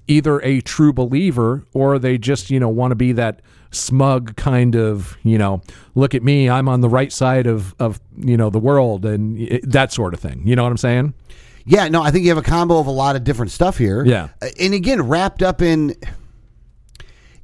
either 0.09 0.41
a 0.43 0.61
true 0.61 0.93
believer 0.93 1.65
or 1.73 1.99
they 1.99 2.19
just 2.19 2.51
you 2.51 2.61
know 2.61 2.69
want 2.69 2.91
to 2.91 2.97
be 2.97 3.13
that 3.13 3.41
smug 3.71 4.37
kind 4.37 4.77
of 4.77 5.17
you 5.25 5.37
know 5.37 5.61
look 5.97 6.15
at 6.15 6.23
me 6.23 6.49
i'm 6.49 6.69
on 6.69 6.81
the 6.81 6.89
right 6.89 7.13
side 7.13 7.45
of 7.45 7.75
of 7.81 7.99
you 8.17 8.37
know 8.37 8.49
the 8.49 8.59
world 8.61 9.05
and 9.05 9.37
it, 9.37 9.69
that 9.69 9.93
sort 9.93 10.15
of 10.15 10.21
thing 10.21 10.41
you 10.47 10.55
know 10.55 10.63
what 10.63 10.71
i'm 10.71 10.77
saying 10.77 11.13
Yeah, 11.67 11.89
no, 11.89 12.03
I 12.03 12.11
think 12.11 12.25
you 12.25 12.29
have 12.31 12.39
a 12.39 12.43
combo 12.43 12.79
of 12.79 12.87
a 12.87 12.91
lot 12.93 13.17
of 13.17 13.25
different 13.25 13.51
stuff 13.51 13.79
here. 13.79 14.05
Yeah. 14.05 14.29
Uh, 14.43 14.49
and 14.61 14.75
again, 14.75 15.01
wrapped 15.09 15.43
up 15.43 15.63
in 15.63 15.95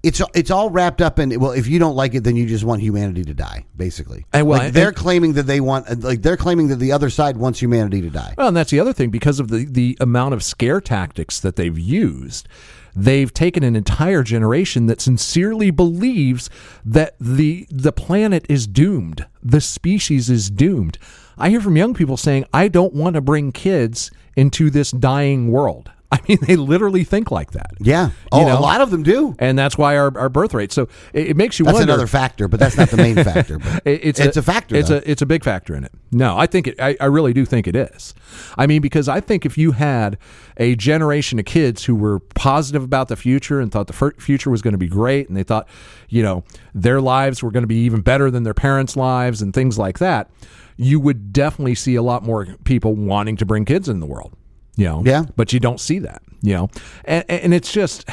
it's 0.03 0.23
it's 0.35 0.51
all 0.51 0.71
wrapped 0.71 1.03
up 1.03 1.19
in 1.19 1.39
well, 1.39 1.51
if 1.51 1.67
you 1.67 1.79
don't 1.79 1.95
like 1.95 2.15
it, 2.15 2.25
then 2.25 2.37
you 2.37 2.47
just 2.47 2.65
want 2.65 2.81
humanity 2.81 3.23
to 3.25 3.35
die, 3.35 3.67
basically. 3.77 4.25
And, 4.33 4.47
well, 4.47 4.59
like 4.61 4.73
they're 4.73 4.93
claiming 4.93 5.35
that 5.35 5.43
they 5.43 5.61
want, 5.61 6.03
like 6.03 6.23
they're 6.23 6.39
claiming 6.39 6.69
that 6.69 6.77
the 6.77 6.93
other 6.93 7.11
side 7.11 7.37
wants 7.37 7.61
humanity 7.61 8.01
to 8.03 8.11
die. 8.11 8.35
Well, 8.39 8.49
and 8.49 8.57
that's 8.57 8.71
the 8.71 8.81
other 8.81 8.95
thing 8.95 9.11
because 9.11 9.41
of 9.41 9.49
the 9.49 9.67
the 9.67 9.99
amount 10.01 10.35
of 10.35 10.43
scare 10.43 10.81
tactics 10.81 11.39
that 11.41 11.57
they've 11.57 11.79
used. 11.79 12.49
They've 12.97 13.33
taken 13.33 13.63
an 13.63 13.77
entire 13.77 14.23
generation 14.23 14.87
that 14.87 15.01
sincerely 15.01 15.71
believes 15.71 16.49
that 16.85 17.15
the 17.21 17.67
the 17.71 17.93
planet 17.93 18.47
is 18.49 18.67
doomed, 18.67 19.27
the 19.43 19.61
species 19.61 20.31
is 20.31 20.51
doomed. 20.51 20.99
I 21.37 21.51
hear 21.51 21.61
from 21.61 21.77
young 21.77 21.95
people 21.95 22.17
saying, 22.17 22.47
"I 22.55 22.69
don't 22.69 22.95
want 22.95 23.15
to 23.15 23.21
bring 23.21 23.53
kids 23.53 24.11
into 24.35 24.71
this 24.71 24.91
dying 24.91 25.51
world." 25.51 25.91
I 26.13 26.19
mean, 26.29 26.39
they 26.43 26.57
literally 26.57 27.05
think 27.05 27.31
like 27.31 27.53
that. 27.53 27.71
Yeah. 27.79 28.11
Oh, 28.33 28.45
know? 28.45 28.59
a 28.59 28.61
lot 28.61 28.81
of 28.81 28.91
them 28.91 29.05
do. 29.05 29.37
And 29.39 29.57
that's 29.57 29.79
why 29.79 29.97
our, 29.97 30.17
our 30.19 30.29
birth 30.29 30.55
rate. 30.55 30.73
So 30.73 30.89
it, 31.13 31.29
it 31.29 31.37
makes 31.37 31.59
you 31.59 31.65
wonder. 31.65 31.79
That's 31.79 31.83
wonder. 31.83 31.95
another 31.95 32.07
factor, 32.09 32.49
but 32.49 32.59
that's 32.59 32.77
not 32.77 32.91
the 32.91 32.97
main 32.97 33.15
factor. 33.15 33.59
But 33.59 33.83
It's, 33.87 34.19
it's 34.19 34.37
a, 34.37 34.43
factor. 34.43 34.75
It's 34.75 34.89
though. 34.89 34.97
a 34.97 35.03
it's 35.05 35.23
a 35.23 35.27
big 35.27 35.45
factor 35.45 35.75
in 35.75 35.85
it. 35.85 35.93
No, 36.11 36.37
I 36.37 36.47
think 36.47 36.67
it. 36.67 36.81
I, 36.81 36.97
I 37.01 37.05
really 37.07 37.33
do 37.33 37.45
think 37.45 37.69
it 37.69 37.77
is. 37.77 38.15
I 38.59 38.67
mean, 38.67 38.83
because 38.83 39.09
I 39.09 39.21
think 39.21 39.47
if 39.47 39.57
you 39.57 39.73
had 39.73 40.19
a 40.57 40.75
generation 40.75 41.39
of 41.39 41.45
kids 41.45 41.85
who 41.85 41.95
were 41.95 42.19
positive 42.21 42.83
about 42.83 43.09
the 43.09 43.17
future 43.17 43.61
and 43.61 43.71
thought 43.71 43.87
the 43.87 44.13
future 44.19 44.51
was 44.51 44.63
going 44.63 44.73
to 44.73 44.79
be 44.79 44.89
great, 44.89 45.29
and 45.29 45.37
they 45.37 45.45
thought, 45.45 45.69
you 46.09 46.23
know, 46.23 46.45
their 46.75 47.01
lives 47.01 47.43
were 47.43 47.51
going 47.51 47.63
to 47.63 47.69
be 47.69 47.85
even 47.85 48.01
better 48.01 48.31
than 48.31 48.43
their 48.43 48.55
parents' 48.55 48.97
lives 48.97 49.43
and 49.43 49.55
things 49.55 49.79
like 49.79 49.99
that, 50.01 50.31
you 50.77 50.99
would 50.99 51.33
definitely 51.33 51.75
see 51.75 51.95
a 51.95 52.03
lot 52.03 52.23
more 52.23 52.47
people 52.65 52.95
wanting 52.95 53.37
to 53.37 53.47
bring 53.47 53.65
kids 53.65 53.89
in 53.89 54.01
the 54.01 54.07
world. 54.07 54.35
You 54.77 54.87
know, 54.87 55.03
Yeah. 55.05 55.25
but 55.37 55.53
you 55.53 55.61
don't 55.61 55.81
see 55.81 55.99
that. 56.01 56.23
You 56.43 56.55
know, 56.55 56.71
and, 57.05 57.25
and 57.29 57.53
it's 57.55 57.71
just 57.73 58.09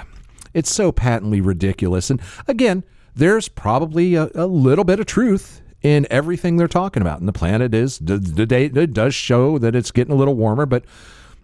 it's 0.54 0.70
so 0.72 0.92
patently 0.92 1.40
ridiculous. 1.40 2.10
And 2.10 2.20
again, 2.46 2.84
there's 3.14 3.48
probably 3.48 4.14
a, 4.14 4.30
a 4.34 4.46
little 4.46 4.84
bit 4.84 5.00
of 5.00 5.06
truth 5.06 5.60
in 5.82 6.06
everything 6.10 6.56
they're 6.56 6.68
talking 6.68 7.00
about. 7.02 7.18
And 7.18 7.26
the 7.28 7.32
planet 7.32 7.74
is 7.74 7.98
the, 7.98 8.18
the 8.18 8.46
date 8.46 8.72
does 8.92 9.14
show 9.14 9.58
that 9.58 9.74
it's 9.74 9.90
getting 9.90 10.12
a 10.12 10.16
little 10.16 10.34
warmer, 10.34 10.64
but 10.66 10.84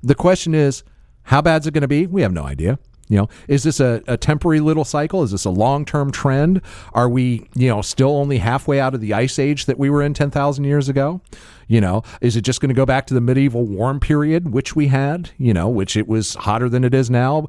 the 0.02 0.14
question 0.14 0.54
is, 0.54 0.84
how 1.24 1.42
bad 1.42 1.62
is 1.62 1.66
it 1.66 1.74
going 1.74 1.82
to 1.82 1.88
be? 1.88 2.06
We 2.06 2.22
have 2.22 2.32
no 2.32 2.44
idea. 2.44 2.78
You 3.08 3.18
know, 3.18 3.28
is 3.48 3.62
this 3.62 3.80
a, 3.80 4.02
a 4.06 4.16
temporary 4.16 4.60
little 4.60 4.84
cycle? 4.84 5.22
Is 5.22 5.30
this 5.30 5.44
a 5.44 5.50
long 5.50 5.84
term 5.84 6.10
trend? 6.10 6.60
Are 6.92 7.08
we, 7.08 7.48
you 7.54 7.68
know, 7.68 7.82
still 7.82 8.16
only 8.16 8.38
halfway 8.38 8.80
out 8.80 8.94
of 8.94 9.00
the 9.00 9.14
ice 9.14 9.38
age 9.38 9.66
that 9.66 9.78
we 9.78 9.90
were 9.90 10.02
in 10.02 10.14
10,000 10.14 10.64
years 10.64 10.88
ago? 10.88 11.20
You 11.66 11.80
know, 11.80 12.02
is 12.20 12.36
it 12.36 12.42
just 12.42 12.60
going 12.60 12.70
to 12.70 12.74
go 12.74 12.86
back 12.86 13.06
to 13.08 13.14
the 13.14 13.20
medieval 13.20 13.64
warm 13.64 14.00
period, 14.00 14.52
which 14.52 14.74
we 14.74 14.88
had, 14.88 15.30
you 15.38 15.52
know, 15.52 15.68
which 15.68 15.96
it 15.96 16.08
was 16.08 16.34
hotter 16.34 16.68
than 16.68 16.84
it 16.84 16.94
is 16.94 17.10
now, 17.10 17.48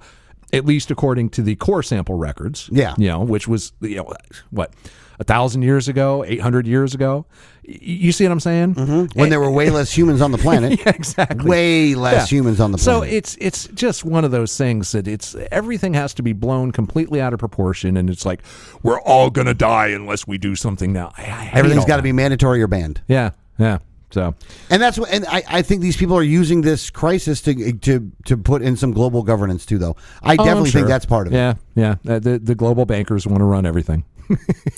at 0.51 0.65
least 0.65 0.91
according 0.91 1.29
to 1.31 1.41
the 1.41 1.55
core 1.55 1.83
sample 1.83 2.15
records? 2.15 2.69
Yeah. 2.71 2.95
You 2.97 3.07
know, 3.07 3.19
which 3.21 3.47
was, 3.47 3.71
you 3.81 3.95
know, 3.97 4.13
what, 4.51 4.73
a 5.19 5.23
thousand 5.23 5.63
years 5.63 5.87
ago, 5.87 6.23
800 6.25 6.65
years 6.67 6.93
ago? 6.93 7.25
You 7.71 8.12
see 8.12 8.23
what 8.25 8.32
I'm 8.32 8.39
saying? 8.39 8.75
Mm-hmm. 8.75 9.19
when 9.19 9.29
there 9.29 9.39
were 9.39 9.51
way 9.51 9.69
less 9.69 9.91
humans 9.95 10.21
on 10.21 10.32
the 10.32 10.38
planet. 10.39 10.79
Yeah, 10.86 10.89
exactly. 10.95 11.47
Way 11.49 11.93
less 11.95 12.32
Yeah. 12.32 12.38
humans 12.38 12.60
on 12.60 12.71
the 12.71 12.77
planet. 12.77 13.03
So 13.03 13.15
it's 13.15 13.38
it's 13.39 13.67
just 13.75 14.03
one 14.03 14.25
of 14.25 14.32
those 14.32 14.58
things 14.58 14.91
that 14.93 15.08
it's 15.08 15.36
everything 15.51 15.93
has 15.93 16.13
to 16.15 16.23
be 16.23 16.34
blown 16.34 16.71
completely 16.71 17.21
out 17.21 17.32
of 17.34 17.39
proportion, 17.39 17.95
and 17.97 18.10
it's 18.10 18.25
like 18.25 18.41
we're 18.81 19.00
all 19.02 19.29
gonna 19.29 19.54
die 19.54 19.87
unless 19.89 20.25
we 20.25 20.37
do 20.37 20.56
something 20.56 20.91
now. 20.91 21.12
I, 21.17 21.23
I 21.23 21.52
Everything's 21.54 21.85
got 21.85 21.98
to 21.98 22.04
be 22.04 22.12
mandatory 22.12 22.62
or 22.62 22.67
banned. 22.67 23.02
Yeah, 23.08 23.31
yeah. 23.60 23.79
So 24.12 24.33
And 24.71 24.81
that's 24.81 24.98
what, 24.98 25.12
and 25.12 25.23
I, 25.27 25.43
I 25.48 25.62
think 25.62 25.81
these 25.83 25.96
people 25.96 26.17
are 26.17 26.23
using 26.23 26.62
this 26.62 26.89
crisis 26.89 27.41
to 27.41 27.73
to 27.73 28.12
to 28.25 28.37
put 28.37 28.63
in 28.63 28.75
some 28.77 28.91
global 28.93 29.21
governance 29.21 29.65
too. 29.67 29.77
Though 29.77 29.96
I 30.23 30.33
Oh, 30.33 30.37
definitely 30.37 30.71
sure. 30.71 30.79
think 30.81 30.87
that's 30.87 31.06
part 31.06 31.27
of 31.27 31.33
it. 31.33 31.35
Yeah, 31.35 31.54
yeah. 31.75 31.96
Uh, 32.08 32.17
the 32.17 32.39
the 32.39 32.56
global 32.56 32.85
bankers 32.87 33.27
want 33.27 33.41
to 33.41 33.46
run 33.46 33.67
everything. 33.67 34.06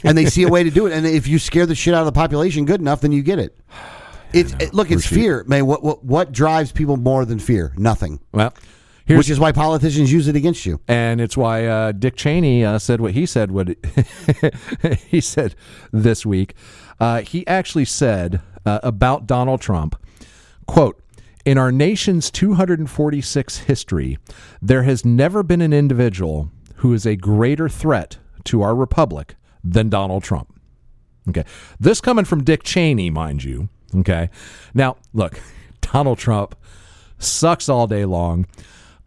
And 0.04 0.18
they 0.18 0.26
see 0.26 0.44
a 0.44 0.50
way 0.50 0.64
to 0.64 0.72
do 0.72 0.88
it. 0.88 0.94
And 0.94 1.06
if 1.06 1.28
you 1.28 1.38
scare 1.40 1.66
the 1.66 1.76
shit 1.76 1.94
out 1.94 2.00
of 2.02 2.06
the 2.06 2.12
population 2.12 2.66
good 2.66 2.80
enough, 2.82 3.02
then 3.02 3.12
you 3.12 3.22
get 3.24 3.40
it. 3.40 3.58
It's 4.34 4.54
it, 4.62 4.74
look, 4.74 4.90
it's 4.92 5.06
fear, 5.06 5.44
man. 5.46 5.66
What 5.66 5.84
what 5.84 6.06
what 6.06 6.32
drives 6.32 6.72
people 6.72 6.96
more 6.96 7.26
than 7.26 7.38
fear? 7.38 7.74
Nothing. 7.76 8.22
Well, 8.32 8.54
here's 9.04 9.18
Which 9.18 9.30
is 9.30 9.42
why 9.42 9.52
politicians 9.52 10.10
use 10.10 10.30
it 10.30 10.38
against 10.38 10.66
you. 10.66 10.80
and 10.88 11.20
it's 11.20 11.36
why 11.36 11.66
uh, 11.66 11.92
Dick 11.92 12.16
Cheney 12.16 12.64
uh, 12.64 12.80
said 12.80 13.02
what 13.02 13.12
he 13.12 13.26
said. 13.26 13.52
What 13.52 13.76
he 15.10 15.20
said 15.20 15.54
this 15.92 16.26
week, 16.26 16.56
uh, 16.98 17.24
he 17.24 17.46
actually 17.46 17.84
said 17.84 18.40
uh, 18.66 18.80
about 18.84 19.28
Donald 19.28 19.60
Trump, 19.60 20.02
"quote." 20.66 20.98
in 21.44 21.58
our 21.58 21.72
nation's 21.72 22.32
246 22.32 23.58
history, 23.58 24.18
there 24.62 24.84
has 24.84 25.04
never 25.04 25.44
been 25.44 25.60
an 25.60 25.74
individual 25.74 26.52
who 26.76 26.94
is 26.94 27.06
a 27.06 27.16
greater 27.18 27.68
threat 27.68 28.18
to 28.46 28.62
our 28.62 28.76
republic 28.76 29.36
than 29.64 29.90
Donald 29.90 30.24
Trump. 30.24 30.54
Okay. 31.30 31.46
This 31.80 32.02
coming 32.02 32.26
from 32.26 32.44
Dick 32.44 32.64
Cheney, 32.64 33.10
mind 33.10 33.44
you. 33.44 33.70
Okay. 33.96 34.30
Now, 34.74 34.98
look, 35.14 35.40
Donald 35.82 36.18
Trump 36.18 36.56
sucks 37.20 37.70
all 37.70 37.88
day 37.88 38.06
long. 38.06 38.48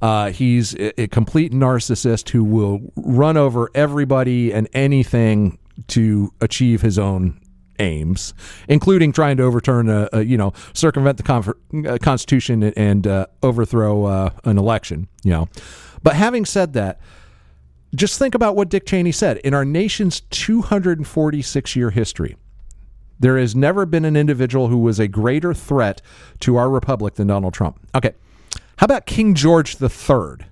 Uh, 0.03 0.31
he's 0.31 0.75
a, 0.75 1.07
complete 1.09 1.51
narcissist 1.53 2.29
who 2.29 2.45
will 2.45 2.93
run 2.95 3.39
over 3.39 3.71
everybody 3.75 4.53
and 4.53 4.69
anything 4.75 5.59
to 5.89 6.31
achieve 6.43 6.83
his 6.83 6.99
own 6.99 7.41
aims, 7.79 8.35
including 8.69 9.13
trying 9.13 9.39
to 9.39 9.43
overturn 9.43 9.89
a, 9.89 10.09
a 10.13 10.23
you 10.23 10.37
know 10.37 10.53
circumvent 10.75 11.17
the 11.17 11.55
uh, 11.89 11.99
Constitution 11.99 12.63
and 12.63 13.07
uh, 13.07 13.27
overthrow 13.43 14.05
uh, 14.05 14.31
an 14.45 14.59
election. 14.59 15.09
You 15.23 15.31
know, 15.31 15.49
but 16.03 16.15
having 16.17 16.45
said 16.45 16.75
that, 16.75 17.01
just 17.95 18.19
think 18.19 18.35
about 18.35 18.57
what 18.57 18.69
Dick 18.69 18.87
Cheney 18.87 19.13
said 19.13 19.39
in 19.39 19.55
our 19.55 19.65
nation's 19.65 20.21
246 20.21 21.77
year 21.77 21.91
history. 21.91 22.37
There 23.19 23.39
has 23.39 23.55
never 23.55 23.87
been 23.87 24.05
an 24.05 24.17
individual 24.17 24.69
who 24.69 24.79
was 24.79 24.99
a 24.99 25.09
greater 25.09 25.55
threat 25.55 26.03
to 26.41 26.57
our 26.57 26.69
republic 26.69 27.15
than 27.15 27.29
Donald 27.29 27.55
Trump. 27.55 27.79
Okay. 27.95 28.13
How 28.79 28.87
about 28.87 29.07
King 29.07 29.35
George 29.35 29.81
III 29.81 30.47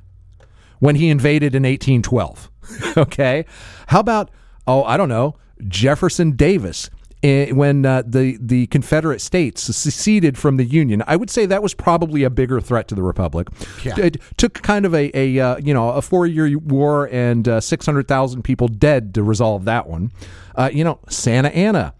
when 0.79 0.97
he 0.97 1.09
invaded 1.11 1.55
in 1.55 1.65
1812? 1.65 2.51
okay. 2.97 3.45
How 3.89 4.01
about, 4.01 4.31
oh, 4.67 4.85
I 4.85 4.97
don't 4.97 5.09
know, 5.09 5.37
Jefferson 5.67 6.33
Davis 6.33 6.89
when 7.23 7.87
uh, 7.87 8.03
the 8.05 8.37
the 8.41 8.67
Confederate 8.67 9.21
States 9.21 9.63
seceded 9.63 10.37
from 10.37 10.57
the 10.57 10.65
Union, 10.65 11.05
I 11.07 11.17
would 11.17 11.31
say 11.31 11.47
that 11.47 11.63
was 11.63 11.73
probably 11.73 12.25
a 12.25 12.31
bigger 12.31 12.61
threat 12.61 12.89
to 12.89 12.95
the 12.95 13.03
Republic. 13.03 13.49
Yeah. 13.85 13.95
It 13.99 14.17
took 14.37 14.55
kind 14.55 14.85
of 14.85 14.95
a, 14.95 15.17
a 15.17 15.39
uh, 15.39 15.57
you 15.59 15.73
know 15.73 15.91
a 15.91 16.03
four 16.03 16.27
year 16.27 16.59
war 16.59 17.09
and 17.13 17.47
uh, 17.47 17.61
six 17.61 17.87
hundred 17.87 18.09
thousand 18.09 18.43
people 18.43 18.69
dead 18.69 19.15
to 19.15 19.23
resolve 19.23 19.65
that 19.67 19.87
one. 19.89 20.11
Uh, 20.57 20.71
you 20.73 20.83
know, 20.85 20.99
Santa 21.09 21.49
Anna, 21.51 21.95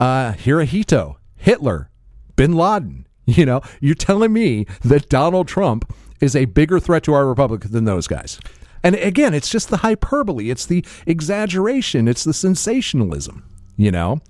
uh, 0.00 0.32
Hirohito, 0.32 1.16
Hitler, 1.36 1.90
Bin 2.36 2.52
Laden. 2.52 3.06
You 3.24 3.46
know, 3.46 3.62
you're 3.80 3.94
telling 3.94 4.32
me 4.32 4.66
that 4.82 5.08
Donald 5.08 5.46
Trump 5.46 5.94
is 6.20 6.34
a 6.34 6.46
bigger 6.46 6.80
threat 6.80 7.04
to 7.04 7.12
our 7.12 7.24
republic 7.24 7.62
than 7.62 7.84
those 7.84 8.08
guys. 8.08 8.40
And 8.82 8.96
again, 8.96 9.32
it's 9.32 9.48
just 9.48 9.70
the 9.70 9.78
hyperbole, 9.78 10.50
it's 10.50 10.66
the 10.66 10.84
exaggeration, 11.06 12.08
it's 12.08 12.24
the 12.24 12.34
sensationalism, 12.34 13.44
you 13.82 13.90
know? 13.90 14.20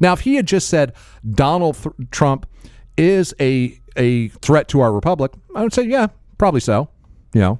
Now, 0.00 0.12
if 0.12 0.20
he 0.20 0.34
had 0.36 0.46
just 0.46 0.68
said 0.68 0.92
Donald 1.28 1.76
Th- 1.76 1.94
Trump 2.10 2.46
is 2.96 3.34
a 3.40 3.78
a 3.96 4.28
threat 4.28 4.68
to 4.68 4.80
our 4.80 4.92
republic, 4.92 5.32
I 5.54 5.62
would 5.62 5.72
say, 5.72 5.82
yeah, 5.84 6.08
probably 6.36 6.60
so. 6.60 6.88
You 7.34 7.40
know, 7.40 7.58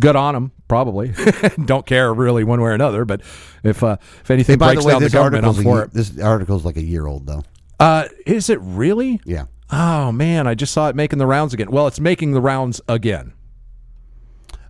good 0.00 0.16
on 0.16 0.34
him, 0.36 0.52
probably. 0.68 1.12
Don't 1.64 1.84
care 1.86 2.12
really 2.14 2.44
one 2.44 2.60
way 2.60 2.70
or 2.70 2.74
another, 2.74 3.04
but 3.04 3.20
if 3.62 3.82
uh, 3.82 3.96
if 4.22 4.30
anything 4.30 4.54
Hey, 4.54 4.56
by 4.58 4.72
breaks 4.74 4.82
the 4.84 4.88
way, 4.88 4.92
down 4.94 5.00
the 5.00 5.06
this 5.06 5.12
government, 5.12 5.44
I'm 5.44 5.54
for 5.62 5.82
it. 5.84 5.92
this 5.92 6.18
article's 6.20 6.64
like 6.64 6.76
a 6.76 6.82
year 6.82 7.06
old 7.06 7.26
though. 7.26 7.42
Uh, 7.80 8.04
is 8.26 8.48
it 8.48 8.60
really? 8.62 9.20
Yeah. 9.24 9.46
Oh 9.70 10.12
man, 10.12 10.46
I 10.46 10.54
just 10.54 10.72
saw 10.72 10.88
it 10.88 10.94
making 10.96 11.18
the 11.18 11.26
rounds 11.26 11.52
again. 11.52 11.70
Well, 11.70 11.86
it's 11.88 11.98
making 12.00 12.32
the 12.32 12.40
rounds 12.40 12.80
again. 12.88 13.32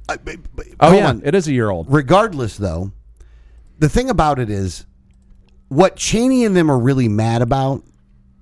Uh, 0.09 0.17
but- 0.25 0.37
but- 0.55 0.67
Oh 0.81 0.93
yeah, 0.95 1.09
on. 1.11 1.23
it 1.25 1.35
is 1.35 1.47
a 1.49 1.53
year 1.53 1.69
old. 1.71 1.87
regardless 1.93 2.57
though 2.57 2.93
the 3.79 3.89
thing 3.89 4.09
about 4.09 4.39
it 4.39 4.49
is 4.49 4.87
what 5.69 5.97
cheney 5.97 6.45
and 6.45 6.57
them 6.57 6.71
are 6.71 6.79
really 6.79 7.09
mad 7.09 7.43
about 7.43 7.83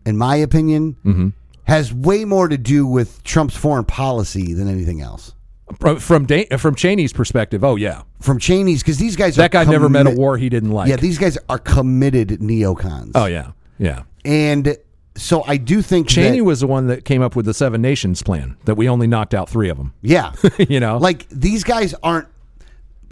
in 0.06 0.16
my 0.16 0.36
opinion 0.36 0.96
Mm-hmm. 1.04 1.28
has 1.64 1.92
way 1.92 2.24
more 2.24 2.48
to 2.48 2.58
do 2.58 2.86
with 2.86 3.22
trump's 3.24 3.56
foreign 3.56 3.84
policy 3.84 4.52
than 4.54 4.68
anything 4.68 5.00
else 5.00 5.32
From 5.80 5.98
from, 5.98 6.26
da- 6.26 6.46
from 6.58 6.74
Cheney's 6.74 7.12
perspective, 7.12 7.64
oh 7.64 7.76
yeah, 7.76 8.02
from 8.20 8.38
cheney's 8.38 8.82
because 8.82 8.98
these 8.98 9.16
guys 9.16 9.36
that 9.36 9.50
guy 9.50 9.64
never 9.64 9.88
met 9.88 10.06
a 10.06 10.10
war 10.10 10.36
he 10.36 10.48
didn't 10.48 10.70
like. 10.72 10.88
yeah 10.88 10.96
these 10.96 11.18
guys 11.18 11.38
are 11.48 11.58
committed 11.58 12.28
neocons 12.40 13.12
oh 13.14 13.24
yeah, 13.26 13.52
yeah. 13.78 14.02
and 14.24 14.76
so 15.16 15.42
i 15.46 15.56
do 15.56 15.80
think 15.80 16.08
Cheney 16.08 16.38
that, 16.38 16.44
was 16.44 16.60
the 16.60 16.66
one 16.66 16.88
that 16.88 17.04
came 17.04 17.22
up 17.22 17.34
with 17.36 17.46
the 17.46 17.54
Seven 17.54 17.80
Nations 17.80 18.22
plan 18.22 18.56
that 18.66 18.74
we 18.74 18.88
only 18.88 19.06
knocked 19.06 19.32
out 19.32 19.48
three 19.48 19.68
of 19.70 19.76
them. 19.78 19.94
yeah 20.02 20.32
you 20.68 20.80
know, 20.80 20.98
like 20.98 21.26
these 21.30 21.64
guys 21.64 21.94
aren't 22.02 22.28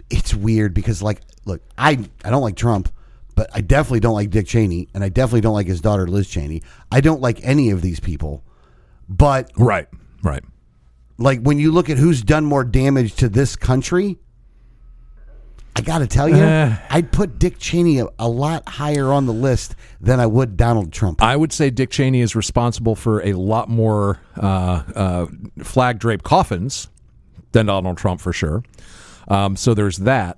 it's 0.09 0.33
weird 0.35 0.73
because 0.73 1.01
like 1.01 1.21
look 1.45 1.61
i 1.77 1.91
i 2.23 2.29
don't 2.29 2.41
like 2.43 2.55
trump 2.55 2.89
but 3.35 3.49
i 3.53 3.61
definitely 3.61 3.99
don't 3.99 4.13
like 4.13 4.29
dick 4.29 4.47
cheney 4.47 4.87
and 4.93 5.03
i 5.03 5.09
definitely 5.09 5.41
don't 5.41 5.53
like 5.53 5.67
his 5.67 5.81
daughter 5.81 6.07
liz 6.07 6.27
cheney 6.29 6.61
i 6.91 6.99
don't 7.01 7.21
like 7.21 7.39
any 7.43 7.69
of 7.69 7.81
these 7.81 7.99
people 7.99 8.43
but 9.09 9.51
right, 9.57 9.87
right. 10.21 10.43
like 11.17 11.41
when 11.41 11.59
you 11.59 11.71
look 11.71 11.89
at 11.89 11.97
who's 11.97 12.21
done 12.21 12.45
more 12.45 12.63
damage 12.63 13.15
to 13.15 13.27
this 13.29 13.55
country 13.55 14.17
i 15.75 15.81
gotta 15.81 16.07
tell 16.07 16.29
you 16.29 16.35
Eh. 16.35 16.75
i'd 16.91 17.11
put 17.11 17.37
dick 17.39 17.57
cheney 17.59 17.99
a, 17.99 18.07
a 18.19 18.27
lot 18.29 18.67
higher 18.67 19.11
on 19.11 19.25
the 19.25 19.33
list 19.33 19.75
than 19.99 20.19
i 20.19 20.25
would 20.25 20.55
donald 20.57 20.91
trump 20.93 21.21
I 21.21 21.35
would 21.35 21.51
say 21.51 21.69
Dick 21.69 21.89
Cheney 21.89 22.21
is 22.21 22.35
responsible 22.35 22.95
for 22.95 23.21
a 23.25 23.33
lot 23.33 23.69
more 23.69 24.19
uh, 24.37 24.83
uh, 24.95 25.25
flag 25.63 25.99
draped 25.99 26.23
coffins 26.23 26.89
than 27.53 27.67
Donald 27.67 27.97
Trump 27.97 28.19
for 28.19 28.33
sure. 28.33 28.63
Um, 29.27 29.55
so 29.55 29.73
there's 29.73 29.97
that. 29.99 30.37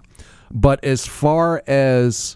But 0.51 0.83
as 0.83 1.05
far 1.07 1.63
as 1.65 2.35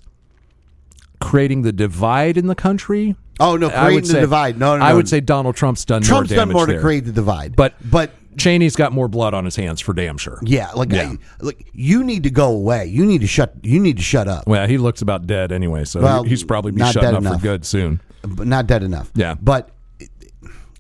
creating 1.20 1.62
the 1.64 1.72
divide 1.72 2.38
in 2.38 2.48
the 2.48 2.56
country, 2.56 3.16
oh 3.40 3.56
no 3.58 3.70
creating 3.70 4.02
the 4.02 4.08
say- 4.08 4.20
divide 4.22 4.58
no 4.60 4.78
no 4.78 4.84
I 4.86 4.94
would 4.94 5.08
say 5.10 5.20
Donald 5.20 5.56
Trump's 5.56 5.86
done 5.86 6.02
trump's 6.02 6.30
more 6.32 6.38
done 6.38 6.50
more 6.52 6.66
there. 6.66 6.76
to 6.78 6.82
create 6.82 7.06
the 7.06 7.12
divide 7.12 7.56
But 7.56 7.76
but 7.90 8.12
Cheney's 8.38 8.76
got 8.78 8.94
more 8.94 9.08
blood 9.10 9.34
on 9.34 9.44
his 9.44 9.56
hands 9.58 9.82
for 9.82 9.92
damn 9.94 10.18
sure. 10.18 10.40
Yeah, 10.44 10.72
like 10.72 10.92
Yeah. 10.94 11.14
I, 11.14 11.18
like 11.44 11.66
you 11.74 12.04
need 12.06 12.24
to 12.24 12.30
go 12.30 12.52
away. 12.54 12.86
You 12.86 13.06
need 13.06 13.20
to 13.22 13.28
shut. 13.28 13.54
You 13.64 13.80
need 13.82 13.98
to 13.98 14.04
shut 14.04 14.30
up. 14.30 14.48
Well, 14.48 14.66
he 14.66 14.78
looks 14.78 15.02
about 15.02 15.28
dead 15.28 15.52
anyway, 15.52 15.84
so 15.84 16.00
Well, 16.02 16.24
he's 16.24 16.44
probably 16.46 16.72
be 16.72 16.80
shutting 16.86 17.04
up 17.16 17.18
enough. 17.18 17.38
for 17.38 17.42
good 17.42 17.66
soon. 17.66 18.00
But 18.22 18.48
not 18.48 18.66
dead 18.68 18.84
enough. 18.84 19.12
Yeah. 19.14 19.36
But 19.42 19.72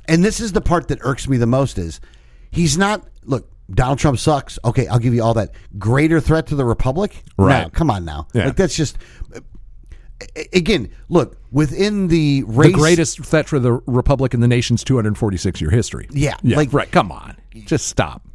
and 0.05 0.23
this 0.23 0.39
is 0.39 0.53
the 0.53 0.61
part 0.61 0.87
that 0.87 0.99
irks 1.01 1.27
me 1.27 1.35
the 1.37 1.47
most 1.47 1.77
is 1.77 1.99
he's 2.51 2.77
not. 2.77 3.05
Look, 3.25 3.49
Donald 3.73 3.99
Trump 3.99 4.19
sucks. 4.19 4.57
Okay, 4.63 4.87
I'll 4.87 4.99
give 4.99 5.13
you 5.13 5.23
all 5.23 5.33
that. 5.33 5.51
Greater 5.77 6.19
threat 6.21 6.47
to 6.47 6.55
the 6.55 6.65
republic? 6.65 7.23
Right. 7.37 7.63
No, 7.63 7.69
come 7.69 7.91
on 7.91 8.05
now. 8.05 8.27
Yeah. 8.33 8.45
Like 8.45 8.55
that's 8.55 8.75
just. 8.75 8.97
Again, 10.53 10.89
look 11.07 11.37
within 11.51 12.07
the 12.09 12.43
race. 12.45 12.71
The 12.71 12.77
greatest 12.77 13.23
threat 13.25 13.47
for 13.47 13.59
the 13.59 13.73
republic 13.85 14.33
in 14.33 14.41
the 14.41 14.47
nation's 14.47 14.83
246 14.83 15.61
year 15.61 15.69
history. 15.69 16.07
Yeah, 16.11 16.35
yeah, 16.43 16.57
like- 16.57 16.73
right. 16.73 16.91
Come 16.91 17.11
on, 17.11 17.37
just 17.65 17.87
stop. 17.87 18.27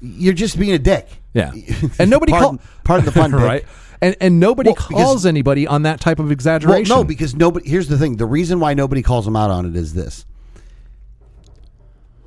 You're 0.00 0.34
just 0.34 0.58
being 0.58 0.72
a 0.72 0.78
dick. 0.80 1.08
Yeah, 1.32 1.52
and 1.98 2.10
nobody 2.10 2.32
Pardon- 2.32 2.58
call, 2.58 2.66
pardon 2.84 3.06
the 3.06 3.12
pun, 3.12 3.30
right? 3.32 3.64
And 4.00 4.16
and 4.20 4.40
nobody 4.40 4.70
Well, 4.70 4.74
because- 4.74 4.88
calls 5.04 5.26
anybody 5.26 5.66
on 5.66 5.82
that 5.82 6.00
type 6.00 6.18
of 6.18 6.24
Well, 6.26 6.32
exaggeration. 6.32 6.88
no, 6.94 7.04
because 7.04 7.36
nobody. 7.36 7.68
Here's 7.68 7.86
the 7.86 7.96
thing: 7.98 8.16
the 8.16 8.26
reason 8.26 8.58
why 8.58 8.74
nobody 8.74 9.02
calls 9.02 9.24
him 9.26 9.36
out 9.36 9.50
on 9.50 9.64
it 9.64 9.76
is 9.76 9.94
this: 9.94 10.26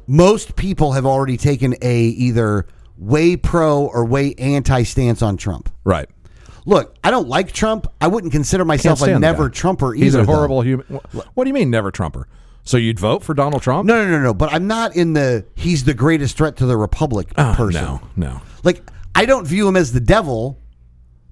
most 0.08 0.56
people 0.56 0.94
have 0.94 1.06
already 1.06 1.38
taken 1.38 1.76
a 1.82 2.00
either 2.04 2.66
way 2.98 3.36
pro 3.36 3.86
or 3.88 4.06
way 4.06 4.34
anti 4.36 4.84
stance 4.84 5.22
on 5.22 5.36
Trump. 5.38 5.70
right. 5.84 6.08
Look, 6.66 6.96
I 7.04 7.12
don't 7.12 7.28
like 7.28 7.52
Trump. 7.52 7.88
I 8.02 8.08
wouldn't 8.08 8.34
consider 8.34 8.66
myself 8.66 9.02
a 9.04 9.20
never. 9.20 9.50
Trumper 9.50 9.94
either. 9.94 10.04
He's 10.04 10.16
a 10.16 10.20
though. 10.20 10.26
horrible 10.26 10.62
human. 10.62 10.86
What 11.34 11.44
do 11.44 11.48
you 11.50 11.54
mean 11.54 11.70
never 11.70 11.92
Trumper? 11.92 12.28
So 12.64 12.78
you'd 12.78 13.00
vote 13.00 13.24
for 13.24 13.36
Donald 13.36 13.62
Trump? 13.62 13.86
No, 13.86 14.04
no, 14.04 14.10
no, 14.10 14.20
no. 14.24 14.34
But 14.34 14.52
I'm 14.52 14.66
not 14.66 14.96
in 14.96 15.14
the 15.14 15.46
he's 15.56 15.84
the 15.84 15.94
greatest 15.94 16.36
threat 16.38 16.56
to 16.58 16.66
the 16.66 16.76
republic 16.76 17.28
Oh, 17.38 17.54
person. 17.56 17.84
no, 17.84 18.02
no. 18.16 18.42
Like 18.64 18.82
I 19.14 19.26
don't 19.26 19.46
view 19.46 19.68
him 19.68 19.76
as 19.76 19.94
the 19.94 20.00
devil, 20.00 20.60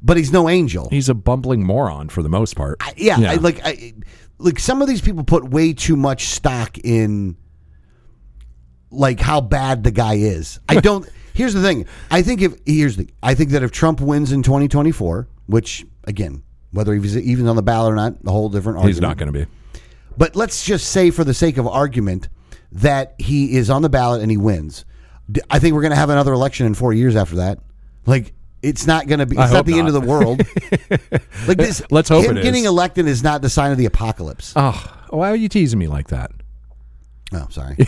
but 0.04 0.16
he's 0.16 0.32
no 0.32 0.48
angel. 0.48 0.88
He's 0.92 1.10
a 1.10 1.16
bumbling 1.16 1.64
moron 1.66 2.10
for 2.10 2.22
the 2.22 2.30
most 2.30 2.56
part. 2.56 2.78
I- 2.82 2.94
yeah, 2.96 3.18
I, 3.20 3.36
like 3.36 3.60
I, 3.66 3.94
like 4.38 4.60
some 4.60 4.84
of 4.84 4.88
these 4.88 5.02
people 5.02 5.24
put 5.24 5.44
way 5.50 5.74
too 5.74 5.96
much 5.96 6.26
stock 6.28 6.78
in 6.78 7.36
like 8.92 9.20
how 9.20 9.42
bad 9.42 9.84
the 9.84 9.92
guy 9.92 10.14
is. 10.16 10.60
I 10.70 10.76
don't. 10.80 11.10
Here's 11.34 11.54
the 11.54 11.62
thing. 11.62 11.86
I 12.10 12.22
think 12.22 12.42
if 12.42 12.56
here's 12.66 12.98
the. 12.98 13.10
I 13.22 13.36
think 13.36 13.52
that 13.52 13.64
if 13.64 13.72
Trump 13.72 14.02
wins 14.02 14.32
in 14.32 14.44
2024, 14.44 15.28
which 15.48 15.86
again, 16.06 16.44
whether 16.72 16.94
he's 16.94 17.18
even 17.18 17.48
on 17.48 17.56
the 17.56 17.64
ballot 17.64 17.94
or 17.94 17.96
not, 17.96 18.16
a 18.26 18.32
whole 18.32 18.50
different. 18.50 18.78
Argument. 18.78 18.96
he's 18.96 19.02
not 19.02 19.18
going 19.18 19.32
to 19.32 19.46
be. 19.46 19.52
But 20.18 20.36
let's 20.36 20.64
just 20.64 20.90
say, 20.90 21.10
for 21.12 21.24
the 21.24 21.34
sake 21.34 21.58
of 21.58 21.68
argument, 21.68 22.30
that 22.72 23.16
he 23.18 23.56
is 23.56 23.70
on 23.70 23.82
the 23.82 23.90
ballot 23.90 24.22
and 24.22 24.30
he 24.30 24.38
wins. 24.38 24.86
I 25.50 25.60
think 25.60 25.74
we're 25.74 25.82
going 25.82 25.92
to 25.92 25.98
have 25.98 26.10
another 26.10 26.34
election 26.34 26.66
in 26.66 26.74
four 26.74 26.94
years 26.94 27.16
after 27.16 27.38
that. 27.38 27.60
Like 28.06 28.34
it's 28.62 28.88
not 28.88 29.08
going 29.08 29.20
to 29.20 29.26
be. 29.26 29.38
It's 29.38 29.52
not 29.52 29.66
the 29.66 29.78
end 29.78 29.88
of 29.88 29.94
the 29.94 30.02
world. 30.02 30.40
like 31.48 31.58
this. 31.58 31.82
Let's 31.92 32.10
hope 32.10 32.26
him 32.26 32.36
getting 32.36 32.64
is. 32.64 32.70
elected 32.70 33.08
is 33.08 33.24
not 33.24 33.42
the 33.42 33.50
sign 33.50 33.72
of 33.72 33.78
the 33.78 33.86
apocalypse. 33.86 34.54
Oh, 34.56 35.06
why 35.10 35.30
are 35.30 35.36
you 35.36 35.50
teasing 35.50 35.80
me 35.80 35.88
like 35.88 36.08
that? 36.08 36.32
Oh, 37.34 37.48
sorry. 37.50 37.76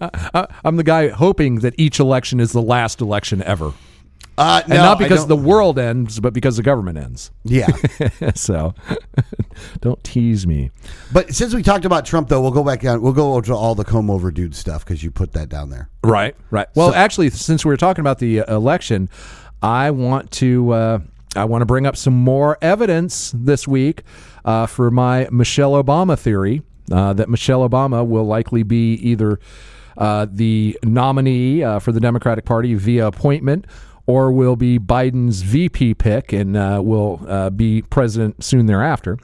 I- 0.00 0.48
I'm 0.64 0.76
the 0.76 0.84
guy 0.84 1.08
hoping 1.08 1.56
that 1.60 1.74
each 1.78 2.00
election 2.00 2.40
is 2.40 2.52
the 2.52 2.62
last 2.62 3.00
election 3.00 3.42
ever. 3.42 3.72
Uh, 4.38 4.60
and 4.64 4.70
no, 4.70 4.76
not 4.82 4.98
because 4.98 5.26
the 5.26 5.36
world 5.36 5.78
ends, 5.78 6.18
but 6.18 6.32
because 6.32 6.56
the 6.56 6.62
government 6.62 6.96
ends. 6.96 7.30
yeah. 7.44 7.66
so 8.34 8.74
don't 9.80 10.02
tease 10.02 10.46
me. 10.46 10.70
But 11.12 11.34
since 11.34 11.54
we 11.54 11.62
talked 11.62 11.84
about 11.84 12.06
Trump, 12.06 12.28
though, 12.28 12.40
we'll 12.40 12.50
go 12.50 12.64
back 12.64 12.80
down. 12.80 13.02
We'll 13.02 13.12
go 13.12 13.34
over 13.34 13.46
to 13.48 13.54
all 13.54 13.74
the 13.74 13.84
comb 13.84 14.10
over 14.10 14.30
dude 14.30 14.54
stuff 14.54 14.84
because 14.84 15.02
you 15.02 15.10
put 15.10 15.32
that 15.32 15.50
down 15.50 15.68
there. 15.68 15.90
Right, 16.02 16.34
right. 16.50 16.66
Well, 16.74 16.94
actually, 16.94 17.28
since 17.30 17.64
we 17.64 17.68
were 17.68 17.76
talking 17.76 18.00
about 18.00 18.20
the 18.20 18.40
uh, 18.40 18.56
election, 18.56 19.10
I 19.62 19.90
want 19.90 20.30
to 20.32 20.70
uh, 20.72 20.98
I 21.36 21.44
want 21.44 21.60
to 21.60 21.66
bring 21.66 21.86
up 21.86 21.96
some 21.96 22.14
more 22.14 22.56
evidence 22.62 23.32
this 23.34 23.68
week 23.68 24.02
uh, 24.46 24.66
for 24.66 24.90
my 24.90 25.28
Michelle 25.30 25.72
Obama 25.72 26.18
theory 26.18 26.62
uh, 26.90 27.12
that 27.12 27.28
Michelle 27.28 27.68
Obama 27.68 28.06
will 28.06 28.24
likely 28.24 28.62
be 28.62 28.94
either 28.94 29.38
uh, 29.96 30.26
the 30.30 30.78
nominee 30.82 31.62
uh, 31.62 31.78
for 31.78 31.92
the 31.92 32.00
Democratic 32.00 32.44
Party 32.44 32.74
via 32.74 33.06
appointment. 33.06 33.66
Or 34.04 34.32
will 34.32 34.56
be 34.56 34.80
Biden's 34.80 35.42
VP 35.42 35.94
pick 35.94 36.32
and 36.32 36.56
uh, 36.56 36.80
will 36.82 37.24
uh, 37.28 37.50
be 37.50 37.82
president 37.82 38.42
soon 38.42 38.66
thereafter. 38.66 39.16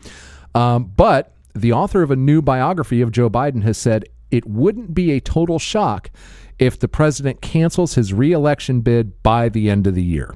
Um, 0.55 0.93
but 0.97 1.35
the 1.53 1.73
author 1.73 2.03
of 2.03 2.13
a 2.13 2.17
new 2.17 2.41
biography 2.41 3.01
of 3.01 3.11
Joe 3.11 3.29
Biden 3.29 3.65
has 3.65 3.77
said 3.77 4.05
it 4.31 4.47
wouldn't 4.47 4.95
be 4.95 5.11
a 5.11 5.21
total 5.21 5.59
shock 5.59 6.11
if 6.59 6.79
the 6.79 6.89
president 6.89 7.41
cancels 7.41 7.95
his 7.95 8.13
reelection 8.13 8.81
bid 8.81 9.21
by 9.23 9.49
the 9.49 9.69
end 9.69 9.87
of 9.89 9.97
the 9.97 10.03
year. 10.03 10.35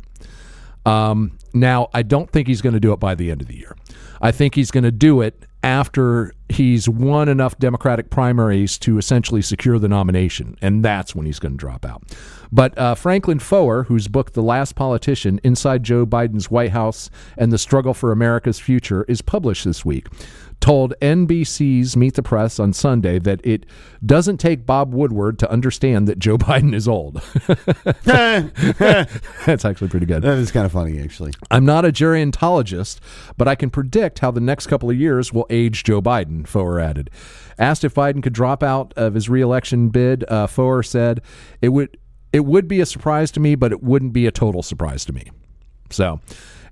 Um, 0.85 1.39
now, 1.55 1.89
I 1.93 2.03
don't 2.03 2.31
think 2.31 2.49
he's 2.49 2.63
going 2.63 2.75
to 2.75 2.81
do 2.81 2.93
it 2.93 3.01
by 3.01 3.15
the 3.15 3.31
end 3.31 3.43
of 3.43 3.49
the 3.49 3.57
year. 3.57 3.77
I 4.21 4.33
think 4.33 4.55
he's 4.55 4.71
going 4.71 4.85
to 4.85 4.93
do 4.93 5.21
it 5.21 5.45
after 5.63 6.33
he's 6.49 6.89
won 6.89 7.29
enough 7.29 7.59
Democratic 7.59 8.11
primaries 8.11 8.79
to 8.79 8.99
essentially 8.99 9.43
secure 9.43 9.79
the 9.79 9.89
nomination, 9.89 10.57
and 10.61 10.85
that's 10.85 11.15
when 11.15 11.27
he's 11.27 11.39
going 11.39 11.53
to 11.53 11.59
drop 11.59 11.85
out. 11.85 12.03
But 12.51 12.77
uh, 12.77 12.95
Franklin 12.95 13.39
Foer, 13.39 13.85
whose 13.85 14.09
book 14.09 14.33
The 14.33 14.43
Last 14.43 14.75
Politician 14.75 15.41
Inside 15.43 15.83
Joe 15.83 16.05
Biden's 16.05 16.51
White 16.51 16.73
House 16.73 17.09
and 17.39 17.51
the 17.51 17.59
Struggle 17.59 17.95
for 17.95 18.13
America's 18.13 18.59
Future 18.59 19.05
is 19.09 19.23
published 19.23 19.65
this 19.65 19.85
week, 19.85 20.09
told 20.63 20.95
NBC's 21.03 21.97
Meet 21.97 22.15
the 22.15 22.23
Press 22.23 22.59
on 22.59 22.73
Sunday 22.73 23.19
that 23.19 23.45
it 23.45 23.67
doesn't 24.07 24.39
take 24.39 24.65
Bob 24.65 24.95
Woodward 24.95 25.39
to 25.41 25.51
understand 25.51 26.09
that 26.09 26.19
Joe 26.19 26.39
Biden 26.39 26.73
is 26.75 26.89
old. 26.89 27.21
That's 29.45 29.65
actually 29.65 29.89
pretty 29.89 30.07
good. 30.07 30.23
That 30.23 30.39
is 30.39 30.51
kind 30.51 30.65
of 30.65 30.73
funny, 30.73 31.01
actually. 31.01 31.33
I'm 31.51 31.67
not 31.67 31.85
a 31.85 31.93
gerontologist, 31.93 33.01
but 33.37 33.49
I 33.49 33.57
can 33.57 33.69
predict 33.69 34.21
how 34.21 34.31
the 34.31 34.41
next 34.41 34.69
couple 34.69 34.89
of 34.89 34.97
years 34.97 35.33
will 35.33 35.47
age 35.51 35.85
Joe 35.85 36.01
Biden, 36.01 36.47
Foer 36.47 36.79
added. 36.79 37.11
Asked 37.59 37.85
if 37.85 37.95
Biden 37.95 38.23
could 38.23 38.33
drop 38.33 38.63
out 38.63 38.95
of 38.97 39.15
his 39.15 39.29
reelection 39.29 39.91
bid, 39.91 40.25
uh, 40.29 40.47
Foer 40.47 40.83
said, 40.83 41.21
it 41.61 41.71
would, 41.71 41.99
it 42.33 42.45
would 42.45 42.69
be 42.69 42.81
a 42.81 42.87
surprise 42.87 43.31
to 43.33 43.41
me, 43.41 43.57
but 43.57 43.73
it 43.73 43.83
wouldn't 43.83 44.13
be 44.13 44.27
a 44.27 44.31
total 44.31 44.63
surprise 44.63 45.05
to 45.07 45.13
me. 45.13 45.29
So, 45.93 46.21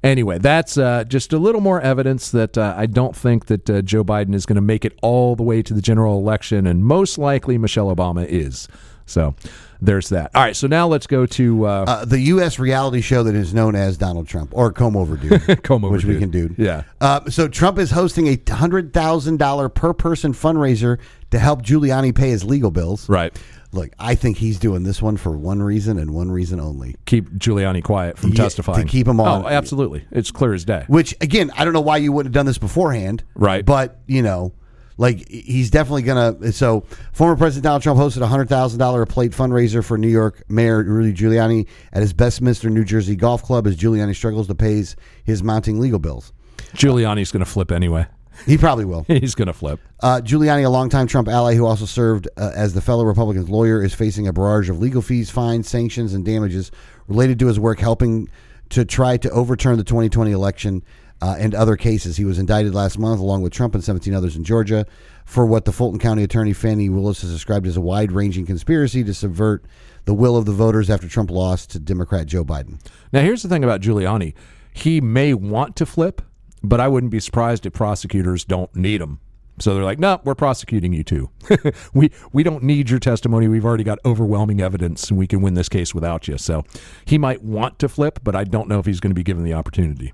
anyway, 0.03 0.39
that's 0.39 0.77
uh, 0.79 1.05
just 1.05 1.33
a 1.33 1.39
little 1.39 1.61
more 1.61 1.81
evidence 1.81 2.31
that 2.31 2.57
uh, 2.59 2.75
I 2.77 2.87
don't 2.87 3.15
think 3.15 3.47
that 3.47 3.71
uh, 3.71 3.83
Joe 3.83 4.03
Biden 4.05 4.35
is 4.35 4.47
going 4.47 4.57
to 4.57 4.61
make 4.63 4.85
it 4.85 4.99
all 5.03 5.37
the 5.37 5.43
way 5.43 5.63
to 5.63 5.75
the 5.75 5.83
general 5.83 6.19
election, 6.19 6.67
and 6.67 6.85
most 6.85 7.19
likely 7.19 7.59
Michelle 7.59 7.95
Obama 7.95 8.27
is. 8.27 8.69
So, 9.07 9.35
there's 9.83 10.11
that. 10.11 10.31
All 10.35 10.43
right, 10.43 10.55
so 10.55 10.67
now 10.69 10.87
let's 10.87 11.07
go 11.09 11.27
to 11.27 11.67
uh, 11.67 11.85
Uh, 11.89 12.05
the 12.05 12.21
U.S. 12.21 12.59
reality 12.59 13.01
show 13.01 13.23
that 13.25 13.35
is 13.35 13.53
known 13.55 13.75
as 13.75 13.97
Donald 13.97 14.29
Trump 14.29 14.51
or 14.53 14.73
Comb 14.73 14.95
Over 14.97 15.17
Dude. 15.17 15.63
Comb 15.65 15.85
Over 15.85 15.95
which 15.95 16.05
we 16.05 16.19
can 16.19 16.31
do. 16.31 16.55
Yeah. 16.59 16.83
Uh, 17.01 17.29
so 17.31 17.49
Trump 17.49 17.79
is 17.79 17.91
hosting 17.91 18.29
a 18.29 18.39
hundred 18.53 18.93
thousand 18.93 19.39
dollar 19.39 19.69
per 19.69 19.93
person 19.95 20.33
fundraiser 20.35 20.99
to 21.31 21.39
help 21.39 21.63
Giuliani 21.63 22.15
pay 22.15 22.29
his 22.31 22.45
legal 22.45 22.71
bills. 22.71 23.09
right. 23.09 23.37
Look, 23.73 23.91
I 24.01 24.17
think 24.17 24.37
he's 24.39 24.59
doing 24.59 24.83
this 24.83 25.01
one 25.01 25.17
for 25.17 25.31
one 25.31 25.63
reason 25.63 25.97
and 25.99 26.13
one 26.13 26.31
reason 26.31 26.59
only. 26.59 26.97
keep 27.07 27.31
Giuliani 27.35 27.83
quiet 27.85 28.19
from 28.19 28.31
Yeah, 28.31 28.43
testifying. 28.43 28.85
to 28.85 28.91
keep 28.91 29.07
him 29.07 29.21
on. 29.21 29.45
Oh, 29.45 29.49
absolutely. 29.49 30.05
It's 30.11 30.31
clear 30.33 30.53
as 30.55 30.65
day. 30.65 30.85
Which 30.89 31.15
again, 31.21 31.53
I 31.57 31.65
don't 31.65 31.73
know 31.73 31.81
why 31.81 31.99
you 31.99 32.11
wouldn't 32.11 32.35
have 32.35 32.39
done 32.41 32.47
this 32.47 32.59
beforehand. 32.59 33.23
Right. 33.37 33.65
But 33.65 34.01
you 34.09 34.23
know, 34.23 34.53
like 34.97 35.29
he's 35.29 35.71
definitely 35.71 36.03
gonna. 36.03 36.53
So 36.53 36.85
former 37.13 37.37
President 37.37 37.63
Donald 37.63 37.83
Trump 37.83 38.01
hosted 38.01 38.23
a 38.23 38.27
hundred 38.27 38.49
thousand 38.49 38.81
dollar 38.81 39.03
a 39.03 39.07
plate 39.07 39.31
fundraiser 39.31 39.85
for 39.85 39.97
New 39.97 40.09
York 40.09 40.43
Mayor 40.49 40.83
Rudy 40.83 41.13
Giuliani 41.13 41.69
at 41.93 42.03
his 42.03 42.13
Bedminster, 42.13 42.71
New 42.71 42.85
Jersey 42.85 43.15
golf 43.15 43.43
club 43.45 43.69
as 43.69 43.77
Giuliani 43.77 44.17
struggles 44.17 44.49
to 44.49 44.55
pay 44.57 44.75
his, 44.79 44.97
his 45.23 45.43
mounting 45.45 45.79
legal 45.79 46.01
bills. 46.01 46.33
Giuliani's 46.75 47.31
going 47.33 47.45
to 47.45 47.51
flip 47.51 47.71
anyway. 47.73 48.07
He 48.47 48.59
probably 48.59 48.85
will. 48.85 49.05
He's 49.09 49.35
going 49.35 49.47
to 49.47 49.53
flip. 49.53 49.81
Uh, 50.01 50.21
Giuliani, 50.23 50.65
a 50.65 50.69
longtime 50.69 51.07
Trump 51.07 51.29
ally 51.29 51.55
who 51.55 51.67
also 51.67 51.85
served 51.85 52.29
uh, 52.37 52.53
as 52.55 52.75
the 52.75 52.81
fellow 52.81 53.05
Republican's 53.05 53.49
lawyer, 53.49 53.83
is 53.83 53.95
facing 53.95 54.27
a 54.27 54.33
barrage 54.33 54.71
of 54.71 54.81
legal 54.81 55.03
fees, 55.03 55.31
fines, 55.31 55.69
sanctions, 55.69 56.15
and 56.15 56.25
damages 56.25 56.71
related 57.09 57.39
to 57.39 57.47
his 57.47 57.59
work 57.59 57.79
helping 57.81 58.29
to 58.71 58.85
try 58.85 59.17
to 59.17 59.31
overturn 59.31 59.77
the 59.77 59.85
2020 59.85 60.31
election 60.31 60.83
uh, 61.23 61.37
and 61.39 61.55
other 61.55 61.77
cases. 61.77 62.17
He 62.17 62.25
was 62.25 62.39
indicted 62.39 62.75
last 62.75 62.99
month, 62.99 63.21
along 63.21 63.43
with 63.43 63.53
Trump 63.53 63.75
and 63.75 63.85
17 63.85 64.15
others 64.15 64.37
in 64.37 64.45
Georgia, 64.45 64.87
for 65.25 65.45
what 65.45 65.65
the 65.65 65.73
Fulton 65.73 65.99
County 65.99 66.23
Attorney 66.23 66.53
Fani 66.53 66.89
Willis 66.89 67.23
has 67.23 67.31
described 67.31 67.67
as 67.67 67.77
a 67.77 67.81
wide 67.81 68.13
ranging 68.13 68.47
conspiracy 68.47 69.05
to 69.05 69.13
subvert 69.13 69.65
the 70.07 70.15
will 70.15 70.37
of 70.37 70.47
the 70.47 70.53
voters 70.53 70.89
after 70.89 71.09
Trump 71.09 71.31
lost 71.31 71.71
to 71.71 71.79
Democrat 71.79 72.27
Joe 72.27 72.45
Biden. 72.45 72.81
Now, 73.13 73.21
here's 73.21 73.43
the 73.43 73.49
thing 73.49 73.65
about 73.65 73.81
Giuliani. 73.81 74.35
He 74.73 75.01
may 75.01 75.35
want 75.35 75.77
to 75.77 75.87
flip, 75.87 76.23
but 76.63 76.81
I 76.81 76.89
wouldn't 76.89 77.13
be 77.13 77.21
surprised 77.21 77.67
if 77.67 77.73
prosecutors 77.73 78.45
don't 78.45 78.75
need 78.75 79.01
them. 79.01 79.21
So 79.61 79.75
they're 79.75 79.85
like, 79.85 79.99
no, 79.99 80.21
we're 80.25 80.35
prosecuting 80.35 80.93
you 80.93 81.05
too. 81.05 81.31
we 81.95 82.11
we 82.33 82.43
don't 82.43 82.63
need 82.63 82.89
your 82.89 82.99
testimony. 82.99 83.47
We've 83.47 83.65
already 83.65 83.85
got 83.85 83.99
overwhelming 84.05 84.61
evidence, 84.61 85.11
and 85.11 85.19
we 85.19 85.27
can 85.27 85.43
win 85.43 85.55
this 85.55 85.69
case 85.69 85.95
without 85.95 86.29
you. 86.29 86.39
So 86.39 86.65
he 87.05 87.19
might 87.19 87.43
want 87.43 87.79
to 87.81 87.89
flip, 87.89 88.21
but 88.23 88.35
I 88.35 88.45
don't 88.45 88.69
know 88.69 88.79
if 88.79 88.87
he's 88.87 89.01
going 89.01 89.11
to 89.11 89.15
be 89.15 89.23
given 89.23 89.45
the 89.45 89.55
opportunity. 89.55 90.13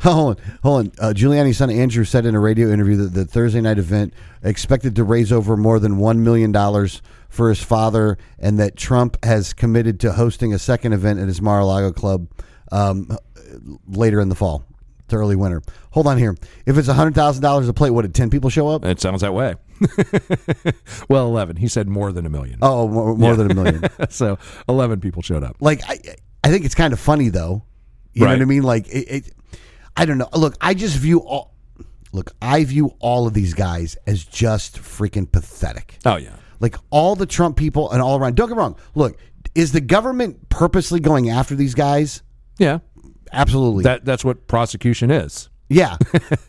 Hold 0.00 0.38
on, 0.38 0.44
hold 0.62 0.80
on. 0.80 0.92
Uh, 1.00 1.12
Giuliani's 1.14 1.56
son 1.56 1.70
Andrew 1.70 2.04
said 2.04 2.26
in 2.26 2.34
a 2.34 2.40
radio 2.40 2.70
interview 2.70 2.96
that 2.96 3.14
the 3.14 3.24
Thursday 3.24 3.60
night 3.60 3.78
event 3.78 4.12
expected 4.42 4.94
to 4.96 5.04
raise 5.04 5.32
over 5.32 5.56
more 5.56 5.78
than 5.78 5.98
one 5.98 6.22
million 6.22 6.52
dollars 6.52 7.02
for 7.28 7.48
his 7.48 7.62
father, 7.62 8.18
and 8.38 8.58
that 8.58 8.76
Trump 8.76 9.16
has 9.24 9.52
committed 9.52 9.98
to 10.00 10.12
hosting 10.12 10.52
a 10.52 10.58
second 10.58 10.92
event 10.92 11.18
at 11.18 11.26
his 11.26 11.40
Mar-a-Lago 11.40 11.90
club 11.90 12.28
um, 12.70 13.16
later 13.88 14.20
in 14.20 14.28
the 14.28 14.34
fall 14.36 14.64
to 15.08 15.16
early 15.16 15.36
winter. 15.36 15.62
Hold 15.90 16.06
on 16.06 16.18
here. 16.18 16.36
If 16.66 16.78
it's 16.78 16.88
hundred 16.88 17.14
thousand 17.14 17.42
dollars 17.42 17.68
a 17.68 17.72
plate, 17.72 17.90
what 17.90 18.02
did 18.02 18.14
ten 18.14 18.30
people 18.30 18.50
show 18.50 18.68
up? 18.68 18.84
It 18.84 19.00
sounds 19.00 19.20
that 19.20 19.34
way. 19.34 19.54
well, 21.08 21.26
11. 21.26 21.56
He 21.56 21.68
said 21.68 21.88
more 21.88 22.12
than 22.12 22.26
a 22.26 22.30
million. 22.30 22.58
Oh, 22.62 22.86
more, 22.88 23.16
more 23.16 23.36
than 23.36 23.50
a 23.50 23.54
million. 23.54 23.82
so 24.08 24.38
11 24.68 25.00
people 25.00 25.20
showed 25.20 25.42
up. 25.42 25.56
like 25.60 25.82
I, 25.88 25.98
I 26.44 26.50
think 26.50 26.64
it's 26.64 26.74
kind 26.74 26.92
of 26.92 27.00
funny 27.00 27.28
though. 27.28 27.64
You 28.12 28.24
know 28.24 28.30
what 28.30 28.42
I 28.42 28.44
mean? 28.44 28.62
Like 28.62 28.86
it, 28.88 29.10
it, 29.10 29.34
I 29.96 30.04
don't 30.04 30.18
know. 30.18 30.28
Look, 30.34 30.56
I 30.60 30.74
just 30.74 30.96
view 30.96 31.20
all. 31.20 31.54
Look, 32.12 32.30
I 32.40 32.62
view 32.62 32.94
all 33.00 33.26
of 33.26 33.34
these 33.34 33.54
guys 33.54 33.96
as 34.06 34.24
just 34.24 34.76
freaking 34.76 35.30
pathetic. 35.30 35.98
Oh, 36.06 36.14
yeah. 36.14 36.36
Like 36.60 36.76
all 36.90 37.16
the 37.16 37.26
Trump 37.26 37.56
people 37.56 37.90
and 37.90 38.00
all 38.00 38.16
around. 38.16 38.36
Don't 38.36 38.48
get 38.48 38.54
me 38.54 38.60
wrong. 38.60 38.76
Look, 38.94 39.18
is 39.56 39.72
the 39.72 39.80
government 39.80 40.48
purposely 40.48 41.00
going 41.00 41.28
after 41.28 41.56
these 41.56 41.74
guys? 41.74 42.22
Yeah. 42.56 42.78
Absolutely. 43.34 43.84
That 43.84 44.04
That's 44.04 44.24
what 44.24 44.46
prosecution 44.46 45.10
is. 45.10 45.48
yeah, 45.68 45.96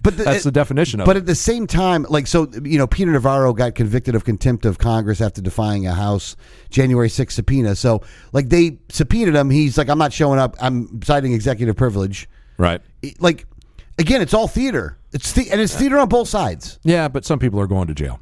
but 0.01 0.17
the, 0.17 0.23
That's 0.23 0.43
the 0.43 0.51
definition 0.51 0.99
of 0.99 1.05
it. 1.05 1.07
But 1.07 1.15
it. 1.15 1.19
at 1.19 1.25
the 1.25 1.35
same 1.35 1.67
time, 1.67 2.05
like 2.09 2.27
so, 2.27 2.49
you 2.63 2.77
know, 2.77 2.85
Peter 2.85 3.11
Navarro 3.11 3.53
got 3.53 3.73
convicted 3.75 4.13
of 4.13 4.25
contempt 4.25 4.65
of 4.65 4.77
Congress 4.77 5.21
after 5.21 5.41
defying 5.41 5.87
a 5.87 5.93
House 5.93 6.35
January 6.69 7.07
6th 7.07 7.31
subpoena. 7.31 7.75
So, 7.75 8.01
like, 8.33 8.49
they 8.49 8.79
subpoenaed 8.89 9.35
him. 9.35 9.49
He's 9.49 9.77
like, 9.77 9.89
I'm 9.89 9.97
not 9.97 10.11
showing 10.11 10.39
up. 10.39 10.55
I'm 10.59 11.01
citing 11.01 11.33
executive 11.33 11.75
privilege. 11.77 12.27
Right. 12.57 12.81
Like, 13.19 13.45
again, 13.97 14.21
it's 14.21 14.33
all 14.33 14.47
theater. 14.47 14.97
It's 15.13 15.31
the, 15.31 15.49
and 15.49 15.61
it's 15.61 15.75
theater 15.75 15.97
on 15.97 16.09
both 16.09 16.27
sides. 16.27 16.79
Yeah, 16.83 17.07
but 17.07 17.23
some 17.23 17.39
people 17.39 17.59
are 17.59 17.67
going 17.67 17.87
to 17.87 17.93
jail. 17.93 18.19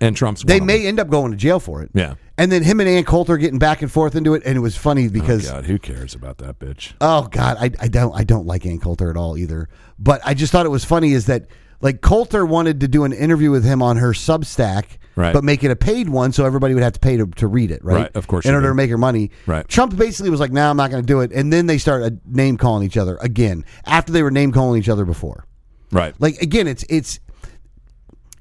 And 0.00 0.16
Trump's 0.16 0.42
They 0.42 0.60
may 0.60 0.86
end 0.86 1.00
up 1.00 1.08
going 1.08 1.30
to 1.30 1.36
jail 1.36 1.60
for 1.60 1.82
it. 1.82 1.90
Yeah. 1.94 2.14
And 2.38 2.52
then 2.52 2.62
him 2.62 2.80
and 2.80 2.88
Ann 2.88 3.04
Coulter 3.04 3.38
getting 3.38 3.58
back 3.58 3.80
and 3.80 3.90
forth 3.90 4.14
into 4.14 4.34
it, 4.34 4.42
and 4.44 4.56
it 4.56 4.60
was 4.60 4.76
funny 4.76 5.08
because 5.08 5.48
God, 5.50 5.64
who 5.64 5.78
cares 5.78 6.14
about 6.14 6.38
that 6.38 6.58
bitch? 6.58 6.92
Oh 7.00 7.28
God, 7.28 7.56
I, 7.58 7.70
I 7.80 7.88
don't 7.88 8.14
I 8.14 8.24
don't 8.24 8.46
like 8.46 8.66
Ann 8.66 8.78
Coulter 8.78 9.10
at 9.10 9.16
all 9.16 9.38
either. 9.38 9.68
But 9.98 10.20
I 10.24 10.34
just 10.34 10.52
thought 10.52 10.66
it 10.66 10.70
was 10.70 10.84
funny 10.84 11.12
is 11.12 11.26
that 11.26 11.46
like 11.80 12.02
Coulter 12.02 12.44
wanted 12.44 12.80
to 12.80 12.88
do 12.88 13.04
an 13.04 13.12
interview 13.12 13.50
with 13.50 13.64
him 13.64 13.82
on 13.82 13.96
her 13.96 14.10
Substack, 14.10 14.98
Right. 15.16 15.32
But 15.32 15.44
make 15.44 15.64
it 15.64 15.70
a 15.70 15.76
paid 15.76 16.10
one, 16.10 16.32
so 16.32 16.44
everybody 16.44 16.74
would 16.74 16.82
have 16.82 16.92
to 16.92 17.00
pay 17.00 17.16
to, 17.16 17.26
to 17.26 17.46
read 17.46 17.70
it, 17.70 17.82
right? 17.82 17.94
Right, 17.94 18.16
of 18.16 18.26
course 18.26 18.44
in 18.44 18.54
order 18.54 18.66
do. 18.66 18.72
to 18.72 18.74
make 18.74 18.90
her 18.90 18.98
money. 18.98 19.30
Right. 19.46 19.66
Trump 19.66 19.96
basically 19.96 20.28
was 20.28 20.40
like, 20.40 20.52
"No, 20.52 20.68
I'm 20.68 20.76
not 20.76 20.90
going 20.90 21.02
to 21.02 21.06
do 21.06 21.20
it," 21.20 21.32
and 21.32 21.50
then 21.50 21.66
they 21.66 21.78
start 21.78 22.02
uh, 22.02 22.10
name 22.26 22.58
calling 22.58 22.84
each 22.84 22.98
other 22.98 23.16
again 23.22 23.64
after 23.86 24.12
they 24.12 24.22
were 24.22 24.30
name 24.30 24.52
calling 24.52 24.78
each 24.78 24.90
other 24.90 25.06
before. 25.06 25.46
Right. 25.90 26.14
Like 26.18 26.42
again, 26.42 26.66
it's 26.66 26.84
it's 26.90 27.18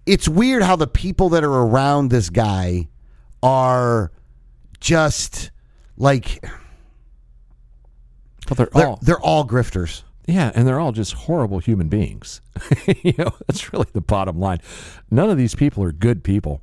it's 0.06 0.28
weird 0.28 0.64
how 0.64 0.76
the 0.76 0.88
people 0.88 1.30
that 1.30 1.44
are 1.44 1.54
around 1.54 2.10
this 2.10 2.30
guy 2.30 2.88
are 3.42 4.12
just 4.80 5.52
like 5.98 6.44
But 8.48 8.58
they're 8.58 8.70
they're, 8.74 8.88
all 8.88 9.00
they're 9.02 9.20
all 9.20 9.48
grifters. 9.48 10.04
yeah, 10.28 10.52
and 10.54 10.68
they're 10.68 10.80
all 10.80 10.92
just 10.92 11.14
horrible 11.14 11.60
human 11.60 11.88
beings. 11.88 12.42
you 13.04 13.14
know, 13.18 13.32
that's 13.48 13.72
really 13.74 13.88
the 13.94 14.02
bottom 14.02 14.40
line. 14.40 14.60
None 15.10 15.30
of 15.30 15.38
these 15.38 15.56
people 15.56 15.84
are 15.84 15.92
good 15.92 16.24
people. 16.24 16.62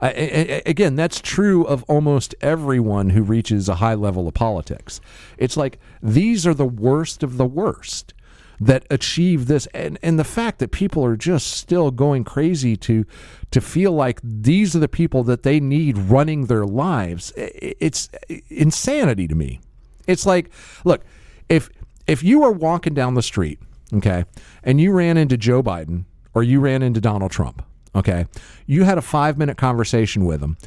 I, 0.00 0.08
I, 0.10 0.62
again, 0.64 0.94
that's 0.94 1.20
true 1.20 1.64
of 1.64 1.82
almost 1.88 2.34
everyone 2.40 3.10
who 3.10 3.22
reaches 3.22 3.68
a 3.68 3.76
high 3.76 3.94
level 3.94 4.28
of 4.28 4.34
politics. 4.34 5.00
It's 5.38 5.56
like 5.56 5.80
these 6.00 6.46
are 6.46 6.54
the 6.54 6.64
worst 6.64 7.24
of 7.24 7.36
the 7.36 7.46
worst 7.46 8.14
that 8.60 8.84
achieve 8.90 9.46
this. 9.46 9.66
And, 9.74 9.98
and 10.02 10.18
the 10.18 10.24
fact 10.24 10.58
that 10.58 10.70
people 10.70 11.04
are 11.04 11.16
just 11.16 11.52
still 11.52 11.90
going 11.90 12.24
crazy 12.24 12.76
to 12.78 13.04
to 13.50 13.60
feel 13.60 13.92
like 13.92 14.20
these 14.22 14.76
are 14.76 14.78
the 14.78 14.88
people 14.88 15.22
that 15.24 15.42
they 15.42 15.58
need 15.60 15.96
running 15.96 16.46
their 16.46 16.66
lives 16.66 17.32
it's 17.36 18.10
insanity 18.50 19.26
to 19.26 19.34
me. 19.34 19.60
It's 20.06 20.26
like 20.26 20.50
look 20.84 21.02
if 21.48 21.70
if 22.06 22.22
you 22.22 22.40
were 22.40 22.52
walking 22.52 22.94
down 22.94 23.14
the 23.14 23.22
street 23.22 23.58
okay 23.94 24.24
and 24.62 24.80
you 24.80 24.92
ran 24.92 25.16
into 25.16 25.36
Joe 25.36 25.62
Biden 25.62 26.04
or 26.34 26.42
you 26.42 26.60
ran 26.60 26.82
into 26.82 27.00
Donald 27.00 27.30
Trump 27.30 27.64
okay 27.94 28.26
you 28.66 28.84
had 28.84 28.98
a 28.98 29.02
5 29.02 29.38
minute 29.38 29.56
conversation 29.56 30.26
with 30.26 30.40
them 30.40 30.58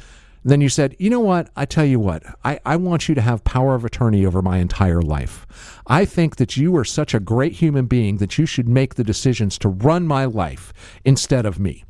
then 0.44 0.60
you 0.60 0.68
said, 0.68 0.96
you 0.98 1.08
know 1.08 1.20
what? 1.20 1.50
I 1.56 1.64
tell 1.64 1.84
you 1.84 2.00
what, 2.00 2.22
I, 2.44 2.58
I 2.66 2.76
want 2.76 3.08
you 3.08 3.14
to 3.14 3.20
have 3.20 3.44
power 3.44 3.74
of 3.74 3.84
attorney 3.84 4.26
over 4.26 4.42
my 4.42 4.58
entire 4.58 5.02
life. 5.02 5.46
I 5.86 6.04
think 6.04 6.36
that 6.36 6.56
you 6.56 6.76
are 6.76 6.84
such 6.84 7.14
a 7.14 7.20
great 7.20 7.52
human 7.52 7.86
being 7.86 8.16
that 8.18 8.38
you 8.38 8.46
should 8.46 8.68
make 8.68 8.94
the 8.94 9.04
decisions 9.04 9.58
to 9.58 9.68
run 9.68 10.06
my 10.06 10.24
life 10.24 10.72
instead 11.04 11.46
of 11.46 11.60
me. 11.60 11.84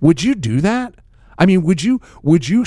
Would 0.00 0.22
you 0.22 0.34
do 0.34 0.60
that? 0.60 0.94
I 1.38 1.46
mean, 1.46 1.62
would 1.62 1.82
you 1.82 2.00
would 2.22 2.48
you 2.48 2.64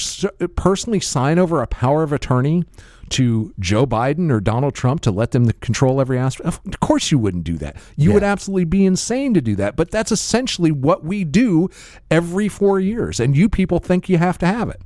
personally 0.56 1.02
sign 1.02 1.38
over 1.38 1.62
a 1.62 1.68
power 1.68 2.04
of 2.04 2.14
attorney 2.14 2.64
to 3.10 3.54
Joe 3.60 3.86
Biden 3.86 4.32
or 4.32 4.40
Donald 4.40 4.74
Trump 4.74 5.02
to 5.02 5.12
let 5.12 5.32
them 5.32 5.52
control 5.60 6.00
every 6.00 6.18
aspect? 6.18 6.48
Of 6.66 6.80
course, 6.80 7.12
you 7.12 7.20
wouldn't 7.20 7.44
do 7.44 7.58
that. 7.58 7.76
You 7.98 8.10
yeah. 8.10 8.14
would 8.14 8.24
absolutely 8.24 8.66
be 8.66 8.86
insane 8.86 9.34
to 9.34 9.42
do 9.42 9.56
that. 9.58 9.76
But 9.76 9.92
that's 9.92 10.12
essentially 10.12 10.72
what 10.72 11.04
we 11.04 11.26
do 11.26 11.70
every 12.10 12.48
four 12.48 12.80
years, 12.80 13.20
and 13.20 13.36
you 13.36 13.50
people 13.50 13.80
think 13.80 14.08
you 14.08 14.18
have 14.18 14.38
to 14.38 14.46
have 14.46 14.70
it. 14.70 14.82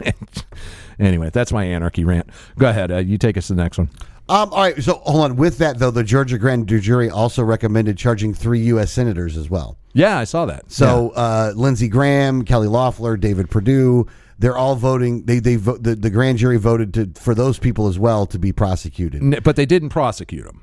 anyway, 0.98 1.30
that's 1.30 1.52
my 1.52 1.64
anarchy 1.64 2.04
rant. 2.04 2.28
Go 2.58 2.68
ahead. 2.68 2.90
Uh, 2.90 2.98
you 2.98 3.18
take 3.18 3.36
us 3.36 3.48
to 3.48 3.54
the 3.54 3.62
next 3.62 3.78
one. 3.78 3.90
Um, 4.28 4.52
all 4.52 4.60
right. 4.60 4.80
So 4.80 4.94
hold 5.04 5.24
on. 5.24 5.36
With 5.36 5.58
that, 5.58 5.78
though, 5.78 5.90
the 5.90 6.04
Georgia 6.04 6.38
grand 6.38 6.68
jury 6.68 7.10
also 7.10 7.42
recommended 7.42 7.98
charging 7.98 8.32
three 8.32 8.60
U.S. 8.60 8.92
senators 8.92 9.36
as 9.36 9.50
well. 9.50 9.76
Yeah, 9.92 10.18
I 10.18 10.24
saw 10.24 10.46
that. 10.46 10.70
So 10.70 11.12
yeah. 11.12 11.20
uh, 11.20 11.52
Lindsey 11.56 11.88
Graham, 11.88 12.44
Kelly 12.44 12.68
Loeffler, 12.68 13.16
David 13.16 13.50
Perdue, 13.50 14.06
they're 14.38 14.56
all 14.56 14.76
voting. 14.76 15.24
They 15.24 15.38
they 15.38 15.56
vote. 15.56 15.82
The, 15.82 15.94
the 15.94 16.10
grand 16.10 16.38
jury 16.38 16.56
voted 16.58 16.94
to 16.94 17.10
for 17.20 17.34
those 17.34 17.58
people 17.58 17.88
as 17.88 17.98
well 17.98 18.24
to 18.26 18.38
be 18.38 18.52
prosecuted. 18.52 19.42
But 19.44 19.56
they 19.56 19.66
didn't 19.66 19.90
prosecute 19.90 20.44
them, 20.44 20.62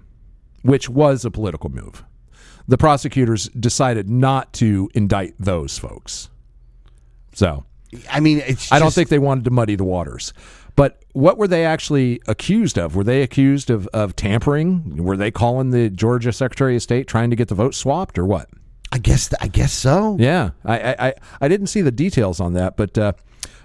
which 0.64 0.90
was 0.90 1.26
a 1.26 1.32
political 1.32 1.70
move. 1.70 2.04
The 2.68 2.78
prosecutors 2.78 3.50
decided 3.50 4.10
not 4.10 4.52
to 4.54 4.90
indict 4.94 5.36
those 5.40 5.78
folks. 5.78 6.30
So 7.34 7.66
I 8.12 8.20
mean, 8.20 8.44
it's. 8.46 8.72
I 8.72 8.80
don't 8.80 8.94
think 8.94 9.10
they 9.10 9.20
wanted 9.20 9.46
to 9.46 9.52
muddy 9.52 9.76
the 9.76 9.84
waters. 9.84 10.34
But 10.76 11.02
what 11.14 11.40
were 11.40 11.48
they 11.48 11.66
actually 11.66 12.22
accused 12.28 12.78
of? 12.78 12.96
Were 12.96 13.04
they 13.04 13.24
accused 13.24 13.72
of, 13.72 13.88
of 13.88 14.16
tampering? 14.16 15.04
Were 15.04 15.18
they 15.18 15.32
calling 15.32 15.72
the 15.72 15.90
Georgia 15.90 16.32
Secretary 16.32 16.76
of 16.76 16.84
State 16.84 17.08
trying 17.08 17.32
to 17.32 17.36
get 17.36 17.48
the 17.48 17.56
vote 17.56 17.74
swapped 17.74 18.20
or 18.20 18.26
what? 18.26 18.48
I 18.92 19.00
guess 19.00 19.34
I 19.42 19.48
guess 19.48 19.74
so. 19.74 20.18
Yeah, 20.20 20.52
I 20.64 21.08
I, 21.08 21.14
I 21.42 21.48
didn't 21.48 21.68
see 21.68 21.82
the 21.82 21.92
details 21.92 22.40
on 22.40 22.54
that, 22.54 22.78
but 22.78 22.98
uh, 22.98 23.14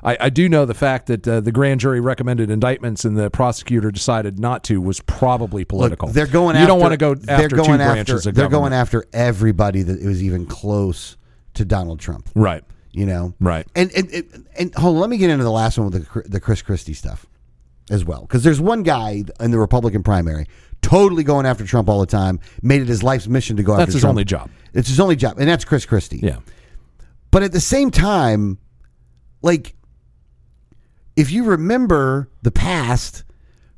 I, 0.03 0.17
I 0.21 0.31
do 0.31 0.49
know 0.49 0.65
the 0.65 0.75
fact 0.75 1.07
that 1.07 1.29
uh, 1.29 1.41
the 1.41 1.53
grand 1.53 1.81
jury 1.81 2.01
recommended 2.01 2.51
indictments 2.51 3.05
and 3.05 3.17
the 3.17 3.31
prosecutor 3.31 3.91
decided 3.91 4.39
not 4.39 4.65
to 4.65 4.81
was 4.81 5.01
probably 5.01 5.65
political. 5.65 6.09
Look, 6.09 6.15
they're 6.15 6.27
going. 6.27 6.57
You 6.57 6.63
after, 6.63 6.69
don't 6.69 6.81
want 6.81 6.93
to 6.93 6.97
go 6.97 7.13
after 7.13 7.25
they're 7.27 7.49
going 7.49 7.81
after, 7.81 8.19
They're 8.19 8.33
government. 8.33 8.53
going 8.53 8.73
after 8.73 9.05
everybody 9.13 9.83
that 9.83 10.03
was 10.03 10.23
even 10.23 10.47
close 10.47 11.17
to 11.55 11.65
Donald 11.65 12.01
Trump. 12.01 12.31
right. 12.35 12.65
You 12.93 13.07
know, 13.07 13.35
Right. 13.41 13.67
And 13.75 13.91
and 13.93 14.11
and, 14.13 14.47
and 14.59 14.75
hold 14.75 14.97
on, 14.97 15.01
let 15.01 15.11
me 15.11 15.17
get 15.17 15.31
into 15.31 15.45
the 15.45 15.51
last 15.51 15.79
one 15.79 15.91
with 15.91 16.07
the 16.13 16.29
the 16.29 16.41
Chris 16.41 16.61
Christie 16.63 16.93
stuff 16.95 17.25
as 17.91 18.05
well, 18.05 18.21
because 18.23 18.45
there's 18.45 18.61
one 18.61 18.83
guy 18.83 19.25
in 19.41 19.51
the 19.51 19.59
Republican 19.59 20.03
primary 20.03 20.47
totally 20.83 21.23
going 21.25 21.47
after 21.47 21.65
Trump 21.65 21.89
all 21.89 22.01
the 22.01 22.07
time, 22.07 22.41
made 22.61 22.83
it 22.83 22.89
his 22.89 23.03
life's 23.05 23.29
mission 23.29 23.57
to 23.57 23.63
go 23.63 23.73
That's 23.73 23.83
after 23.83 23.87
That's 23.87 23.95
his 23.95 24.01
Trump. 24.03 24.11
only 24.13 24.25
job. 24.25 24.51
It's 24.75 24.89
his 24.89 24.99
only 25.01 25.15
job, 25.17 25.39
and 25.39 25.49
that's 25.49 25.65
Chris 25.65 25.87
Christie. 25.87 26.19
Yeah. 26.23 26.39
But 27.31 27.43
at 27.45 27.53
the 27.53 27.61
same 27.61 27.91
time, 27.93 28.59
like, 29.43 29.75
if 31.17 31.31
you 31.31 31.45
remember 31.45 32.29
the 32.43 32.51
past, 32.51 33.25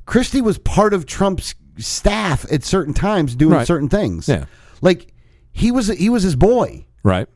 Christie 0.05 0.41
was 0.41 0.57
part 0.57 0.93
of 0.93 1.05
Trump's 1.05 1.53
staff 1.77 2.45
at 2.51 2.63
certain 2.63 2.93
times 2.93 3.35
doing 3.35 3.53
Right. 3.53 3.67
certain 3.67 3.89
things. 3.89 4.27
Yeah. 4.27 4.45
Like 4.81 5.13
he 5.51 5.71
was 5.71 5.87
he 5.87 6.09
was 6.09 6.23
his 6.23 6.35
boy. 6.35 6.85
Right. 7.03 7.27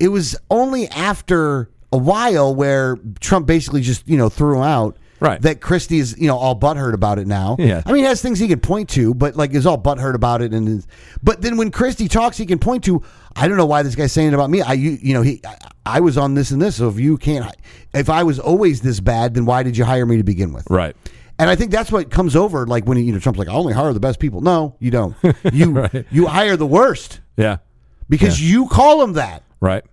It 0.00 0.08
was 0.08 0.36
only 0.50 0.88
after 0.88 1.70
a 1.92 1.98
while 1.98 2.54
where 2.54 2.96
Trump 3.20 3.46
basically 3.46 3.82
just, 3.82 4.08
you 4.08 4.16
know, 4.16 4.28
threw 4.28 4.56
him 4.56 4.62
out. 4.64 4.96
Right. 5.20 5.40
That 5.42 5.60
Christie 5.60 5.98
is, 5.98 6.16
you 6.18 6.26
know, 6.28 6.38
all 6.38 6.58
butthurt 6.58 6.94
about 6.94 7.18
it 7.18 7.26
now. 7.26 7.56
Yeah. 7.58 7.82
I 7.84 7.92
mean, 7.92 8.04
he 8.04 8.08
has 8.08 8.22
things 8.22 8.38
he 8.38 8.48
could 8.48 8.62
point 8.62 8.88
to, 8.90 9.12
but 9.12 9.36
like 9.36 9.52
is 9.52 9.66
all 9.66 9.76
butthurt 9.76 10.14
about 10.14 10.40
it. 10.40 10.54
And 10.54 10.82
but 11.22 11.42
then 11.42 11.58
when 11.58 11.70
Christie 11.70 12.08
talks, 12.08 12.38
he 12.38 12.46
can 12.46 12.58
point 12.58 12.84
to. 12.84 13.02
I 13.36 13.46
don't 13.46 13.58
know 13.58 13.66
why 13.66 13.82
this 13.82 13.94
guy's 13.94 14.12
saying 14.12 14.28
it 14.28 14.34
about 14.34 14.48
me. 14.48 14.62
I, 14.62 14.72
you, 14.72 14.92
you 15.02 15.12
know, 15.12 15.20
he, 15.20 15.42
I, 15.46 15.56
I 15.84 16.00
was 16.00 16.16
on 16.16 16.32
this 16.34 16.50
and 16.52 16.62
this. 16.62 16.76
So 16.76 16.88
if 16.88 16.98
you 16.98 17.18
can't, 17.18 17.54
if 17.92 18.08
I 18.08 18.22
was 18.22 18.38
always 18.38 18.80
this 18.80 18.98
bad, 19.00 19.34
then 19.34 19.44
why 19.44 19.62
did 19.62 19.76
you 19.76 19.84
hire 19.84 20.06
me 20.06 20.16
to 20.16 20.24
begin 20.24 20.54
with? 20.54 20.66
Right. 20.70 20.96
And 21.38 21.50
I 21.50 21.54
think 21.54 21.70
that's 21.70 21.92
what 21.92 22.10
comes 22.10 22.34
over. 22.34 22.66
Like 22.66 22.86
when 22.86 22.96
you 22.96 23.12
know 23.12 23.18
Trump's 23.18 23.38
like, 23.38 23.48
I 23.48 23.52
only 23.52 23.74
hire 23.74 23.92
the 23.92 24.00
best 24.00 24.20
people. 24.20 24.40
No, 24.40 24.74
you 24.78 24.90
don't. 24.90 25.14
You 25.52 25.70
Right. 25.72 26.06
you 26.10 26.28
hire 26.28 26.56
the 26.56 26.66
worst 26.66 27.20
Yeah. 27.36 27.58
because 28.08 28.40
you 28.40 28.68
call 28.68 29.00
them 29.00 29.12
that. 29.14 29.42
Right. 29.60 29.84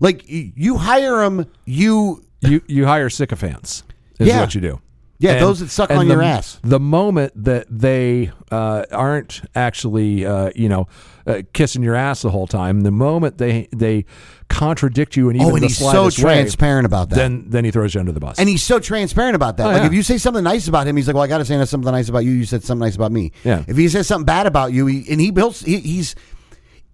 Like 0.00 0.24
you 0.26 0.76
hire 0.76 1.18
them, 1.18 1.46
you 1.64 2.24
You 2.42 2.60
you 2.66 2.84
hire 2.86 3.08
sycophants 3.10 3.82
is 4.18 4.28
Yeah. 4.28 4.40
what 4.40 4.54
you 4.54 4.60
do. 4.60 4.80
Yeah, 5.18 5.38
those 5.40 5.60
that 5.60 5.70
suck 5.70 5.88
and 5.88 5.98
on 6.00 6.08
the- 6.08 6.14
your 6.14 6.22
ass. 6.22 6.58
The 6.62 6.78
moment 6.78 7.32
that 7.44 7.66
they 7.70 8.30
uh, 8.52 8.84
aren't 8.92 9.40
actually, 9.54 10.26
uh, 10.26 10.50
you 10.54 10.68
know, 10.68 10.88
uh, 11.26 11.40
kissing 11.54 11.82
your 11.82 11.94
ass 11.94 12.20
the 12.20 12.30
whole 12.30 12.46
time, 12.46 12.82
the 12.82 12.90
moment 12.90 13.38
they 13.38 13.66
they 13.74 14.04
contradict 14.50 15.16
you 15.16 15.30
in 15.30 15.36
even 15.36 15.48
oh, 15.48 15.54
and 15.54 15.62
the 15.62 15.68
he's 15.68 15.78
so 15.78 15.90
slightest 15.90 16.18
way, 16.18 16.34
transparent 16.34 16.84
about 16.84 17.08
that. 17.08 17.16
then 17.16 17.46
then 17.48 17.64
he 17.64 17.70
throws 17.70 17.94
you 17.94 18.00
under 18.00 18.12
the 18.12 18.20
bus. 18.20 18.38
and 18.38 18.46
he's 18.46 18.62
so 18.62 18.78
transparent 18.78 19.34
about 19.34 19.56
that. 19.56 19.66
Oh, 19.68 19.70
like 19.70 19.80
yeah. 19.80 19.86
if 19.86 19.94
you 19.94 20.02
say 20.02 20.18
something 20.18 20.44
nice 20.44 20.68
about 20.68 20.86
him, 20.86 20.94
he's 20.96 21.06
like, 21.06 21.14
"Well, 21.14 21.24
I 21.24 21.28
got 21.28 21.38
to 21.38 21.46
say 21.46 21.64
something 21.64 21.90
nice 21.90 22.10
about 22.10 22.24
you. 22.26 22.32
You 22.32 22.44
said 22.44 22.62
something 22.62 22.84
nice 22.84 22.94
about 22.96 23.10
me." 23.10 23.32
Yeah. 23.42 23.64
If 23.66 23.78
he 23.78 23.88
says 23.88 24.06
something 24.06 24.26
bad 24.26 24.46
about 24.46 24.74
you, 24.74 24.84
he, 24.86 25.10
and 25.10 25.18
he 25.18 25.30
builds, 25.30 25.62
he, 25.62 25.78
he's. 25.78 26.14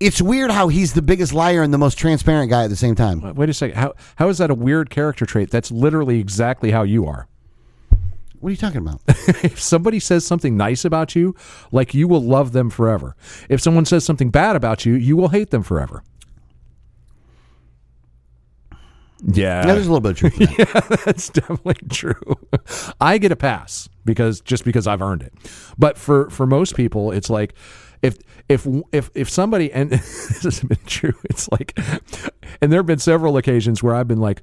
It's 0.03 0.20
weird 0.20 0.50
how 0.50 0.66
he's 0.66 0.94
the 0.94 1.03
biggest 1.03 1.32
liar 1.32 1.62
and 1.62 1.72
the 1.72 1.78
most 1.78 1.96
transparent 1.96 2.50
guy 2.50 2.64
at 2.64 2.70
the 2.70 2.76
same 2.76 2.96
time. 2.96 3.20
Wait 3.36 3.48
a 3.48 3.55
second. 3.55 3.76
How 3.76 3.94
how 4.16 4.28
is 4.28 4.38
that 4.38 4.50
a 4.50 4.55
weird 4.55 4.90
character 4.90 5.24
trait? 5.24 5.50
That's 5.50 5.70
literally 5.70 6.18
exactly 6.18 6.72
how 6.72 6.82
you 6.82 7.07
are. 7.07 7.28
What 8.40 8.48
are 8.48 8.50
you 8.50 8.57
talking 8.57 8.78
about? 8.78 9.00
if 9.44 9.61
somebody 9.61 10.00
says 10.00 10.26
something 10.26 10.57
nice 10.57 10.84
about 10.84 11.14
you, 11.14 11.36
like 11.70 11.94
you 11.94 12.09
will 12.09 12.20
love 12.20 12.50
them 12.50 12.70
forever. 12.70 13.14
If 13.48 13.61
someone 13.61 13.84
says 13.84 14.05
something 14.05 14.30
bad 14.30 14.57
about 14.57 14.84
you, 14.84 14.94
you 14.94 15.16
will 15.16 15.28
hate 15.28 15.50
them 15.50 15.62
forever. 15.62 16.03
Yeah, 19.24 19.64
Yeah, 19.64 19.74
there's 19.74 19.86
a 19.86 19.92
little 19.92 20.00
bit 20.00 20.11
of 20.11 20.16
truth. 20.16 20.40
In 20.40 20.98
that's 21.05 21.28
definitely 21.28 21.76
true. 21.88 22.36
I 23.00 23.18
get 23.18 23.30
a 23.30 23.36
pass 23.36 23.88
because 24.05 24.40
just 24.40 24.64
because 24.64 24.88
I've 24.88 25.00
earned 25.00 25.22
it. 25.22 25.32
But 25.78 25.96
for 25.96 26.28
for 26.30 26.44
most 26.44 26.74
people, 26.74 27.12
it's 27.12 27.30
like 27.30 27.55
if 28.03 28.18
if 28.48 28.66
if 28.92 29.11
if 29.14 29.30
somebody 29.30 29.72
and 29.72 29.90
this 29.90 30.42
has 30.42 30.61
been 30.61 30.78
true, 30.86 31.14
it's 31.24 31.48
like, 31.50 31.78
and 32.61 32.72
there 32.72 32.80
have 32.80 32.86
been 32.86 32.98
several 32.98 33.36
occasions 33.36 33.82
where 33.82 33.94
I've 33.94 34.09
been 34.09 34.20
like, 34.20 34.42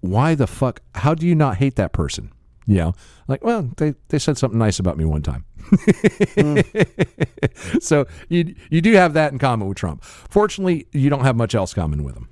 why 0.00 0.34
the 0.34 0.46
fuck? 0.46 0.80
How 0.94 1.14
do 1.14 1.26
you 1.26 1.34
not 1.34 1.56
hate 1.56 1.76
that 1.76 1.92
person? 1.92 2.32
You 2.66 2.76
know, 2.76 2.92
like, 3.28 3.42
well, 3.42 3.70
they 3.78 3.94
they 4.08 4.18
said 4.18 4.36
something 4.36 4.58
nice 4.58 4.78
about 4.78 4.98
me 4.98 5.04
one 5.04 5.22
time. 5.22 5.44
so 7.80 8.06
you 8.28 8.54
you 8.70 8.82
do 8.82 8.92
have 8.92 9.14
that 9.14 9.32
in 9.32 9.38
common 9.38 9.68
with 9.68 9.78
Trump. 9.78 10.04
Fortunately, 10.04 10.86
you 10.92 11.08
don't 11.08 11.24
have 11.24 11.36
much 11.36 11.54
else 11.54 11.72
common 11.72 12.04
with 12.04 12.16
him. 12.16 12.28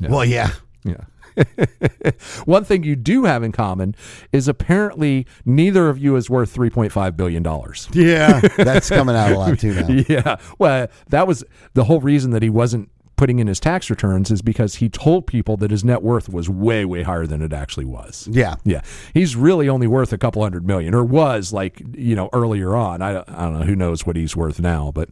Well, 0.00 0.24
yeah. 0.24 0.50
Yeah. 0.84 1.04
One 2.44 2.64
thing 2.64 2.82
you 2.84 2.96
do 2.96 3.24
have 3.24 3.42
in 3.42 3.52
common 3.52 3.94
is 4.32 4.48
apparently 4.48 5.26
neither 5.44 5.88
of 5.88 5.98
you 5.98 6.16
is 6.16 6.28
worth 6.30 6.54
$3.5 6.54 7.16
billion. 7.16 7.44
Yeah. 7.92 8.40
That's 8.56 8.88
coming 8.88 9.16
out 9.16 9.32
a 9.32 9.38
lot 9.38 9.58
too 9.58 9.74
now. 9.74 9.88
Yeah. 10.08 10.36
Well, 10.58 10.88
that 11.08 11.26
was 11.26 11.44
the 11.74 11.84
whole 11.84 12.00
reason 12.00 12.30
that 12.32 12.42
he 12.42 12.50
wasn't 12.50 12.90
putting 13.16 13.38
in 13.38 13.46
his 13.46 13.60
tax 13.60 13.90
returns 13.90 14.30
is 14.32 14.42
because 14.42 14.76
he 14.76 14.88
told 14.88 15.26
people 15.26 15.56
that 15.58 15.70
his 15.70 15.84
net 15.84 16.02
worth 16.02 16.28
was 16.28 16.50
way, 16.50 16.84
way 16.84 17.02
higher 17.04 17.26
than 17.26 17.42
it 17.42 17.52
actually 17.52 17.84
was. 17.84 18.28
Yeah. 18.30 18.56
Yeah. 18.64 18.80
He's 19.12 19.36
really 19.36 19.68
only 19.68 19.86
worth 19.86 20.12
a 20.12 20.18
couple 20.18 20.42
hundred 20.42 20.66
million, 20.66 20.94
or 20.94 21.04
was 21.04 21.52
like, 21.52 21.80
you 21.96 22.16
know, 22.16 22.28
earlier 22.32 22.74
on. 22.74 23.02
I, 23.02 23.12
don't- 23.12 23.28
I 23.28 23.42
don't 23.42 23.60
know. 23.60 23.64
Who 23.66 23.76
knows 23.76 24.04
what 24.04 24.16
he's 24.16 24.36
worth 24.36 24.60
now, 24.60 24.90
but. 24.94 25.08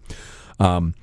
Um, 0.60 0.94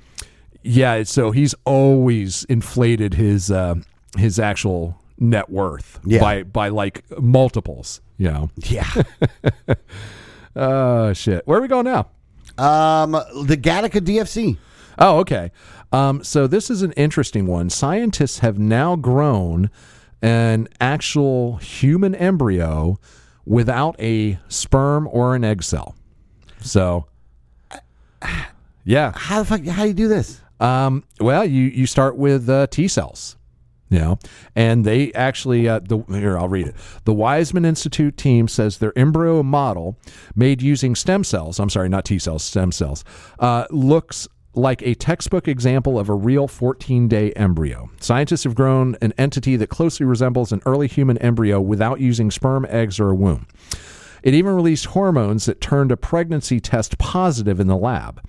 yeah, 0.62 1.02
so 1.04 1.30
he's 1.30 1.54
always 1.64 2.44
inflated 2.44 3.14
his 3.14 3.50
uh, 3.50 3.76
his 4.18 4.38
actual 4.38 4.98
net 5.20 5.48
worth 5.50 6.00
Yeah. 6.04 6.20
by 6.20 6.42
by 6.42 6.68
like 6.68 7.04
multiples. 7.20 8.00
You 8.18 8.30
know. 8.30 8.50
Yeah. 8.56 8.90
Oh 10.56 11.12
shit. 11.12 11.46
Where 11.46 11.58
are 11.58 11.62
we 11.62 11.68
going 11.68 11.84
now? 11.84 12.08
Um, 12.58 13.12
the 13.12 13.56
Gattaca 13.56 14.00
DFC. 14.00 14.58
Oh, 14.98 15.18
okay. 15.20 15.52
Um, 15.92 16.24
so 16.24 16.46
this 16.48 16.70
is 16.70 16.82
an 16.82 16.92
interesting 16.92 17.46
one. 17.46 17.70
Scientists 17.70 18.40
have 18.40 18.58
now 18.58 18.96
grown 18.96 19.70
an 20.22 20.68
actual 20.80 21.56
human 21.58 22.14
embryo 22.16 22.98
without 23.46 23.94
a 24.00 24.38
sperm 24.48 25.08
or 25.10 25.34
an 25.36 25.44
egg 25.44 25.62
cell. 25.62 25.94
So, 26.60 27.06
yeah. 28.84 29.12
How 29.14 29.38
the 29.38 29.44
fuck? 29.44 29.64
How 29.66 29.82
do 29.82 29.88
you 29.88 29.94
do 29.94 30.08
this? 30.08 30.40
Um, 30.58 31.04
well, 31.20 31.44
you 31.44 31.62
you 31.66 31.86
start 31.86 32.16
with 32.16 32.48
uh, 32.48 32.66
T 32.66 32.88
cells, 32.88 33.36
you 33.90 33.98
know, 33.98 34.18
and 34.54 34.84
they 34.84 35.12
actually 35.12 35.68
uh, 35.68 35.80
the 35.80 36.02
here 36.08 36.38
I'll 36.38 36.48
read 36.48 36.68
it. 36.68 36.76
The 37.04 37.12
Weizmann 37.12 37.66
Institute 37.66 38.16
team 38.16 38.48
says 38.48 38.78
their 38.78 38.96
embryo 38.96 39.42
model, 39.42 39.98
made 40.34 40.62
using 40.62 40.94
stem 40.94 41.24
cells, 41.24 41.58
I'm 41.58 41.70
sorry, 41.70 41.88
not 41.88 42.04
T 42.04 42.18
cells, 42.18 42.44
stem 42.44 42.72
cells, 42.72 43.04
uh, 43.40 43.66
looks 43.70 44.28
like 44.54 44.82
a 44.82 44.94
textbook 44.94 45.46
example 45.46 45.98
of 45.98 46.08
a 46.08 46.14
real 46.14 46.48
14 46.48 47.08
day 47.08 47.32
embryo. 47.32 47.90
Scientists 48.00 48.44
have 48.44 48.54
grown 48.54 48.96
an 49.00 49.12
entity 49.18 49.56
that 49.56 49.68
closely 49.68 50.06
resembles 50.06 50.52
an 50.52 50.60
early 50.66 50.88
human 50.88 51.18
embryo 51.18 51.60
without 51.60 52.00
using 52.00 52.30
sperm, 52.30 52.66
eggs, 52.68 52.98
or 52.98 53.10
a 53.10 53.14
womb. 53.14 53.46
It 54.22 54.34
even 54.34 54.54
released 54.54 54.86
hormones 54.86 55.46
that 55.46 55.60
turned 55.60 55.90
a 55.92 55.96
pregnancy 55.96 56.60
test 56.60 56.98
positive 56.98 57.58
in 57.58 57.68
the 57.68 57.76
lab. 57.76 58.22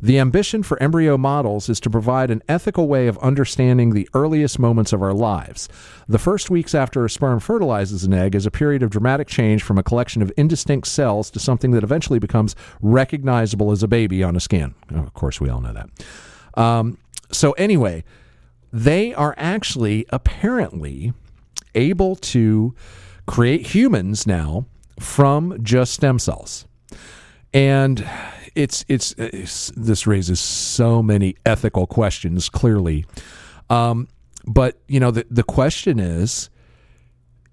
The 0.00 0.18
ambition 0.18 0.62
for 0.62 0.80
embryo 0.82 1.16
models 1.16 1.68
is 1.68 1.80
to 1.80 1.90
provide 1.90 2.30
an 2.30 2.42
ethical 2.48 2.86
way 2.88 3.08
of 3.08 3.18
understanding 3.18 3.90
the 3.90 4.08
earliest 4.14 4.58
moments 4.58 4.92
of 4.92 5.02
our 5.02 5.12
lives. 5.12 5.68
The 6.08 6.18
first 6.18 6.50
weeks 6.50 6.74
after 6.74 7.04
a 7.04 7.10
sperm 7.10 7.40
fertilizes 7.40 8.04
an 8.04 8.14
egg 8.14 8.34
is 8.34 8.46
a 8.46 8.50
period 8.50 8.82
of 8.82 8.90
dramatic 8.90 9.26
change 9.26 9.62
from 9.62 9.78
a 9.78 9.82
collection 9.82 10.22
of 10.22 10.32
indistinct 10.36 10.86
cells 10.86 11.30
to 11.32 11.40
something 11.40 11.72
that 11.72 11.82
eventually 11.82 12.18
becomes 12.18 12.54
recognizable 12.80 13.72
as 13.72 13.82
a 13.82 13.88
baby 13.88 14.22
on 14.22 14.36
a 14.36 14.40
scan. 14.40 14.74
Oh, 14.94 15.00
of 15.00 15.14
course, 15.14 15.40
we 15.40 15.48
all 15.48 15.60
know 15.60 15.72
that. 15.72 16.60
Um, 16.60 16.98
so, 17.32 17.52
anyway, 17.52 18.04
they 18.72 19.12
are 19.14 19.34
actually 19.36 20.06
apparently 20.10 21.12
able 21.74 22.16
to 22.16 22.74
create 23.26 23.68
humans 23.68 24.26
now 24.26 24.66
from 24.98 25.62
just 25.62 25.92
stem 25.92 26.18
cells. 26.18 26.66
And 27.52 28.04
it's, 28.58 28.84
it's 28.88 29.14
it's 29.18 29.70
this 29.76 30.06
raises 30.06 30.40
so 30.40 31.00
many 31.00 31.36
ethical 31.46 31.86
questions 31.86 32.48
clearly. 32.48 33.06
Um, 33.70 34.08
but 34.46 34.80
you 34.88 34.98
know 34.98 35.12
the 35.12 35.24
the 35.30 35.44
question 35.44 36.00
is 36.00 36.50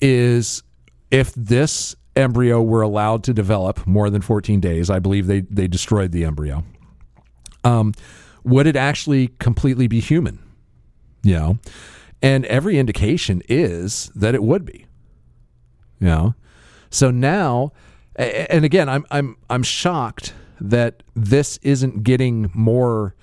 is 0.01 0.63
if 1.11 1.31
this 1.33 1.95
embryo 2.15 2.61
were 2.61 2.81
allowed 2.81 3.23
to 3.25 3.33
develop 3.33 3.85
more 3.85 4.09
than 4.09 4.21
14 4.21 4.59
days, 4.59 4.89
I 4.89 4.97
believe 4.97 5.27
they 5.27 5.41
they 5.41 5.67
destroyed 5.67 6.11
the 6.11 6.25
embryo. 6.25 6.63
Um, 7.63 7.93
would 8.43 8.65
it 8.65 8.75
actually 8.75 9.27
completely 9.39 9.87
be 9.87 9.99
human? 9.99 10.39
You 11.21 11.33
know, 11.33 11.59
and 12.21 12.45
every 12.45 12.79
indication 12.79 13.43
is 13.47 14.11
that 14.15 14.33
it 14.33 14.41
would 14.41 14.65
be. 14.65 14.87
You 15.99 16.07
know, 16.07 16.35
so 16.89 17.11
now, 17.11 17.73
and 18.15 18.65
again, 18.65 18.89
I'm 18.89 19.05
I'm 19.11 19.37
I'm 19.51 19.61
shocked 19.61 20.33
that 20.59 21.03
this 21.15 21.57
isn't 21.61 22.03
getting 22.03 22.51
more 22.53 23.15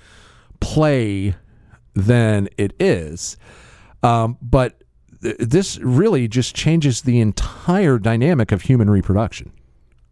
play 0.60 1.34
than 1.94 2.48
it 2.56 2.72
is. 2.78 3.36
Um, 4.02 4.38
but 4.40 4.82
th- 5.22 5.36
this 5.38 5.78
really 5.78 6.28
just 6.28 6.54
changes 6.54 7.02
the 7.02 7.20
entire 7.20 7.98
dynamic 7.98 8.52
of 8.52 8.62
human 8.62 8.88
reproduction. 8.90 9.52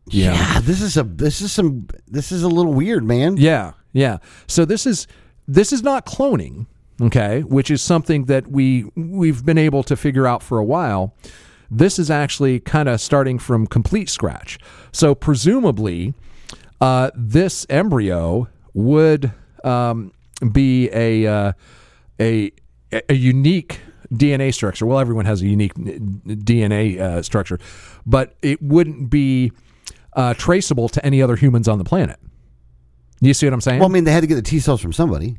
Yeah. 0.06 0.60
this 0.60 0.82
is 0.82 0.96
a 0.96 1.04
this 1.04 1.40
is 1.40 1.52
some 1.52 1.86
this 2.08 2.32
is 2.32 2.42
a 2.42 2.48
little 2.48 2.72
weird, 2.74 3.04
man. 3.04 3.36
Yeah, 3.36 3.72
yeah. 3.92 4.18
So 4.48 4.64
this 4.64 4.86
is 4.86 5.06
this 5.46 5.72
is 5.72 5.82
not 5.82 6.04
cloning, 6.06 6.66
okay, 7.00 7.42
which 7.42 7.70
is 7.70 7.80
something 7.82 8.24
that 8.24 8.48
we 8.48 8.86
we've 8.96 9.44
been 9.44 9.58
able 9.58 9.82
to 9.84 9.96
figure 9.96 10.26
out 10.26 10.42
for 10.42 10.58
a 10.58 10.64
while. 10.64 11.14
This 11.70 12.00
is 12.00 12.10
actually 12.10 12.58
kind 12.58 12.88
of 12.88 13.00
starting 13.00 13.38
from 13.38 13.66
complete 13.68 14.08
scratch. 14.08 14.58
So 14.90 15.14
presumably, 15.14 16.14
uh, 16.80 17.10
this 17.14 17.66
embryo 17.68 18.48
would 18.74 19.32
um, 19.64 20.12
be 20.52 20.88
a, 20.92 21.26
uh, 21.26 21.52
a 22.20 22.52
a 23.08 23.14
unique 23.14 23.80
DNA 24.12 24.52
structure. 24.52 24.86
Well, 24.86 24.98
everyone 24.98 25.24
has 25.24 25.42
a 25.42 25.46
unique 25.46 25.74
DNA 25.74 26.98
uh, 26.98 27.22
structure, 27.22 27.58
but 28.04 28.34
it 28.42 28.60
wouldn't 28.60 29.10
be 29.10 29.52
uh, 30.14 30.34
traceable 30.34 30.88
to 30.88 31.04
any 31.04 31.22
other 31.22 31.36
humans 31.36 31.68
on 31.68 31.78
the 31.78 31.84
planet. 31.84 32.18
You 33.20 33.34
see 33.34 33.46
what 33.46 33.52
I'm 33.52 33.60
saying? 33.60 33.80
Well, 33.80 33.88
I 33.88 33.92
mean, 33.92 34.04
they 34.04 34.12
had 34.12 34.22
to 34.22 34.26
get 34.26 34.36
the 34.36 34.42
T 34.42 34.58
cells 34.58 34.80
from 34.80 34.92
somebody, 34.92 35.36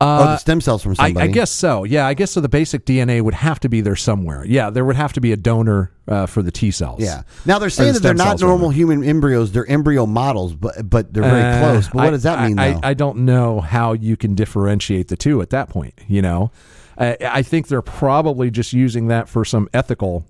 or 0.00 0.06
the 0.24 0.36
stem 0.36 0.60
cells 0.60 0.82
from 0.82 0.92
Uh, 0.92 1.04
I. 1.04 1.14
I 1.16 1.26
guess 1.28 1.50
so. 1.50 1.84
Yeah, 1.84 2.06
I 2.06 2.14
guess 2.14 2.30
so. 2.32 2.40
The 2.40 2.48
basic 2.48 2.84
DNA 2.84 3.22
would 3.22 3.34
have 3.34 3.58
to 3.60 3.68
be 3.68 3.80
there 3.80 3.96
somewhere. 3.96 4.44
Yeah, 4.46 4.68
there 4.70 4.84
would 4.84 4.96
have 4.96 5.12
to 5.14 5.20
be 5.20 5.32
a 5.32 5.36
donor 5.36 5.90
uh, 6.06 6.26
for 6.26 6.42
the 6.42 6.50
T 6.50 6.70
cells. 6.70 7.00
Yeah. 7.00 7.22
Now 7.46 7.58
they're 7.58 7.70
saying 7.70 7.94
the 7.94 8.00
that 8.00 8.02
they're 8.02 8.14
not 8.14 8.40
normal 8.40 8.70
human 8.70 9.02
embryos; 9.02 9.52
they're 9.52 9.66
embryo 9.66 10.04
models, 10.06 10.54
but 10.54 10.88
but 10.88 11.12
they're 11.14 11.22
very 11.22 11.42
Uh, 11.42 11.60
close. 11.60 11.86
But 11.86 11.94
what 11.94 12.06
I- 12.06 12.10
does 12.10 12.22
that 12.24 12.46
mean, 12.46 12.58
I, 12.58 12.72
though? 12.72 12.80
I 12.82 12.94
don't 12.94 13.18
know 13.24 13.60
how 13.60 13.94
you 13.94 14.16
can 14.16 14.34
differentiate 14.34 15.08
the 15.08 15.16
two 15.16 15.40
at 15.40 15.50
that 15.50 15.68
point. 15.70 15.94
You 16.06 16.20
know, 16.22 16.50
I, 16.98 17.16
I 17.22 17.42
think 17.42 17.68
they're 17.68 17.80
probably 17.82 18.50
just 18.50 18.72
using 18.74 19.08
that 19.08 19.28
for 19.28 19.44
some 19.44 19.68
ethical 19.72 20.26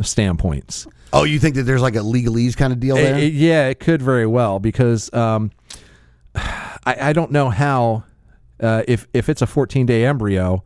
standpoints. 0.00 0.86
oh, 1.12 1.24
you 1.24 1.38
think 1.40 1.56
that 1.56 1.64
there's 1.64 1.82
like 1.82 1.96
a 1.96 2.00
legalese 2.00 2.56
kind 2.56 2.72
of 2.72 2.78
deal 2.80 2.96
It- 2.96 3.02
there? 3.02 3.18
it- 3.18 3.32
yeah, 3.32 3.66
it 3.68 3.80
could 3.80 4.00
very 4.00 4.26
well 4.26 4.58
because 4.60 5.12
um, 5.12 5.50
I, 6.36 6.96
I 7.00 7.12
don't 7.12 7.32
know 7.32 7.50
how 7.50 8.04
uh, 8.60 8.82
if 8.88 9.06
if 9.12 9.28
it's 9.28 9.42
a 9.42 9.46
14 9.46 9.86
day 9.86 10.04
embryo. 10.04 10.62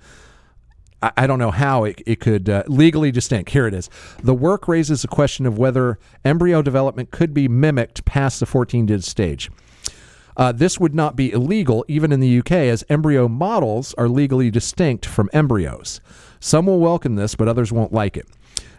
I, 1.02 1.12
I 1.16 1.26
don't 1.26 1.38
know 1.38 1.50
how 1.50 1.84
it, 1.84 2.00
it 2.06 2.20
could 2.20 2.48
uh, 2.48 2.62
legally 2.68 3.10
distinct. 3.10 3.50
Here 3.50 3.66
it 3.66 3.74
is. 3.74 3.90
The 4.22 4.34
work 4.34 4.68
raises 4.68 5.02
a 5.02 5.08
question 5.08 5.46
of 5.46 5.58
whether 5.58 5.98
embryo 6.24 6.62
development 6.62 7.10
could 7.10 7.34
be 7.34 7.48
mimicked 7.48 8.04
past 8.04 8.40
the 8.40 8.46
14 8.46 8.86
day 8.86 8.98
stage. 8.98 9.50
Uh, 10.36 10.52
this 10.52 10.80
would 10.80 10.94
not 10.94 11.14
be 11.16 11.30
illegal 11.32 11.84
even 11.88 12.12
in 12.12 12.20
the 12.20 12.38
UK, 12.38 12.52
as 12.52 12.84
embryo 12.88 13.28
models 13.28 13.94
are 13.98 14.08
legally 14.08 14.50
distinct 14.50 15.04
from 15.04 15.28
embryos. 15.32 16.00
Some 16.40 16.66
will 16.66 16.80
welcome 16.80 17.16
this, 17.16 17.34
but 17.34 17.48
others 17.48 17.70
won't 17.70 17.92
like 17.92 18.16
it. 18.16 18.26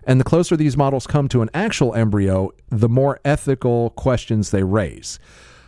And 0.06 0.20
the 0.20 0.26
closer 0.26 0.58
these 0.58 0.76
models 0.76 1.08
come 1.08 1.28
to 1.30 1.42
an 1.42 1.50
actual 1.54 1.94
embryo, 1.94 2.52
the 2.70 2.90
more 2.90 3.20
ethical 3.24 3.92
questions 3.92 4.52
they 4.52 4.64
raise. 4.64 5.20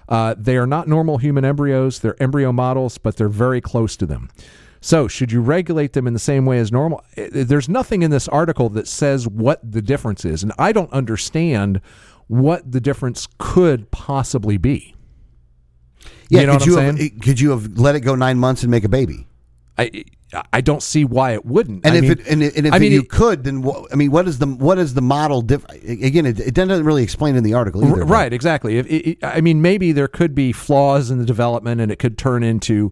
Uh, 0.07 0.35
they 0.37 0.57
are 0.57 0.67
not 0.67 0.87
normal 0.87 1.17
human 1.17 1.43
embryos, 1.43 1.99
they're 1.99 2.21
embryo 2.21 2.51
models, 2.51 2.97
but 2.97 3.17
they're 3.17 3.29
very 3.29 3.61
close 3.61 3.95
to 3.97 4.05
them. 4.05 4.29
So, 4.81 5.07
should 5.07 5.31
you 5.31 5.41
regulate 5.41 5.93
them 5.93 6.05
in 6.05 6.13
the 6.13 6.19
same 6.19 6.45
way 6.45 6.59
as 6.59 6.71
normal? 6.71 7.03
There's 7.15 7.67
nothing 7.67 8.03
in 8.03 8.11
this 8.11 8.27
article 8.27 8.69
that 8.69 8.87
says 8.87 9.27
what 9.27 9.59
the 9.69 9.81
difference 9.81 10.25
is, 10.25 10.43
and 10.43 10.51
I 10.59 10.71
don't 10.71 10.91
understand 10.93 11.81
what 12.27 12.71
the 12.71 12.79
difference 12.79 13.27
could 13.39 13.89
possibly 13.89 14.57
be. 14.57 14.95
yeah, 16.29 16.41
you 16.41 16.47
know 16.47 16.53
could 16.53 16.61
what 16.61 16.67
you 16.67 16.79
I'm 16.79 16.97
have, 16.97 17.11
could 17.21 17.39
you 17.39 17.49
have 17.49 17.79
let 17.79 17.95
it 17.95 18.01
go 18.01 18.13
nine 18.13 18.37
months 18.37 18.61
and 18.61 18.69
make 18.69 18.83
a 18.83 18.89
baby? 18.89 19.25
I 19.77 20.03
I 20.51 20.59
don't 20.61 20.81
see 20.83 21.05
why 21.05 21.31
it 21.33 21.45
wouldn't. 21.45 21.85
And 21.85 21.93
I 21.93 21.97
if 21.97 22.01
mean, 22.01 22.11
it 22.11 22.27
and, 22.27 22.43
if- 22.65 22.73
I 22.73 22.79
mean, 22.79 22.91
you 22.91 23.01
it- 23.01 23.09
could, 23.09 23.43
then 23.43 23.61
what, 23.61 23.91
I 23.93 23.95
mean, 23.95 24.11
what 24.11 24.27
is 24.27 24.39
the 24.39 24.47
what 24.47 24.77
is 24.79 24.93
the 24.93 25.01
model? 25.01 25.41
Diff- 25.41 25.65
again, 25.69 26.25
it, 26.25 26.39
it 26.39 26.53
doesn't 26.53 26.83
really 26.85 27.03
explain 27.03 27.35
in 27.35 27.43
the 27.43 27.53
article 27.53 27.83
either. 27.85 28.03
But- 28.03 28.05
right, 28.11 28.33
exactly. 28.33 28.77
If, 28.77 28.87
it, 28.87 29.17
I 29.23 29.39
mean, 29.41 29.61
maybe 29.61 29.91
there 29.91 30.07
could 30.07 30.33
be 30.35 30.51
flaws 30.51 31.09
in 31.11 31.19
the 31.19 31.25
development, 31.25 31.79
and 31.79 31.91
it 31.91 31.99
could 31.99 32.17
turn 32.17 32.43
into. 32.43 32.91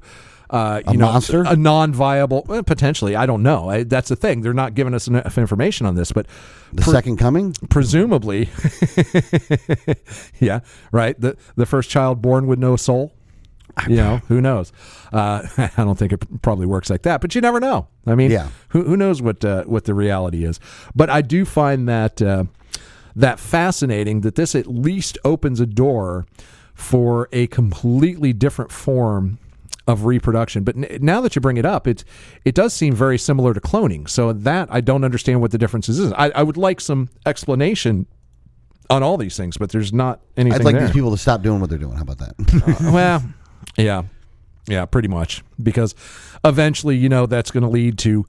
Uh, 0.49 0.81
you 0.85 0.93
A 0.93 0.97
know, 0.97 1.11
monster? 1.11 1.43
a 1.47 1.55
non-viable, 1.55 2.45
well, 2.47 2.61
potentially. 2.61 3.15
I 3.15 3.25
don't 3.25 3.41
know. 3.41 3.69
I, 3.69 3.83
that's 3.83 4.09
the 4.09 4.15
thing; 4.15 4.41
they're 4.41 4.53
not 4.53 4.75
giving 4.75 4.93
us 4.93 5.07
enough 5.07 5.39
information 5.39 5.87
on 5.87 5.95
this. 5.95 6.11
But 6.11 6.27
The 6.73 6.83
second 6.83 7.17
coming. 7.17 7.53
presumably, 7.69 8.49
yeah, 10.39 10.59
right. 10.91 11.19
The 11.19 11.37
the 11.55 11.65
first 11.65 11.89
child 11.89 12.21
born 12.21 12.45
with 12.45 12.59
no 12.59 12.75
soul. 12.75 13.13
You 13.89 13.95
know, 13.95 14.17
who 14.27 14.39
knows? 14.39 14.71
Uh, 15.11 15.43
I 15.57 15.71
don't 15.83 15.97
think 15.97 16.13
it 16.13 16.41
probably 16.41 16.65
works 16.67 16.89
like 16.89 17.01
that, 17.03 17.21
but 17.21 17.33
you 17.35 17.41
never 17.41 17.59
know. 17.59 17.87
I 18.05 18.15
mean, 18.15 18.31
Yeah. 18.31 18.49
who, 18.69 18.83
who 18.83 18.95
knows 18.97 19.21
what 19.21 19.43
uh, 19.43 19.63
what 19.63 19.85
the 19.85 19.93
reality 19.93 20.45
is? 20.45 20.59
But 20.95 21.09
I 21.09 21.21
do 21.21 21.43
find 21.45 21.87
that 21.89 22.21
uh, 22.21 22.43
that 23.15 23.39
fascinating 23.39 24.21
that 24.21 24.35
this 24.35 24.55
at 24.55 24.67
least 24.67 25.17
opens 25.25 25.59
a 25.59 25.65
door 25.65 26.25
for 26.73 27.29
a 27.31 27.47
completely 27.47 28.33
different 28.33 28.71
form 28.71 29.37
of 29.87 30.05
reproduction. 30.05 30.63
But 30.63 30.75
n- 30.77 30.97
now 31.01 31.19
that 31.21 31.35
you 31.35 31.41
bring 31.41 31.57
it 31.57 31.65
up, 31.65 31.87
it 31.87 32.03
it 32.45 32.55
does 32.55 32.73
seem 32.73 32.93
very 32.95 33.17
similar 33.17 33.53
to 33.53 33.59
cloning. 33.59 34.07
So 34.07 34.33
that 34.33 34.69
I 34.71 34.81
don't 34.81 35.03
understand 35.03 35.41
what 35.41 35.51
the 35.51 35.57
differences 35.57 35.99
is. 35.99 36.11
I, 36.13 36.29
I 36.29 36.43
would 36.43 36.57
like 36.57 36.79
some 36.79 37.09
explanation 37.25 38.05
on 38.89 39.01
all 39.03 39.17
these 39.17 39.35
things, 39.37 39.57
but 39.57 39.69
there's 39.71 39.91
not 39.93 40.21
anything 40.37 40.61
I'd 40.61 40.65
like 40.65 40.75
there. 40.75 40.85
these 40.85 40.93
people 40.93 41.11
to 41.11 41.17
stop 41.17 41.41
doing 41.41 41.59
what 41.59 41.69
they're 41.69 41.79
doing. 41.79 41.95
How 41.95 42.03
about 42.03 42.19
that? 42.19 42.79
well, 42.93 43.23
yeah, 43.77 44.03
yeah, 44.67 44.85
pretty 44.85 45.07
much. 45.07 45.43
Because 45.61 45.95
eventually, 46.43 46.97
you 46.97 47.09
know, 47.09 47.25
that's 47.25 47.51
going 47.51 47.63
to 47.63 47.69
lead 47.69 47.97
to 47.99 48.25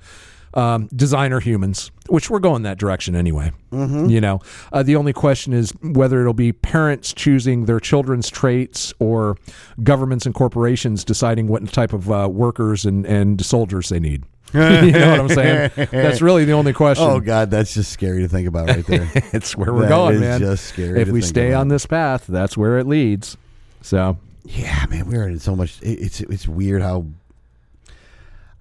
um, 0.54 0.88
designer 0.94 1.40
humans, 1.40 1.90
which 2.08 2.30
we're 2.30 2.38
going 2.38 2.62
that 2.62 2.78
direction 2.78 3.14
anyway. 3.14 3.52
Mm-hmm. 3.72 4.08
You 4.08 4.20
know, 4.20 4.40
uh, 4.72 4.82
the 4.82 4.96
only 4.96 5.12
question 5.12 5.52
is 5.52 5.72
whether 5.82 6.20
it'll 6.20 6.32
be 6.32 6.52
parents 6.52 7.12
choosing 7.12 7.66
their 7.66 7.80
children's 7.80 8.30
traits 8.30 8.92
or 8.98 9.36
governments 9.82 10.26
and 10.26 10.34
corporations 10.34 11.04
deciding 11.04 11.48
what 11.48 11.66
type 11.72 11.92
of 11.92 12.10
uh, 12.10 12.28
workers 12.30 12.84
and, 12.84 13.04
and 13.06 13.44
soldiers 13.44 13.88
they 13.88 14.00
need. 14.00 14.22
you 14.54 14.92
know 14.92 15.10
what 15.10 15.20
I'm 15.20 15.28
saying? 15.30 15.70
That's 15.90 16.22
really 16.22 16.44
the 16.44 16.52
only 16.52 16.72
question. 16.72 17.06
Oh 17.08 17.18
God, 17.18 17.50
that's 17.50 17.74
just 17.74 17.90
scary 17.90 18.22
to 18.22 18.28
think 18.28 18.46
about 18.46 18.68
right 18.68 18.86
there. 18.86 19.10
it's 19.32 19.56
where 19.56 19.72
we're 19.72 19.82
That 19.82 19.88
going, 19.88 20.20
man. 20.20 20.38
just 20.38 20.66
scary 20.66 21.00
if 21.00 21.08
we 21.08 21.22
stay 21.22 21.50
about. 21.50 21.62
on 21.62 21.68
this 21.68 21.86
path, 21.86 22.24
that's 22.28 22.56
where 22.56 22.78
it 22.78 22.86
leads. 22.86 23.36
So 23.82 24.16
yeah, 24.44 24.84
man, 24.90 25.06
we're 25.08 25.26
in 25.28 25.38
so 25.38 25.56
much. 25.56 25.80
it- 25.82 25.98
It's 26.00 26.20
it's 26.20 26.46
weird 26.48 26.82
how. 26.82 27.06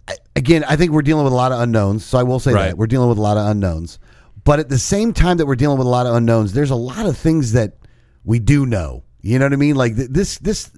I- 0.07 0.17
Again, 0.35 0.63
I 0.67 0.75
think 0.75 0.91
we're 0.91 1.01
dealing 1.01 1.23
with 1.23 1.33
a 1.33 1.35
lot 1.35 1.51
of 1.51 1.59
unknowns. 1.61 2.03
So 2.05 2.17
I 2.17 2.23
will 2.23 2.39
say 2.39 2.53
Right. 2.53 2.67
that 2.69 2.77
we're 2.77 2.87
dealing 2.87 3.09
with 3.09 3.17
a 3.17 3.21
lot 3.21 3.37
of 3.37 3.45
unknowns. 3.47 3.99
But 4.43 4.59
at 4.59 4.67
the 4.69 4.77
same 4.79 5.13
time 5.13 5.37
that 5.37 5.45
we're 5.45 5.55
dealing 5.55 5.77
with 5.77 5.87
a 5.87 5.89
lot 5.89 6.05
of 6.05 6.15
unknowns, 6.15 6.51
there's 6.53 6.71
a 6.71 6.75
lot 6.75 7.05
of 7.05 7.17
things 7.17 7.53
that 7.53 7.77
we 8.25 8.39
do 8.39 8.65
know. 8.65 9.03
You 9.21 9.39
know 9.39 9.45
what 9.45 9.53
I 9.53 9.57
mean? 9.57 9.75
Like 9.75 9.95
th- 9.95 10.09
this 10.09 10.37
this 10.39 10.69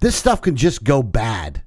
this 0.00 0.16
stuff 0.16 0.40
can 0.42 0.56
just 0.56 0.82
go 0.82 1.00
bad, 1.02 1.62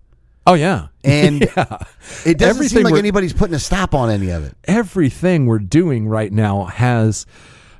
Oh 0.45 0.55
yeah. 0.55 0.87
and 1.05 1.39
yeah. 1.41 1.77
it 2.25 2.37
doesn't 2.37 2.41
Everything 2.57 2.79
seem 2.79 2.83
like 2.83 2.95
anybody's 2.95 3.31
putting 3.31 3.55
a 3.55 3.59
stop 3.59 3.95
on 3.95 4.09
any 4.09 4.29
of 4.31 4.43
it. 4.43 4.53
everything 4.65 5.45
we're 5.45 5.59
doing 5.59 6.07
right 6.09 6.33
now 6.33 6.65
has 6.65 7.25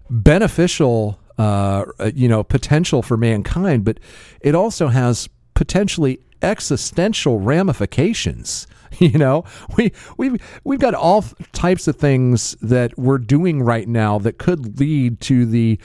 beneficial 0.10 1.20
uh, 1.38 1.86
uh, 2.00 2.12
you 2.14 2.28
know 2.28 2.44
potential 2.44 3.02
for 3.02 3.18
mankind 3.18 3.84
but 3.84 4.00
it 4.42 4.56
also 4.56 4.88
has 4.88 5.30
potentially 5.54 6.20
existential 6.42 7.40
ramifications 7.40 8.68
you 9.00 9.18
know? 9.18 9.44
We 9.78 9.92
we've 10.18 10.60
we've 10.64 10.80
got 10.80 10.94
all 10.94 11.24
types 11.54 11.88
of 11.88 11.96
things 11.98 12.56
that 12.62 12.98
we're 12.98 13.18
doing 13.18 13.62
right 13.62 13.88
now 13.88 14.20
that 14.20 14.38
could 14.38 14.80
lead 14.80 15.20
to 15.22 15.46
the 15.46 15.80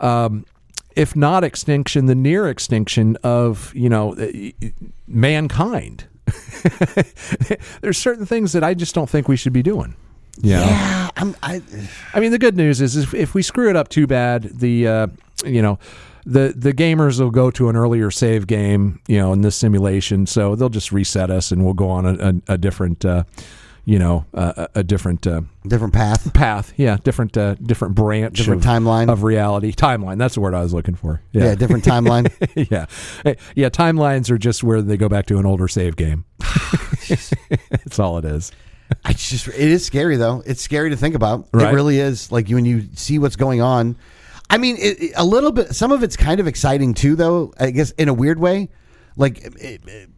um, 0.00 0.44
if 0.96 1.14
not 1.14 1.44
extinction 1.44 2.06
the 2.06 2.14
near 2.14 2.48
extinction 2.48 3.16
of 3.22 3.72
you 3.74 3.88
know 3.88 4.14
uh, 4.14 4.28
mankind. 5.06 6.04
There's 7.80 7.98
certain 7.98 8.26
things 8.26 8.52
that 8.52 8.62
I 8.62 8.74
just 8.74 8.94
don't 8.94 9.10
think 9.10 9.26
we 9.26 9.36
should 9.36 9.52
be 9.52 9.62
doing 9.62 9.96
yeah 10.42 10.60
Yeah, 10.60 11.10
I'm, 11.16 11.36
I, 11.42 11.62
I 12.14 12.20
mean, 12.20 12.30
the 12.32 12.38
good 12.38 12.56
news 12.56 12.80
is 12.80 12.96
if, 12.96 13.14
if 13.14 13.34
we 13.34 13.42
screw 13.42 13.68
it 13.70 13.76
up 13.76 13.88
too 13.88 14.06
bad, 14.06 14.44
the 14.60 14.86
uh, 14.88 15.06
you 15.44 15.62
know 15.62 15.78
the 16.26 16.52
the 16.56 16.72
gamers 16.72 17.18
will 17.20 17.30
go 17.30 17.50
to 17.50 17.68
an 17.68 17.76
earlier 17.76 18.10
save 18.10 18.46
game, 18.46 19.00
you 19.08 19.18
know, 19.18 19.32
in 19.32 19.40
this 19.42 19.56
simulation, 19.56 20.26
so 20.26 20.54
they'll 20.54 20.68
just 20.68 20.92
reset 20.92 21.30
us 21.30 21.50
and 21.50 21.64
we'll 21.64 21.74
go 21.74 21.88
on 21.88 22.04
a, 22.06 22.14
a, 22.48 22.54
a 22.54 22.58
different, 22.58 23.04
uh, 23.06 23.24
you 23.86 23.98
know, 23.98 24.26
uh, 24.34 24.66
a 24.74 24.80
a 24.80 24.82
different 24.84 25.26
uh, 25.26 25.40
different 25.66 25.94
path. 25.94 26.32
path. 26.34 26.74
Yeah, 26.76 26.98
different 27.02 27.36
uh, 27.38 27.54
different 27.54 27.94
branch, 27.94 28.36
Different 28.36 28.64
of, 28.64 28.70
timeline. 28.70 29.10
of 29.10 29.22
reality. 29.22 29.72
Timeline. 29.72 30.18
That's 30.18 30.34
the 30.34 30.40
word 30.42 30.54
I 30.54 30.60
was 30.62 30.74
looking 30.74 30.94
for. 30.94 31.22
Yeah, 31.32 31.44
Yeah, 31.44 31.54
different 31.54 31.84
timeline. 31.84 32.30
yeah, 32.70 32.84
Hey, 33.24 33.36
yeah. 33.56 33.70
Timelines 33.70 34.30
are 34.30 34.38
just 34.38 34.62
where 34.62 34.82
they 34.82 34.96
go 34.98 35.08
back 35.08 35.24
to 35.26 35.38
an 35.38 35.46
older 35.46 35.68
save 35.68 35.96
game. 35.96 36.24
That's 37.70 37.98
all 37.98 38.18
it 38.18 38.24
is. 38.26 38.52
I 39.04 39.12
just 39.12 39.48
it 39.48 39.54
is 39.54 39.84
scary 39.84 40.16
though. 40.16 40.42
It's 40.46 40.60
scary 40.62 40.90
to 40.90 40.96
think 40.96 41.14
about. 41.14 41.48
It 41.70 41.74
really 41.74 41.98
is. 42.00 42.30
Like 42.32 42.48
when 42.48 42.64
you 42.64 42.88
see 42.94 43.18
what's 43.18 43.36
going 43.36 43.60
on. 43.60 43.96
I 44.48 44.58
mean, 44.58 44.76
it, 44.78 45.00
it- 45.02 45.12
a 45.16 45.24
little 45.24 45.52
bit. 45.52 45.74
Some 45.74 45.92
of 45.92 46.02
it's 46.02 46.16
kind 46.16 46.40
of 46.40 46.46
exciting 46.46 46.94
too, 46.94 47.14
though. 47.16 47.52
I 47.58 47.70
guess 47.70 47.92
in 47.92 48.08
a 48.08 48.14
weird 48.14 48.38
way. 48.40 48.68
Like 49.16 49.38
it, 49.60 50.08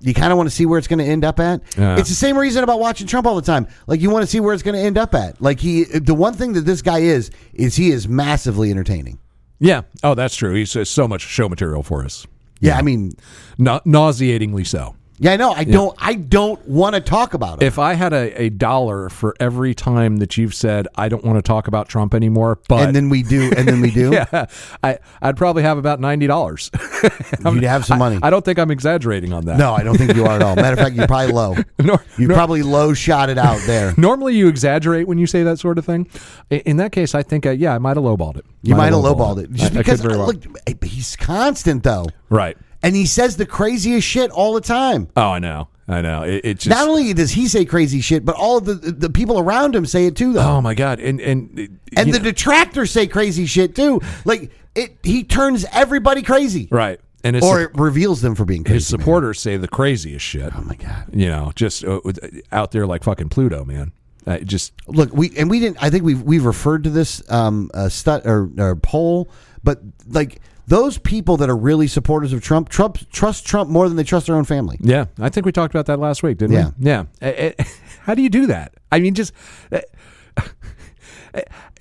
you 0.00 0.14
kind 0.14 0.32
of 0.32 0.38
want 0.38 0.48
to 0.48 0.54
see 0.54 0.64
where 0.66 0.78
it's 0.78 0.88
going 0.88 0.98
to 1.00 1.04
end 1.04 1.24
up 1.24 1.38
at. 1.40 1.62
Yeah. 1.76 1.98
It's 1.98 2.08
the 2.08 2.14
same 2.14 2.38
reason 2.38 2.64
about 2.64 2.80
watching 2.80 3.06
Trump 3.06 3.26
all 3.26 3.34
the 3.36 3.42
time. 3.42 3.66
Like 3.86 4.00
you 4.00 4.10
want 4.10 4.22
to 4.22 4.26
see 4.26 4.40
where 4.40 4.54
it's 4.54 4.62
going 4.62 4.74
to 4.76 4.80
end 4.80 4.96
up 4.96 5.14
at. 5.14 5.40
Like 5.42 5.60
he, 5.60 5.84
the 5.84 6.14
one 6.14 6.34
thing 6.34 6.52
that 6.54 6.62
this 6.62 6.82
guy 6.82 7.00
is 7.00 7.30
is 7.52 7.76
he 7.76 7.90
is 7.90 8.08
massively 8.08 8.70
entertaining. 8.70 9.18
Yeah. 9.58 9.82
Oh, 10.02 10.14
that's 10.14 10.36
true. 10.36 10.54
He's 10.54 10.74
uh, 10.74 10.84
so 10.84 11.06
much 11.06 11.20
show 11.22 11.48
material 11.48 11.82
for 11.82 12.04
us. 12.04 12.26
Yeah, 12.60 12.76
I 12.78 12.82
mean, 12.82 13.12
Na- 13.58 13.80
nauseatingly 13.84 14.64
so. 14.64 14.94
Yeah, 15.20 15.32
I 15.32 15.36
know. 15.36 15.52
I 15.52 15.64
don't. 15.64 15.94
I 16.00 16.14
don't 16.14 16.66
want 16.66 16.94
to 16.96 17.00
talk 17.00 17.34
about 17.34 17.62
it. 17.62 17.66
If 17.66 17.78
I 17.78 17.92
had 17.94 18.12
a, 18.12 18.42
a 18.42 18.48
dollar 18.48 19.08
for 19.10 19.36
every 19.38 19.74
time 19.74 20.16
that 20.16 20.36
you've 20.36 20.54
said 20.54 20.88
I 20.96 21.08
don't 21.08 21.22
want 21.24 21.36
to 21.38 21.42
talk 21.42 21.68
about 21.68 21.88
Trump 21.88 22.14
anymore, 22.14 22.58
but 22.68 22.86
and 22.86 22.96
then 22.96 23.08
we 23.10 23.22
do. 23.22 23.52
And 23.56 23.68
then 23.68 23.80
we 23.80 23.90
do. 24.02 24.10
yeah, 24.12 24.46
I 24.82 24.98
I'd 25.22 25.36
probably 25.36 25.62
have 25.62 25.78
about 25.78 26.00
ninety 26.00 26.26
dollars. 26.26 26.70
You'd 27.44 27.62
have 27.64 27.84
some 27.84 27.98
money. 27.98 28.18
I 28.22 28.30
don't 28.30 28.44
think 28.44 28.58
I'm 28.58 28.70
exaggerating 28.70 29.32
on 29.32 29.44
that. 29.44 29.58
No, 29.58 29.72
I 29.74 29.82
don't 29.82 29.96
think 29.96 30.14
you 30.16 30.24
are 30.26 30.32
at 30.36 30.42
all. 30.42 30.56
Matter 30.56 30.72
of 30.74 30.78
fact, 30.78 30.94
you're 30.96 31.06
probably 31.06 31.32
low. 31.32 31.54
Nor- 31.78 32.04
You 32.18 32.28
nor- 32.28 32.36
probably 32.36 32.62
low 32.62 32.92
shot 32.94 33.30
it 33.30 33.38
out 33.38 33.60
there. 33.66 33.94
Normally, 33.96 34.34
you 34.36 34.48
exaggerate 34.48 35.06
when 35.06 35.18
you 35.18 35.26
say 35.26 35.42
that 35.42 35.58
sort 35.58 35.78
of 35.78 35.84
thing. 35.86 36.08
I- 36.50 36.56
In 36.66 36.76
that 36.78 36.92
case, 36.92 37.14
I 37.14 37.22
think, 37.22 37.46
uh, 37.46 37.50
yeah, 37.50 37.74
I 37.74 37.78
might 37.78 37.96
have 37.96 38.04
lowballed 38.04 38.36
it. 38.36 38.44
You 38.62 38.74
might 38.74 38.92
have 38.92 39.02
lowballed 39.02 39.42
it 39.42 39.50
just 39.52 39.72
I- 39.72 39.74
I 39.76 39.78
because. 39.78 40.00
could 40.00 40.08
very 40.10 40.18
well. 40.18 40.28
Look, 40.28 40.84
he's 40.84 41.16
constant 41.16 41.82
though, 41.82 42.06
right. 42.28 42.56
And 42.82 42.96
he 42.96 43.06
says 43.06 43.36
the 43.36 43.46
craziest 43.46 44.06
shit 44.06 44.30
all 44.30 44.54
the 44.54 44.60
time. 44.60 45.08
Oh, 45.16 45.30
I 45.30 45.38
know. 45.38 45.68
I 45.88 46.00
know. 46.02 46.22
It, 46.22 46.44
it 46.44 46.54
just. 46.60 46.68
Not 46.68 46.88
only 46.88 47.12
does 47.12 47.32
he 47.32 47.48
say 47.48 47.64
crazy 47.64 48.00
shit, 48.00 48.24
but 48.24 48.36
all 48.36 48.60
the 48.60 48.74
the 48.74 49.10
people 49.10 49.40
around 49.40 49.74
him 49.74 49.84
say 49.86 50.06
it 50.06 50.16
too, 50.16 50.32
though. 50.32 50.42
oh 50.42 50.60
my 50.60 50.74
god. 50.74 51.00
And 51.00 51.20
and 51.20 51.80
and 51.96 52.12
the 52.14 52.18
know- 52.18 52.24
detractors 52.24 52.90
say 52.90 53.06
crazy 53.06 53.46
shit 53.46 53.74
too. 53.74 54.00
Like 54.24 54.52
it, 54.74 54.98
he 55.02 55.24
turns 55.24 55.64
everybody 55.72 56.22
crazy, 56.22 56.68
right. 56.70 57.00
And 57.22 57.42
or 57.42 57.60
it 57.60 57.70
reveals 57.74 58.22
them 58.22 58.34
for 58.34 58.44
being 58.44 58.64
crazy. 58.64 58.74
his 58.76 58.92
man. 58.92 59.00
supporters 59.00 59.40
say 59.40 59.56
the 59.56 59.68
craziest 59.68 60.24
shit. 60.24 60.52
Oh 60.56 60.62
my 60.62 60.76
god! 60.76 61.06
you 61.12 61.26
know, 61.26 61.52
just 61.54 61.84
uh, 61.84 62.00
out 62.52 62.70
there 62.70 62.86
like 62.86 63.02
fucking 63.04 63.28
Pluto, 63.28 63.64
man. 63.64 63.92
Uh, 64.26 64.38
just 64.38 64.72
Look, 64.86 65.12
we 65.12 65.36
and 65.36 65.50
we 65.50 65.60
didn't. 65.60 65.82
I 65.82 65.90
think 65.90 66.04
we've 66.04 66.22
we've 66.22 66.44
referred 66.44 66.84
to 66.84 66.90
this 66.90 67.28
um 67.30 67.68
uh, 67.74 67.88
stud 67.88 68.26
or, 68.26 68.48
or 68.58 68.76
poll, 68.76 69.28
but 69.64 69.80
like 70.06 70.40
those 70.70 70.98
people 70.98 71.36
that 71.38 71.50
are 71.50 71.56
really 71.56 71.86
supporters 71.88 72.32
of 72.32 72.40
Trump, 72.42 72.68
Trump 72.68 72.98
trust 73.10 73.44
Trump 73.46 73.68
more 73.68 73.88
than 73.88 73.96
they 73.96 74.04
trust 74.04 74.26
their 74.26 74.36
own 74.36 74.44
family. 74.44 74.76
yeah, 74.80 75.06
I 75.18 75.28
think 75.28 75.44
we 75.44 75.52
talked 75.52 75.74
about 75.74 75.86
that 75.86 75.98
last 75.98 76.22
week, 76.22 76.38
didn't 76.38 76.54
Yeah. 76.54 76.70
we? 76.78 76.86
Yeah. 76.86 77.04
Uh, 77.20 77.50
uh, 77.60 77.64
how 78.02 78.14
do 78.14 78.22
you 78.22 78.30
do 78.30 78.46
that? 78.46 78.74
I 78.90 79.00
mean, 79.00 79.14
just 79.14 79.32
uh, 79.72 79.80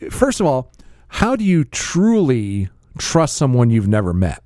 first 0.10 0.40
of 0.40 0.46
all, 0.46 0.72
how 1.08 1.36
do 1.36 1.44
you 1.44 1.64
truly 1.64 2.70
trust 2.98 3.36
someone 3.38 3.70
you've 3.70 3.88
never 3.88 4.14
met? 4.14 4.44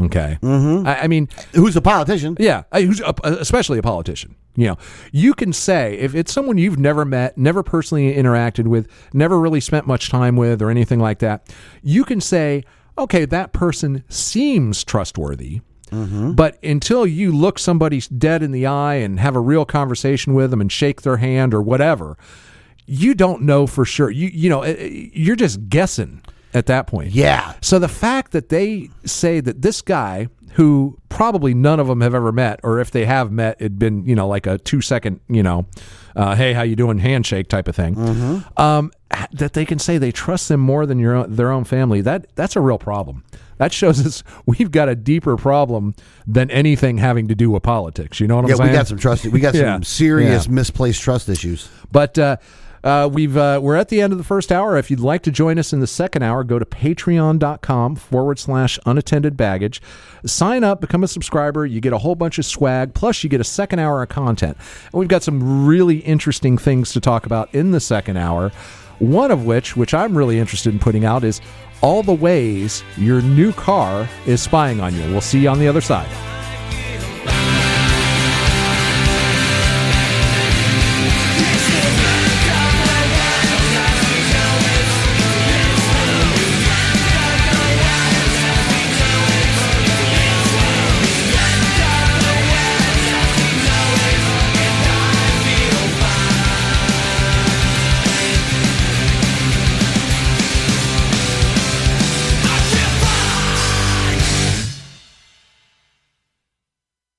Okay, 0.00 0.38
mm-hmm. 0.40 0.86
I, 0.86 1.00
I 1.02 1.06
mean, 1.08 1.28
Who's 1.54 1.74
a 1.74 1.80
politician? 1.80 2.36
Yeah, 2.38 2.62
who's 2.72 3.00
a- 3.00 3.14
especially 3.24 3.78
a 3.78 3.82
politician. 3.82 4.36
You 4.54 4.68
know, 4.68 4.78
you 5.12 5.34
can 5.34 5.52
say 5.52 5.94
if 5.98 6.14
it's 6.14 6.32
someone 6.32 6.56
you've 6.58 6.78
never 6.78 7.04
met, 7.04 7.36
never 7.36 7.62
personally 7.64 8.14
interacted 8.14 8.66
with, 8.68 8.88
never 9.12 9.38
really 9.40 9.60
spent 9.60 9.86
much 9.88 10.08
time 10.08 10.36
with, 10.36 10.62
or 10.62 10.70
anything 10.70 11.00
like 11.00 11.18
that. 11.20 11.52
You 11.82 12.04
can 12.04 12.20
say, 12.20 12.62
okay, 12.98 13.24
that 13.24 13.52
person 13.52 14.04
seems 14.08 14.84
trustworthy. 14.84 15.60
But 16.34 16.62
until 16.62 17.06
you 17.06 17.32
look 17.32 17.58
somebody 17.58 18.00
dead 18.00 18.42
in 18.42 18.50
the 18.50 18.66
eye 18.66 18.96
and 18.96 19.18
have 19.20 19.34
a 19.36 19.40
real 19.40 19.64
conversation 19.64 20.34
with 20.34 20.50
them 20.50 20.60
and 20.60 20.70
shake 20.70 21.00
their 21.02 21.16
hand 21.16 21.54
or 21.54 21.62
whatever, 21.62 22.18
you 22.86 23.14
don't 23.14 23.42
know 23.42 23.66
for 23.66 23.84
sure. 23.84 24.10
You 24.10 24.28
you 24.28 24.50
know, 24.50 24.62
eh, 24.62 24.74
eh, 24.78 25.08
you're 25.12 25.36
just 25.36 25.68
guessing 25.68 26.22
at 26.54 26.66
that 26.66 26.86
point. 26.86 27.12
Yeah. 27.12 27.54
So 27.62 27.78
the 27.78 27.88
fact 27.88 28.32
that 28.32 28.48
they 28.48 28.90
say 29.04 29.40
that 29.40 29.62
this 29.62 29.80
guy, 29.80 30.28
who 30.52 30.98
probably 31.08 31.54
none 31.54 31.80
of 31.80 31.86
them 31.86 32.00
have 32.00 32.14
ever 32.14 32.32
met, 32.32 32.60
or 32.62 32.80
if 32.80 32.90
they 32.90 33.04
have 33.04 33.30
met, 33.30 33.56
it'd 33.58 33.78
been 33.78 34.04
you 34.06 34.14
know 34.14 34.28
like 34.28 34.46
a 34.46 34.58
two 34.58 34.80
second 34.80 35.20
you 35.28 35.42
know, 35.42 35.66
uh, 36.16 36.34
hey 36.34 36.52
how 36.52 36.62
you 36.62 36.76
doing 36.76 36.98
handshake 36.98 37.48
type 37.48 37.68
of 37.68 37.76
thing, 37.76 38.44
um, 38.56 38.90
that 39.32 39.52
they 39.54 39.64
can 39.64 39.78
say 39.78 39.98
they 39.98 40.12
trust 40.12 40.48
them 40.48 40.60
more 40.60 40.86
than 40.86 40.98
your 40.98 41.14
own, 41.14 41.34
their 41.36 41.50
own 41.50 41.64
family. 41.64 42.00
That 42.00 42.26
that's 42.34 42.56
a 42.56 42.60
real 42.60 42.78
problem. 42.78 43.24
That 43.58 43.72
shows 43.72 44.04
us 44.06 44.22
we've 44.46 44.70
got 44.70 44.88
a 44.88 44.94
deeper 44.94 45.36
problem 45.36 45.94
than 46.26 46.50
anything 46.50 46.98
having 46.98 47.28
to 47.28 47.34
do 47.34 47.50
with 47.50 47.62
politics. 47.62 48.20
You 48.20 48.26
know 48.28 48.36
what 48.36 48.44
I'm 48.44 48.50
Yeah, 48.50 48.56
saying? 48.56 48.70
we 48.70 48.76
got 48.76 48.86
some 48.88 48.98
trust. 48.98 49.26
We 49.26 49.40
got 49.40 49.54
Yeah. 49.56 49.74
some 49.74 49.82
serious 49.84 50.46
Yeah. 50.46 50.52
misplaced 50.52 51.00
trust 51.02 51.28
issues. 51.28 51.68
But 51.90 52.18
uh, 52.18 52.36
uh, 52.84 53.10
we've 53.12 53.36
uh, 53.36 53.58
we're 53.60 53.74
at 53.74 53.88
the 53.88 54.00
end 54.00 54.12
of 54.12 54.18
the 54.18 54.24
first 54.24 54.52
hour. 54.52 54.76
If 54.78 54.88
you'd 54.90 55.00
like 55.00 55.22
to 55.22 55.32
join 55.32 55.58
us 55.58 55.72
in 55.72 55.80
the 55.80 55.86
second 55.88 56.22
hour, 56.22 56.44
go 56.44 56.60
to 56.60 56.64
patreon.com 56.64 57.96
forward 57.96 58.38
slash 58.38 58.78
unattended 58.86 59.36
baggage. 59.36 59.82
Sign 60.24 60.62
up, 60.62 60.80
become 60.80 61.02
a 61.02 61.08
subscriber. 61.08 61.66
You 61.66 61.80
get 61.80 61.92
a 61.92 61.98
whole 61.98 62.14
bunch 62.14 62.38
of 62.38 62.44
swag, 62.44 62.94
plus 62.94 63.24
you 63.24 63.30
get 63.30 63.40
a 63.40 63.44
second 63.44 63.80
hour 63.80 64.02
of 64.02 64.08
content. 64.08 64.56
And 64.92 64.94
we've 64.94 65.08
got 65.08 65.24
some 65.24 65.66
really 65.66 65.98
interesting 65.98 66.56
things 66.56 66.92
to 66.92 67.00
talk 67.00 67.26
about 67.26 67.52
in 67.54 67.72
the 67.72 67.80
second 67.80 68.16
hour. 68.16 68.52
One 68.98 69.30
of 69.30 69.46
which, 69.46 69.76
which 69.76 69.94
I'm 69.94 70.16
really 70.16 70.38
interested 70.38 70.72
in 70.72 70.78
putting 70.78 71.04
out, 71.04 71.24
is 71.24 71.40
all 71.80 72.02
the 72.02 72.12
ways 72.12 72.82
your 72.96 73.22
new 73.22 73.52
car 73.52 74.08
is 74.26 74.42
spying 74.42 74.80
on 74.80 74.94
you. 74.94 75.02
We'll 75.10 75.20
see 75.20 75.40
you 75.40 75.48
on 75.48 75.58
the 75.58 75.68
other 75.68 75.80
side. 75.80 76.37